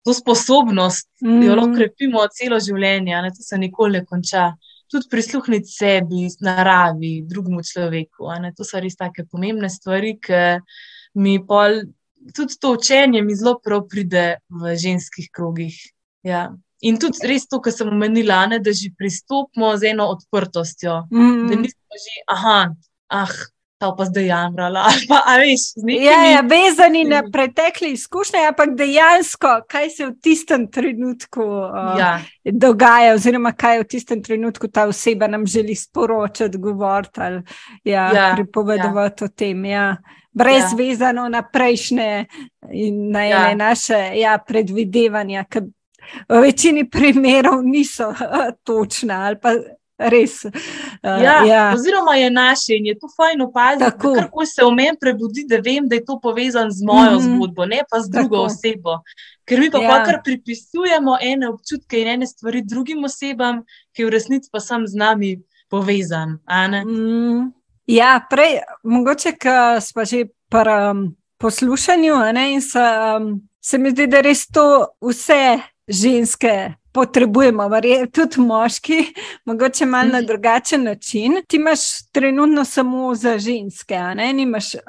to 0.05 0.15
sposobnost, 0.15 1.09
mm. 1.25 1.43
jo 1.47 1.57
lahko 1.59 1.77
krepimo 1.79 2.25
celo 2.35 2.61
življenje, 2.61 3.23
da 3.29 3.47
se 3.47 3.59
nikoli 3.59 4.01
ne 4.01 4.05
konča. 4.09 4.51
Tudi 4.91 5.07
prisluhniti 5.07 5.71
sebi, 5.71 6.25
naravi, 6.43 7.21
drugemu 7.31 7.63
človeku. 7.63 8.27
To 8.59 8.67
so 8.67 8.81
res 8.83 8.99
tako 8.99 9.23
pomembne 9.31 9.71
stvari, 9.71 10.17
ki 10.19 10.41
mi 11.23 11.37
pol. 11.47 11.85
Tudi 12.37 12.59
to 12.61 12.75
učenje 12.75 13.23
mi 13.23 13.37
zelo 13.39 13.55
prav 13.63 13.87
pride 13.89 14.41
v 14.51 14.75
ženskih 14.77 15.31
krogih. 15.33 15.79
Ja. 16.27 16.49
In 16.83 16.99
tudi 17.01 17.23
res 17.29 17.47
to, 17.49 17.61
kar 17.63 17.75
sem 17.75 17.89
omenila, 17.93 18.43
ne, 18.51 18.59
da 18.59 18.73
že 18.75 18.91
pristopimo 18.97 19.71
z 19.77 19.93
eno 19.93 20.09
odprtostjo. 20.17 21.05
Mm. 21.13 21.47
Da 21.49 21.61
nismo 21.61 22.03
že, 22.03 22.15
aha, 22.35 22.59
ah, 23.13 23.35
ta 23.81 23.95
pa 23.97 24.05
zdaj 24.05 24.27
jamrala. 24.27 24.85
Pa, 25.09 25.37
veš, 25.41 25.61
nekimi... 25.77 26.05
ja, 26.05 26.25
ja, 26.25 26.41
vezani 26.41 27.05
na 27.05 27.23
pretekle 27.33 27.89
izkušnje, 27.91 28.43
ampak 28.49 28.75
dejansko, 28.77 29.55
kaj 29.69 29.91
se 29.91 30.07
v 30.07 30.13
tistem 30.23 30.67
trenutku 30.71 31.41
uh, 31.41 31.97
ja. 31.99 32.11
dogaja, 32.45 33.15
oziroma 33.17 33.55
kaj 33.57 33.81
v 33.81 33.89
tistem 33.89 34.23
trenutku 34.23 34.69
ta 34.69 34.85
oseba 34.85 35.27
nam 35.33 35.47
želi 35.47 35.75
sporočati, 35.75 36.59
govoriti 36.59 37.21
ali 37.21 37.43
ja, 37.85 38.11
ja, 38.15 38.33
pripovedovati 38.35 39.25
ja. 39.25 39.27
o 39.27 39.29
tem. 39.29 39.65
Ja. 39.65 39.97
Brez 40.33 40.63
ja. 40.63 40.77
vezano 40.77 41.29
na 41.29 41.43
prejšnje 41.43 42.27
in 42.73 43.11
na 43.11 43.25
ja. 43.25 43.55
naše 43.57 44.13
ja, 44.15 44.39
predvidevanja, 44.39 45.45
ki 45.49 45.65
v 46.29 46.41
večini 46.43 46.85
primerov 46.91 47.65
niso 47.65 48.13
točna 48.67 49.25
ali 49.27 49.41
pa 49.41 49.57
res. 50.09 50.45
Uh, 50.45 51.23
ja, 51.23 51.45
ja. 51.45 51.73
Oziroma 51.75 52.15
je 52.17 52.31
naše 52.31 52.77
in 52.77 52.87
je 52.87 52.99
to 52.99 53.09
fajn 53.17 53.43
opaziti, 53.43 54.15
kako 54.21 54.47
se 54.47 54.65
v 54.65 54.71
meni 54.75 54.97
prebudi, 55.01 55.45
da 55.49 55.61
vem, 55.65 55.89
da 55.89 55.97
je 55.97 56.05
to 56.05 56.21
povezano 56.23 56.71
z 56.71 56.83
mojo 56.85 57.11
mm 57.11 57.19
-hmm. 57.19 57.37
zgodbo, 57.37 57.67
ne 57.67 57.83
pa 57.91 58.01
z 58.01 58.11
drugo 58.11 58.37
Tako. 58.37 58.47
osebo. 58.47 58.99
Ker 59.45 59.61
mi 59.61 59.71
pa 59.71 59.79
ja. 59.79 60.05
kar 60.05 60.21
pripisujemo 60.25 61.17
ene 61.21 61.49
občutke 61.49 62.01
in 62.01 62.09
ene 62.09 62.27
stvari 62.27 62.63
drugim 62.63 63.05
osebam, 63.05 63.63
ki 63.93 64.05
v 64.05 64.09
resnici 64.09 64.49
pa 64.53 64.61
sem 64.61 64.87
z 64.87 64.95
nami 64.95 65.43
povezan. 65.71 66.39
Mm, 66.87 67.53
ja, 67.87 68.27
prej, 68.31 68.61
mogoče, 68.83 69.33
ko 69.33 69.81
smo 69.81 70.05
že 70.05 70.25
pri 70.49 70.91
um, 70.91 71.17
poslušanju, 71.39 72.15
ne, 72.33 72.53
in 72.53 72.63
se, 72.63 72.79
um, 73.17 73.49
se 73.61 73.79
mi 73.79 73.91
zdi, 73.91 74.07
da 74.07 74.21
res 74.21 74.47
to 74.47 74.87
vse 75.01 75.59
ženske 75.89 76.80
potrebujemo, 76.93 77.69
tudi 78.15 78.41
moški, 78.41 79.15
mogoče 79.47 79.87
malo 79.87 80.09
na 80.13 80.19
mhm. 80.19 80.27
drugačen 80.27 80.85
način. 80.85 81.43
Ti 81.49 81.57
imaš 81.57 81.81
trenutno 82.13 82.65
samo 82.65 83.15
za 83.15 83.39
ženske, 83.39 83.99
ne 84.15 84.31
imaš 84.43 84.75
uh, 84.75 84.81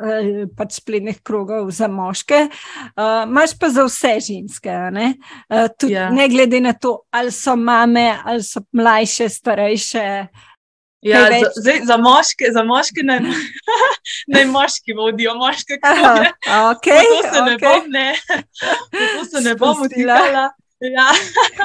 pač 0.58 0.74
spletnih 0.74 1.22
krogov 1.24 1.72
za 1.72 1.88
moške, 1.88 2.48
uh, 2.50 3.30
imaš 3.30 3.58
pa 3.60 3.70
za 3.70 3.86
vse 3.86 4.18
ženske. 4.28 4.70
Ne? 4.92 5.14
Uh, 5.50 5.68
tudi, 5.80 5.94
ja. 5.94 6.10
ne 6.10 6.30
glede 6.30 6.62
na 6.62 6.74
to, 6.74 7.00
ali 7.12 7.32
so 7.32 7.56
mame, 7.56 8.18
ali 8.26 8.44
so 8.44 8.62
mlajše, 8.72 9.30
starejše. 9.30 10.28
Ja, 11.02 11.20
za, 11.20 11.50
zdaj, 11.62 11.80
za 11.84 11.98
moške, 11.98 12.46
za 12.54 12.64
moške 12.64 13.02
naj, 13.04 13.20
naj 14.34 14.46
moški 14.46 14.94
vodijo, 14.94 15.34
moške 15.36 15.80
kot 15.82 15.98
je. 15.98 16.32
Okay, 16.46 17.02
to 17.10 17.22
se 17.34 17.40
okay. 17.42 17.50
ne 17.50 17.58
bom, 17.58 17.88
ne. 17.88 18.16
To 19.18 19.26
se 19.26 19.42
ne 19.42 19.56
bom 19.56 19.82
utirala. 19.82 20.52
Ja. 20.82 21.08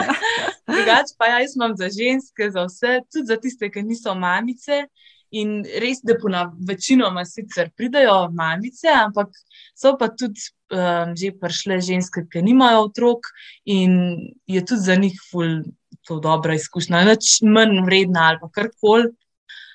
Drugač 0.69 1.15
pa 1.19 1.31
ja, 1.31 1.41
jaz 1.41 1.57
imam 1.57 1.77
za 1.77 1.89
ženske, 1.89 2.51
za 2.53 2.67
vse, 2.69 3.01
tudi 3.13 3.27
za 3.31 3.37
tiste, 3.41 3.71
ki 3.73 3.83
niso 3.87 4.15
mamice. 4.15 4.87
In 5.35 5.65
res, 5.83 6.01
da 6.07 6.15
po 6.21 6.31
večinoma 6.69 7.25
sicer 7.27 7.73
pridajo 7.77 8.29
mamice, 8.33 8.93
ampak 8.95 9.33
so 9.75 9.97
pa 9.99 10.09
tudi 10.09 10.41
um, 10.71 11.17
že 11.19 11.33
prišle 11.35 11.81
ženske, 11.83 12.27
ki 12.31 12.45
nimajo 12.47 12.87
otrok 12.87 13.27
in 13.65 14.17
je 14.47 14.63
tudi 14.65 14.87
za 14.87 14.95
njih 14.95 15.19
ful. 15.31 15.65
To 16.07 16.21
dobra 16.23 16.55
izkušnja, 16.55 17.01
več 17.03 17.41
manj 17.43 17.81
vredna 17.83 18.29
ali 18.31 18.51
karkoli. 18.55 19.09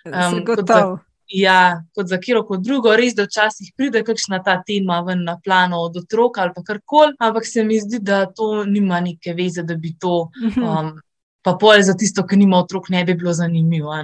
Um, 0.08 0.38
kot, 0.48 0.62
za, 0.64 0.78
ja, 1.32 1.84
kot 1.96 2.08
za 2.08 2.18
kiro, 2.18 2.44
kot 2.48 2.64
drugo, 2.64 2.96
res 2.98 3.16
da 3.16 3.26
včasih 3.28 3.72
pride 3.78 4.04
kakšna 4.08 4.42
ta 4.44 4.58
tema 4.68 5.02
ven 5.08 5.24
na 5.28 5.38
plano 5.44 5.82
od 5.88 6.02
otroka 6.04 6.42
ali 6.42 6.66
kar 6.68 6.82
koli, 6.86 7.16
ampak 7.20 7.48
se 7.48 7.64
mi 7.64 7.80
zdi, 7.80 8.00
da 8.00 8.26
to 8.26 8.66
nima 8.66 9.00
neke 9.02 9.34
veze, 9.38 9.64
da 9.64 9.76
bi 9.76 9.94
to, 10.00 10.30
mhm. 10.44 10.64
um, 10.64 10.92
pa 11.42 11.56
pol 11.62 11.82
za 11.82 11.96
tisto, 11.98 12.26
ki 12.28 12.38
nima 12.38 12.60
otrok, 12.62 12.90
ne 12.90 13.06
bi 13.06 13.16
bilo 13.16 13.34
zanimivo. 13.34 13.96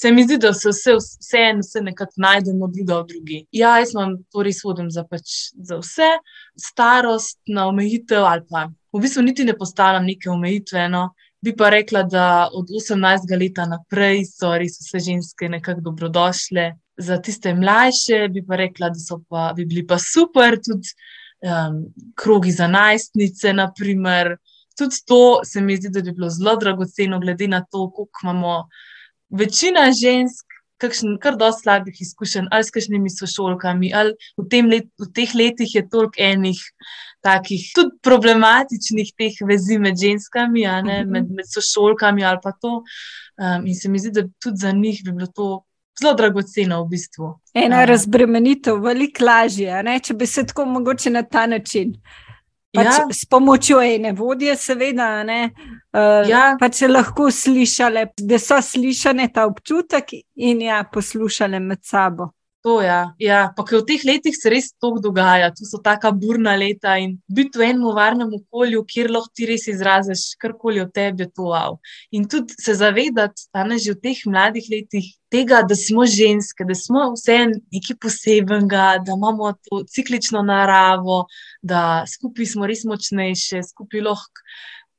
Se 0.00 0.12
mi 0.12 0.24
zdi, 0.24 0.38
da 0.38 0.52
se 0.52 0.70
vse, 0.70 0.96
vse, 0.96 1.44
vse 1.60 1.80
nekako 1.80 2.20
najdemo, 2.20 2.68
druga 2.72 3.00
v 3.00 3.06
drugi. 3.12 3.38
Ja, 3.52 3.78
jaz 3.80 3.94
imam 3.94 4.16
to 4.32 4.44
res 4.44 4.62
vodim 4.64 4.90
za, 4.90 5.04
pač, 5.04 5.52
za 5.56 5.80
vse, 5.80 6.08
starost 6.60 7.38
na 7.48 7.66
omejitev 7.68 8.24
ali 8.24 8.44
pa 8.50 8.66
v 8.96 9.00
bistvu 9.04 9.22
niti 9.22 9.44
ne 9.44 9.56
postavljam 9.56 10.04
neke 10.04 10.30
omejitve. 10.30 10.88
No. 10.88 11.10
Bi 11.40 11.52
pa 11.56 11.68
rekla, 11.70 12.02
da 12.02 12.48
od 12.52 12.68
18. 12.68 13.38
leta 13.40 13.66
naprej 13.66 14.24
so 14.24 14.54
res 14.58 14.78
vse 14.80 15.02
ženske 15.10 15.48
nekako 15.48 15.80
dobrodošle. 15.90 16.72
Za 16.96 17.18
tiste 17.22 17.54
mlajše 17.54 18.28
bi 18.32 18.42
pa 18.46 18.56
rekla, 18.56 18.90
da 18.90 19.18
pa, 19.28 19.52
bi 19.56 19.66
bili 19.66 19.86
pa 19.86 19.98
super, 19.98 20.56
tudi 20.64 20.88
um, 21.44 21.82
krogi 22.14 22.52
za 22.52 22.66
najstnice. 22.66 23.52
Naprimer. 23.52 24.36
Tudi 24.78 24.96
to 25.06 25.40
se 25.44 25.60
mi 25.60 25.76
zdi, 25.76 25.88
da 25.92 26.02
bi 26.02 26.12
bilo 26.12 26.28
zelo 26.30 26.56
dragoceno, 26.56 27.20
glede 27.20 27.48
na 27.48 27.64
to, 27.64 27.90
koliko 27.90 28.20
imamo 28.22 28.68
večina 29.30 29.92
žensk, 29.92 30.45
kakšen, 30.82 31.16
kar 31.22 31.36
dosti 31.40 31.66
slabih 31.66 32.00
izkušenj, 32.00 32.48
ali 32.52 32.64
s 32.64 32.74
kakšnimi 32.74 33.12
sošolkami, 33.12 33.92
ali 33.94 34.14
v, 34.36 34.62
let, 34.70 34.88
v 35.00 35.10
teh 35.14 35.34
letih 35.34 35.74
je 35.74 35.84
toliko 35.88 36.22
enih 36.22 36.60
takih 37.26 37.62
tudi 37.74 37.96
problematičnih 38.06 39.12
teh 39.18 39.38
vezi 39.48 39.78
med 39.82 39.98
ženskami, 40.00 40.66
ne, 40.66 40.98
mhm. 41.02 41.12
med, 41.12 41.30
med 41.40 41.48
sošolkami 41.50 42.24
ali 42.24 42.42
pa 42.42 42.52
to. 42.52 42.82
Um, 43.36 43.66
in 43.66 43.74
se 43.76 43.88
mi 43.92 43.98
zdi, 44.00 44.14
da 44.16 44.28
tudi 44.42 44.62
za 44.62 44.72
njih 44.72 45.02
bi 45.04 45.12
bilo 45.12 45.26
to. 45.26 45.62
Zelo 45.96 46.12
dragoceno 46.12 46.82
v 46.82 46.90
bistvu. 46.90 47.26
Ena 47.56 47.78
uh, 47.80 47.86
razbremenitev, 47.88 48.82
veliko 48.84 49.24
lažje, 49.24 49.78
ne? 49.82 49.94
če 50.04 50.12
bi 50.14 50.26
se 50.28 50.42
tako 50.44 50.66
mogoče 50.68 51.08
na 51.10 51.22
ta 51.24 51.46
način. 51.48 51.94
Pač 52.76 52.86
ja. 52.86 53.06
S 53.12 53.24
pomočjo 53.30 53.80
ene 53.82 54.12
vodje, 54.12 54.56
seveda, 54.60 55.08
ne, 55.24 55.40
uh, 55.96 56.22
ja. 56.28 56.44
pač 56.60 56.82
lahko 56.88 57.30
slišali, 57.32 58.06
da 58.28 58.38
so 58.42 58.60
slišali 58.62 59.28
ta 59.32 59.46
občutek 59.48 60.12
in 60.36 60.62
ja, 60.66 60.82
poslušali 60.92 61.60
med 61.60 61.84
sabo. 61.84 62.35
To 62.66 62.80
je. 62.82 62.86
Ja. 62.86 63.14
ja, 63.18 63.40
pa 63.54 63.62
v 63.62 63.78
teh 63.86 64.02
letih 64.02 64.34
se 64.34 64.50
res 64.50 64.72
to 64.82 64.88
dogaja, 64.98 65.52
tu 65.54 65.62
so 65.62 65.78
tako 65.78 66.10
burna 66.18 66.56
leta 66.58 66.96
in 66.98 67.12
biti 67.30 67.60
v 67.60 67.68
enem 67.70 67.94
varnem 67.94 68.32
okolju, 68.40 68.80
kjer 68.90 69.12
lahko 69.14 69.30
ti 69.30 69.46
res 69.46 69.68
izraziš 69.70 70.32
karkoli 70.42 70.82
od 70.82 70.90
tebe, 70.90 71.28
to 71.30 71.46
wow. 71.52 71.78
In 72.10 72.26
tudi 72.26 72.58
se 72.58 72.74
zavedati, 72.74 73.46
da 73.54 73.62
ne 73.62 73.78
že 73.78 73.94
v 73.94 74.02
teh 74.02 74.24
mladih 74.26 74.66
letih 74.66 75.06
tega, 75.30 75.62
da 75.62 75.78
smo 75.78 76.08
ženske, 76.10 76.66
da 76.66 76.74
smo 76.74 77.12
vse 77.14 77.38
nekaj 77.54 78.00
posebenega, 78.02 78.98
da 78.98 79.14
imamo 79.14 79.54
to 79.70 79.84
ciklično 79.86 80.42
naravo, 80.42 81.28
da 81.62 82.02
skupaj 82.10 82.50
smo 82.50 82.66
res 82.66 82.82
močnejše, 82.82 83.62
skupaj 83.62 84.02
lahko 84.10 84.46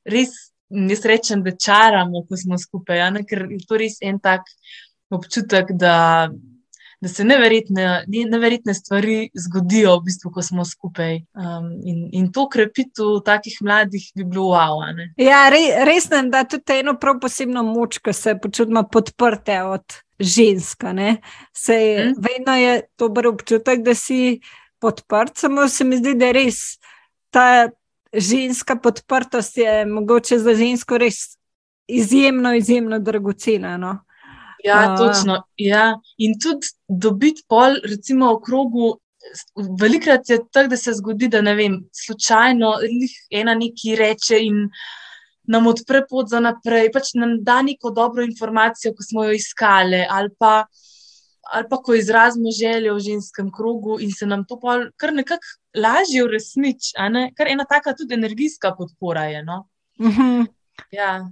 res, 0.08 0.32
jaz 0.72 1.04
rečem, 1.04 1.44
da 1.44 1.52
čaramo, 1.52 2.24
ko 2.24 2.40
smo 2.40 2.56
skupaj, 2.56 3.04
ja, 3.04 3.12
ne, 3.12 3.28
ker 3.28 3.44
je 3.52 3.60
to 3.68 3.76
res 3.76 4.00
en 4.00 4.16
tak 4.24 4.48
občutek, 5.12 5.76
da 5.76 6.30
da 7.00 7.08
se 7.08 7.24
neverjetne, 7.24 8.04
neverjetne 8.08 8.74
stvari 8.74 9.30
zgodijo, 9.34 9.96
v 9.98 10.04
bistvu, 10.08 10.32
ko 10.34 10.42
smo 10.42 10.64
skupaj. 10.64 11.20
Um, 11.38 11.70
in, 11.86 12.08
in 12.12 12.26
to 12.32 12.48
krepitev 12.50 13.20
takih 13.26 13.58
mladih 13.62 14.10
bi 14.16 14.24
bilo 14.24 14.50
wow. 14.54 14.82
Ja, 15.16 15.46
re, 15.52 15.62
res 15.86 16.10
nam 16.10 16.30
da 16.30 16.42
tudi 16.44 16.80
eno 16.80 16.96
prav 16.98 17.20
posebno 17.22 17.62
moč, 17.62 18.00
ko 18.02 18.12
se 18.12 18.34
počutimo 18.42 18.82
podprte 18.82 19.62
od 19.62 20.00
ženska. 20.18 20.94
Sej, 21.54 21.86
hmm. 22.02 22.14
Vedno 22.18 22.56
je 22.56 22.80
dober 22.98 23.30
občutek, 23.30 23.86
da 23.86 23.94
si 23.94 24.40
podprt, 24.78 25.36
samo 25.38 25.68
se 25.68 25.84
mi 25.84 25.96
zdi, 25.96 26.14
da 26.18 26.32
je 26.32 26.38
res 26.42 26.62
ta 27.30 27.68
ženska 28.12 28.76
podprtost 28.76 29.56
je 29.56 29.86
mogoče 29.86 30.38
za 30.38 30.54
žensko 30.54 30.98
res. 30.98 31.38
Izjemno, 31.88 32.54
izjemno 32.54 32.98
dragocena. 32.98 33.76
No? 33.76 33.98
Ja, 34.64 34.96
točno. 34.96 35.42
Ja. 35.56 35.98
In 36.18 36.38
tudi 36.40 36.66
dobiti 36.88 37.44
pol, 37.48 37.78
recimo, 37.84 38.34
v 38.36 38.42
krogu. 38.44 38.94
Velikrat 39.80 40.30
je 40.30 40.38
tako, 40.52 40.68
da 40.72 40.76
se 40.76 40.94
zgodi, 40.96 41.28
da 41.28 41.42
ne 41.44 41.54
vem, 41.54 41.74
slučajno 41.92 42.72
ena 43.30 43.54
neki 43.54 43.96
reče 43.98 44.38
in 44.40 44.68
nam 45.48 45.66
odpre 45.66 46.02
pot 46.08 46.28
za 46.30 46.40
naprej, 46.40 46.90
pač 46.92 47.14
nam 47.16 47.38
da 47.44 47.62
neko 47.62 47.90
dobro 47.90 48.24
informacijo, 48.24 48.94
ko 48.96 49.04
smo 49.04 49.24
jo 49.24 49.36
iskali, 49.36 50.04
ali 50.10 50.30
pa, 50.38 50.52
ali 51.52 51.68
pa 51.70 51.80
ko 51.82 51.96
izrazimo 51.96 52.52
željo 52.52 52.94
v 52.94 53.04
ženskem 53.04 53.50
krogu 53.52 53.98
in 54.00 54.12
se 54.12 54.26
nam 54.26 54.44
to 54.48 54.60
kar 54.96 55.12
nekako 55.12 55.56
lažje 55.76 56.24
uresniči, 56.24 56.94
kar 57.36 57.48
ena 57.48 57.64
taka 57.64 57.96
tudi 57.96 58.14
energijska 58.14 58.74
podpora 58.78 59.24
je. 59.32 59.42
No? 59.42 59.66
Uh 59.98 60.06
mhm. 60.06 60.22
-huh. 60.22 60.46
ja, 60.90 61.30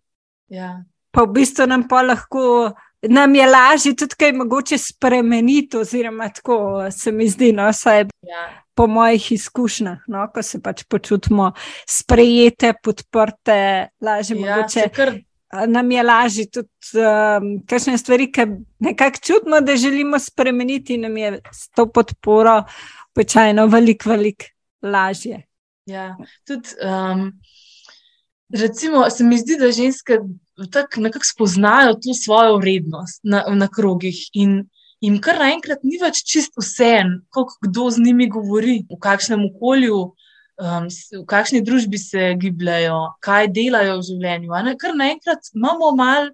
ja. 0.49 0.85
Pa 1.11 1.23
v 1.23 1.33
bistvu 1.33 1.67
nam 1.67 1.89
pa 1.89 2.03
lahko 2.03 2.73
nam 3.09 3.35
je 3.35 3.47
lažje 3.47 3.97
tudi 3.97 4.15
kaj 4.19 4.33
mogoče 4.33 4.79
spremeniti, 4.79 5.77
oziroma 5.77 6.29
tako 6.29 6.59
se 6.91 7.13
mi 7.13 7.29
zdi, 7.29 7.53
no, 7.53 7.73
saj 7.73 8.01
ja. 8.01 8.45
po 8.75 8.87
mojih 8.87 9.33
izkušnjah, 9.33 9.99
no, 10.07 10.27
ko 10.35 10.43
se 10.43 10.61
pač 10.63 10.85
počutimo 10.89 11.53
sprejete, 11.89 12.75
podprte, 12.83 13.89
lažje 14.01 14.37
ja, 14.37 14.57
mogoče. 14.57 14.89
Kar... 14.95 15.15
Nam 15.67 15.91
je 15.91 16.03
lažje 16.03 16.45
tudi 16.51 16.99
um, 16.99 17.45
kakšne 17.71 17.95
stvari, 17.99 18.27
ki 18.35 18.49
nekako 18.83 19.21
čutimo, 19.23 19.61
da 19.61 19.77
želimo 19.77 20.19
spremeniti, 20.19 20.99
nam 20.99 21.17
je 21.17 21.39
s 21.53 21.69
to 21.71 21.87
podporo 21.87 22.65
običajno 23.15 23.67
veliko, 23.67 24.11
veliko 24.11 24.51
lažje. 24.83 25.47
Ja, 25.87 26.17
tudi. 26.47 26.75
Um... 26.83 27.31
Recimo, 28.49 29.11
se 29.11 29.25
mi 29.25 29.39
zdi, 29.39 29.57
da 29.59 29.71
ženske 29.73 30.19
tako 30.73 31.01
nekako 31.05 31.25
spoznajo 31.25 31.95
to 32.01 32.15
svojo 32.15 32.57
vrednost 32.59 33.21
na, 33.25 33.45
na 33.49 33.69
krogih 33.69 34.17
in 34.33 34.65
jim 35.01 35.19
kar 35.21 35.39
naenkrat 35.41 35.85
ni 35.85 35.99
več 36.01 36.23
čist 36.25 36.57
vse, 36.57 36.93
koliko 37.29 37.69
kdo 37.69 37.91
z 37.91 38.05
njimi 38.07 38.29
govori, 38.33 38.79
v 38.89 38.99
kakšnem 39.03 39.45
okolju, 39.51 39.99
um, 40.57 40.89
v 40.89 41.25
kakšni 41.29 41.61
družbi 41.67 42.01
se 42.01 42.33
gibljajo, 42.41 43.01
kaj 43.25 43.51
delajo 43.53 43.99
v 44.01 44.07
življenju. 44.09 44.55
Kar 44.81 44.97
naenkrat 44.97 45.53
imamo 45.55 45.93
malo 45.99 46.33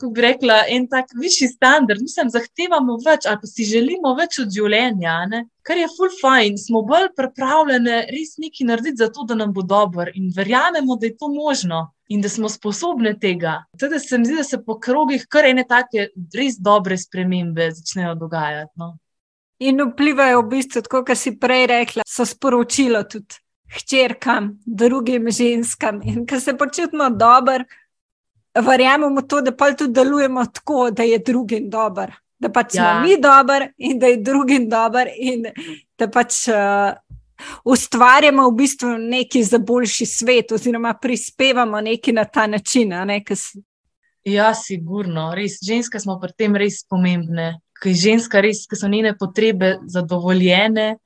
kako 0.00 0.12
bi 0.16 0.20
rekla, 0.24 0.62
en 0.68 0.86
tak 0.88 1.12
višji 1.20 1.48
standard, 1.48 2.00
mislim, 2.00 2.30
zahtevamo 2.32 2.96
več 3.04 3.26
ali 3.28 3.38
pa 3.42 3.48
si 3.48 3.64
želimo 3.68 4.14
več 4.16 4.38
od 4.40 4.52
življenja, 4.54 5.16
ne? 5.28 5.44
kar 5.62 5.76
je 5.76 5.88
full 5.92 6.12
fine, 6.16 6.56
smo 6.58 6.80
bolj 6.88 7.10
pripravljeni 7.16 7.98
res 8.08 8.38
nekaj 8.40 8.66
narediti 8.66 9.02
za 9.02 9.10
to, 9.12 9.26
da 9.28 9.36
nam 9.36 9.52
bo 9.52 9.62
dobro 9.62 10.08
in 10.14 10.32
verjamemo, 10.36 10.96
da 10.96 11.06
je 11.06 11.16
to 11.20 11.28
možno. 11.28 11.90
In 12.10 12.24
da 12.24 12.28
smo 12.28 12.48
sposobni 12.50 13.12
tega. 13.22 13.60
Tudi 13.78 14.00
se 14.02 14.18
mi 14.18 14.26
zdi, 14.26 14.40
da 14.40 14.42
se 14.42 14.58
po 14.66 14.74
krogih 14.82 15.28
kar 15.30 15.46
ene 15.46 15.62
take 15.68 16.08
res 16.34 16.56
dobre 16.58 16.96
spremembe 16.98 17.68
začnejo 17.70 18.16
dogajati. 18.18 18.72
No. 18.82 18.96
In 19.62 19.78
vplivajo 19.92 20.40
v 20.40 20.48
bistvu, 20.56 20.82
kot 20.90 21.12
si 21.14 21.36
prej 21.38 21.68
rekla, 21.70 22.02
so 22.08 22.26
sporočilo 22.26 23.04
tudi 23.06 23.38
hčerkam, 23.76 24.56
drugim 24.66 25.30
ženskam. 25.30 26.00
In 26.02 26.26
ko 26.26 26.40
se 26.40 26.56
počutimo 26.58 27.10
dobro, 27.10 27.64
verjamemo 28.54 29.22
to, 29.22 29.40
da 29.40 29.52
pa 29.56 29.72
tudi 29.74 29.92
delujemo 29.92 30.44
tako, 30.46 30.90
da 30.90 31.02
je 31.02 31.18
drugim 31.18 31.70
dober. 31.70 32.12
Da 32.38 32.48
pač 32.48 32.74
ja. 32.74 32.82
smo 32.82 33.06
mi 33.06 33.20
dobri 33.20 33.68
in 33.78 33.98
da 33.98 34.06
je 34.06 34.16
drugim 34.16 34.68
dober, 34.68 35.08
in 35.16 35.44
da 35.98 36.08
pač 36.08 36.46
uh, 36.48 36.94
ustvarjamo 37.64 38.48
v 38.48 38.54
bistvu 38.56 38.94
nekaj 38.98 39.42
za 39.42 39.58
boljši 39.58 40.06
svet, 40.06 40.52
oziroma 40.52 40.94
prispevamo 40.94 41.80
nekaj 41.80 42.14
na 42.14 42.24
ta 42.24 42.46
način. 42.46 42.94
Ne, 43.04 43.22
ja, 44.24 44.54
sigurno. 44.54 45.34
Res, 45.34 45.60
ženske 45.64 46.00
smo 46.00 46.18
pri 46.20 46.32
tem 46.36 46.56
res 46.56 46.82
pomembne. 46.88 47.60
Ker 47.80 47.94
ženska 47.96 48.40
res, 48.44 48.66
ker 48.68 48.76
so 48.76 48.88
njene 48.88 49.14
potrebe 49.16 49.78
zadovoljene, 49.88 50.96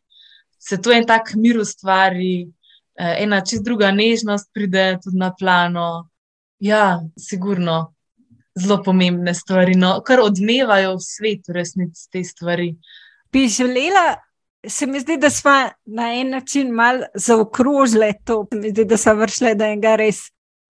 se 0.58 0.80
to 0.82 0.92
en 0.92 1.06
tak 1.06 1.34
mir 1.36 1.60
ustvari, 1.60 2.48
eh, 2.98 3.22
ena 3.22 3.40
čist 3.40 3.62
druga 3.64 3.90
nežnost 3.90 4.50
pride 4.54 4.98
tudi 5.02 5.18
na 5.18 5.30
plano. 5.30 6.08
Ja, 6.64 7.00
sigurno. 7.18 7.90
Zelo 8.54 8.78
pomembne 8.86 9.32
stvari, 9.34 9.74
no, 9.74 9.96
kar 10.06 10.20
odmevajo 10.22 10.92
v 10.94 11.02
svetu, 11.02 11.52
resnici 11.52 12.06
te 12.12 12.22
stvari. 12.24 12.68
Bi 13.34 13.48
želela 13.50 14.14
se 14.68 14.86
mi 14.86 15.00
zdi, 15.00 15.16
da 15.16 15.30
smo 15.30 15.50
na 15.84 16.12
en 16.14 16.30
način 16.30 16.70
malo 16.70 17.04
zaokrožili 17.14 18.12
to, 18.24 18.46
mi 18.52 18.70
zdi, 18.70 18.84
da 18.84 18.96
so 18.96 19.14
vršile, 19.14 19.54
da 19.54 19.66
je 19.66 19.76
ga 19.76 19.96
res 19.96 20.20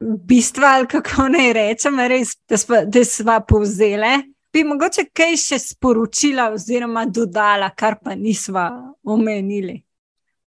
bistvo, 0.00 0.64
ali 0.66 0.86
kako 0.86 1.28
naj 1.28 1.52
rečem, 1.52 2.00
res, 2.00 2.36
da 2.48 2.56
smo, 2.56 2.76
da 2.86 3.04
smo 3.04 3.40
povzele. 3.48 4.18
Bi 4.52 4.64
mogoče 4.64 5.08
kaj 5.12 5.36
še 5.36 5.58
sporočila, 5.58 6.50
oziroma 6.54 7.06
dodala, 7.06 7.70
kar 7.74 7.98
pa 8.02 8.14
nismo 8.14 8.68
omenili. 9.02 9.80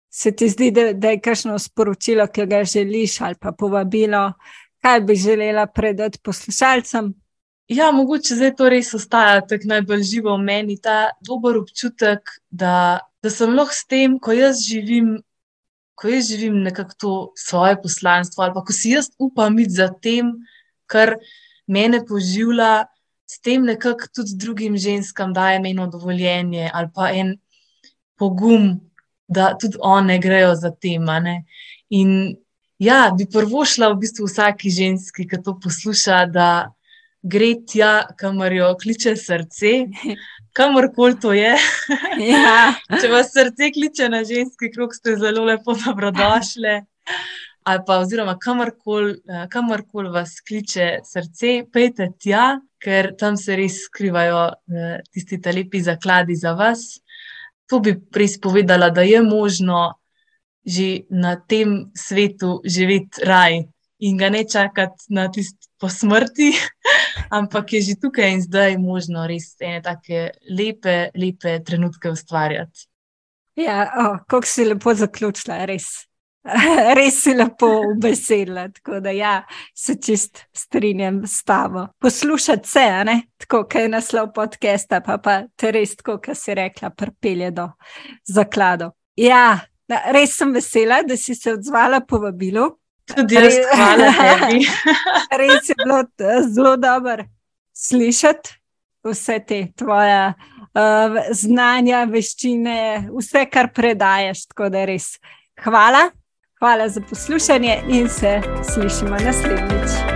Se 0.10 0.32
ti 0.36 0.50
zdi, 0.50 0.72
da, 0.72 0.92
da 0.94 1.14
je 1.14 1.22
kakšno 1.24 1.56
sporočilo, 1.60 2.28
ki 2.28 2.46
ga 2.46 2.64
želiš, 2.64 3.22
ali 3.22 3.36
pa 3.40 3.52
povabilo, 3.52 4.34
kaj 4.84 5.02
bi 5.08 5.16
želela 5.16 5.66
predati 5.68 6.20
poslušalcem? 6.24 7.14
Ja, 7.72 7.92
mogoče 7.96 8.36
zdaj 8.36 8.56
to 8.60 8.70
res 8.70 8.92
ostaja 8.94 9.42
tako 9.48 9.72
najbolj 9.72 10.04
živo 10.04 10.36
v 10.36 10.44
meni, 10.44 10.76
ta 10.78 11.14
dober 11.24 11.58
občutek, 11.58 12.20
da 12.52 13.00
da 13.24 13.32
sem 13.32 13.56
lahko 13.56 13.74
s 13.74 13.86
tem, 13.88 14.18
ko 14.20 14.36
jaz 14.36 14.60
živim, 14.68 15.16
ko 15.96 16.12
jaz 16.12 16.28
živim 16.28 16.60
nekako 16.66 16.98
to 17.00 17.12
svoje 17.40 17.78
poslanstvo, 17.82 18.44
ali 18.44 18.54
pa 18.56 18.64
ko 18.68 18.76
si 18.76 18.92
jaz 18.92 19.08
upam 19.18 19.60
iti 19.64 19.78
za 19.80 19.88
tem, 19.88 20.34
kar 20.92 21.16
mene 21.68 22.04
poživlja, 22.06 22.90
s 23.24 23.40
tem 23.40 23.64
nekako 23.64 24.10
tudi 24.12 24.36
drugim 24.36 24.76
ženskam 24.78 25.32
dajem 25.34 25.66
eno 25.72 25.88
dovoljenje 25.88 26.70
ali 26.74 26.90
pa 26.94 27.14
en 27.16 27.38
pogum, 28.20 28.76
da 29.28 29.54
tudi 29.58 29.80
one 29.80 30.20
grejo 30.20 30.52
za 30.56 30.74
tem. 30.76 31.08
In 31.90 32.36
ja, 32.80 33.12
bi 33.18 33.28
prvo 33.30 33.66
šla 33.66 33.92
v 33.94 34.00
bistvu 34.04 34.28
vsaki 34.28 34.72
ženski, 34.72 35.28
ki 35.30 35.42
to 35.44 35.58
posluša, 35.60 36.26
da 36.32 36.48
gre 37.24 37.54
tja, 37.68 37.94
kamor 38.20 38.54
jo 38.54 38.74
kliče 38.82 39.16
srce, 39.16 39.74
kamorkoli 40.58 41.20
to 41.20 41.34
je. 41.34 41.56
Ja. 42.28 42.74
Če 43.02 43.12
vas 43.12 43.32
srce 43.34 43.72
kliče 43.74 44.10
na 44.12 44.24
ženski 44.28 44.72
krok, 44.74 44.96
ste 44.96 45.18
zelo 45.22 45.46
lepo 45.48 45.76
dobrodošli. 45.86 46.82
Ali 47.64 47.80
pa, 47.88 48.02
oziroma, 48.04 48.36
kamorkoli 48.40 49.14
eh, 49.24 49.46
kamor 49.50 49.86
vas 50.12 50.42
kliče 50.42 51.00
srce, 51.08 51.64
pejte 51.72 52.10
tja, 52.20 52.60
ker 52.84 53.14
tam 53.16 53.38
se 53.38 53.56
res 53.56 53.86
skrivajo 53.86 54.50
eh, 54.52 55.00
tisti 55.12 55.40
lepi 55.46 55.82
zakladi 55.82 56.36
za 56.36 56.52
vas. 56.54 57.00
To 57.72 57.80
bi 57.80 57.96
res 58.12 58.36
povedala, 58.40 58.90
da 58.90 59.02
je 59.02 59.22
možno 59.22 59.94
že 60.66 61.04
na 61.10 61.36
tem 61.36 61.92
svetu 61.96 62.62
živeti 62.66 63.26
raj 63.26 63.64
in 64.00 64.18
ga 64.18 64.30
ne 64.30 64.44
čakati 64.44 65.06
na 65.10 65.28
tisti 65.32 65.68
po 65.80 65.90
smrti, 65.90 66.52
ampak 67.38 67.74
je 67.74 67.82
že 67.82 67.96
tukaj 68.02 68.32
in 68.32 68.42
zdaj 68.42 68.78
možno 68.78 69.28
res 69.28 69.56
ene 69.60 69.82
tako 69.84 70.30
lepe, 70.50 71.12
lepe 71.16 71.60
trenutke 71.64 72.12
ustvarjati. 72.12 72.88
Ja, 73.56 73.92
oh, 73.98 74.18
kako 74.28 74.48
si 74.48 74.66
lepo 74.66 74.94
zaključila, 74.94 75.66
res. 75.66 76.08
Res 76.98 77.22
si 77.24 77.32
lepo 77.34 77.68
ubesedila, 77.88 78.66
tako 78.76 79.00
da 79.00 79.14
ja, 79.16 79.46
se 79.76 79.96
čist 79.96 80.42
strinjam 80.52 81.22
s 81.28 81.44
tabo. 81.44 81.86
Poslušati 82.00 82.70
se, 82.70 82.84
ne? 83.08 83.22
tako 83.38 83.64
kaj 83.64 83.82
je 83.82 83.90
naslov 83.90 84.34
podcasta, 84.36 85.00
pa 85.02 85.18
pa 85.24 85.38
te 85.56 85.72
res, 85.72 85.96
kot 86.04 86.28
si 86.36 86.56
rekla, 86.56 86.90
prpelje 86.90 87.52
do 87.52 87.70
zaklado. 88.28 88.92
Ja, 89.16 89.60
res 89.90 90.38
sem 90.38 90.54
vesela, 90.54 91.02
da 91.04 91.18
si 91.18 91.36
se 91.36 91.54
odzvala 91.54 92.02
po 92.08 92.20
vabilu. 92.24 92.72
Tudi 93.04 93.36
jaz, 93.36 93.58
hvala 93.76 94.12
tebi. 94.16 94.64
Res 95.42 95.70
je 95.70 95.76
bilo 95.76 96.04
zelo 96.56 96.78
dobro 96.80 97.26
slišati 97.76 98.64
vse 99.04 99.40
te 99.48 99.68
tvoje 99.76 100.28
uh, 100.30 101.20
znanja, 101.32 102.06
veščine, 102.08 103.10
vse, 103.12 103.46
kar 103.52 103.74
predajes. 103.76 104.46
Tako 104.48 104.72
da 104.72 104.86
res 104.88 105.18
hvala, 105.66 106.08
hvala 106.64 106.90
za 106.90 107.04
poslušanje 107.10 107.82
in 107.90 108.10
se 108.10 108.40
slišimo 108.74 109.20
naslednjič. 109.20 110.13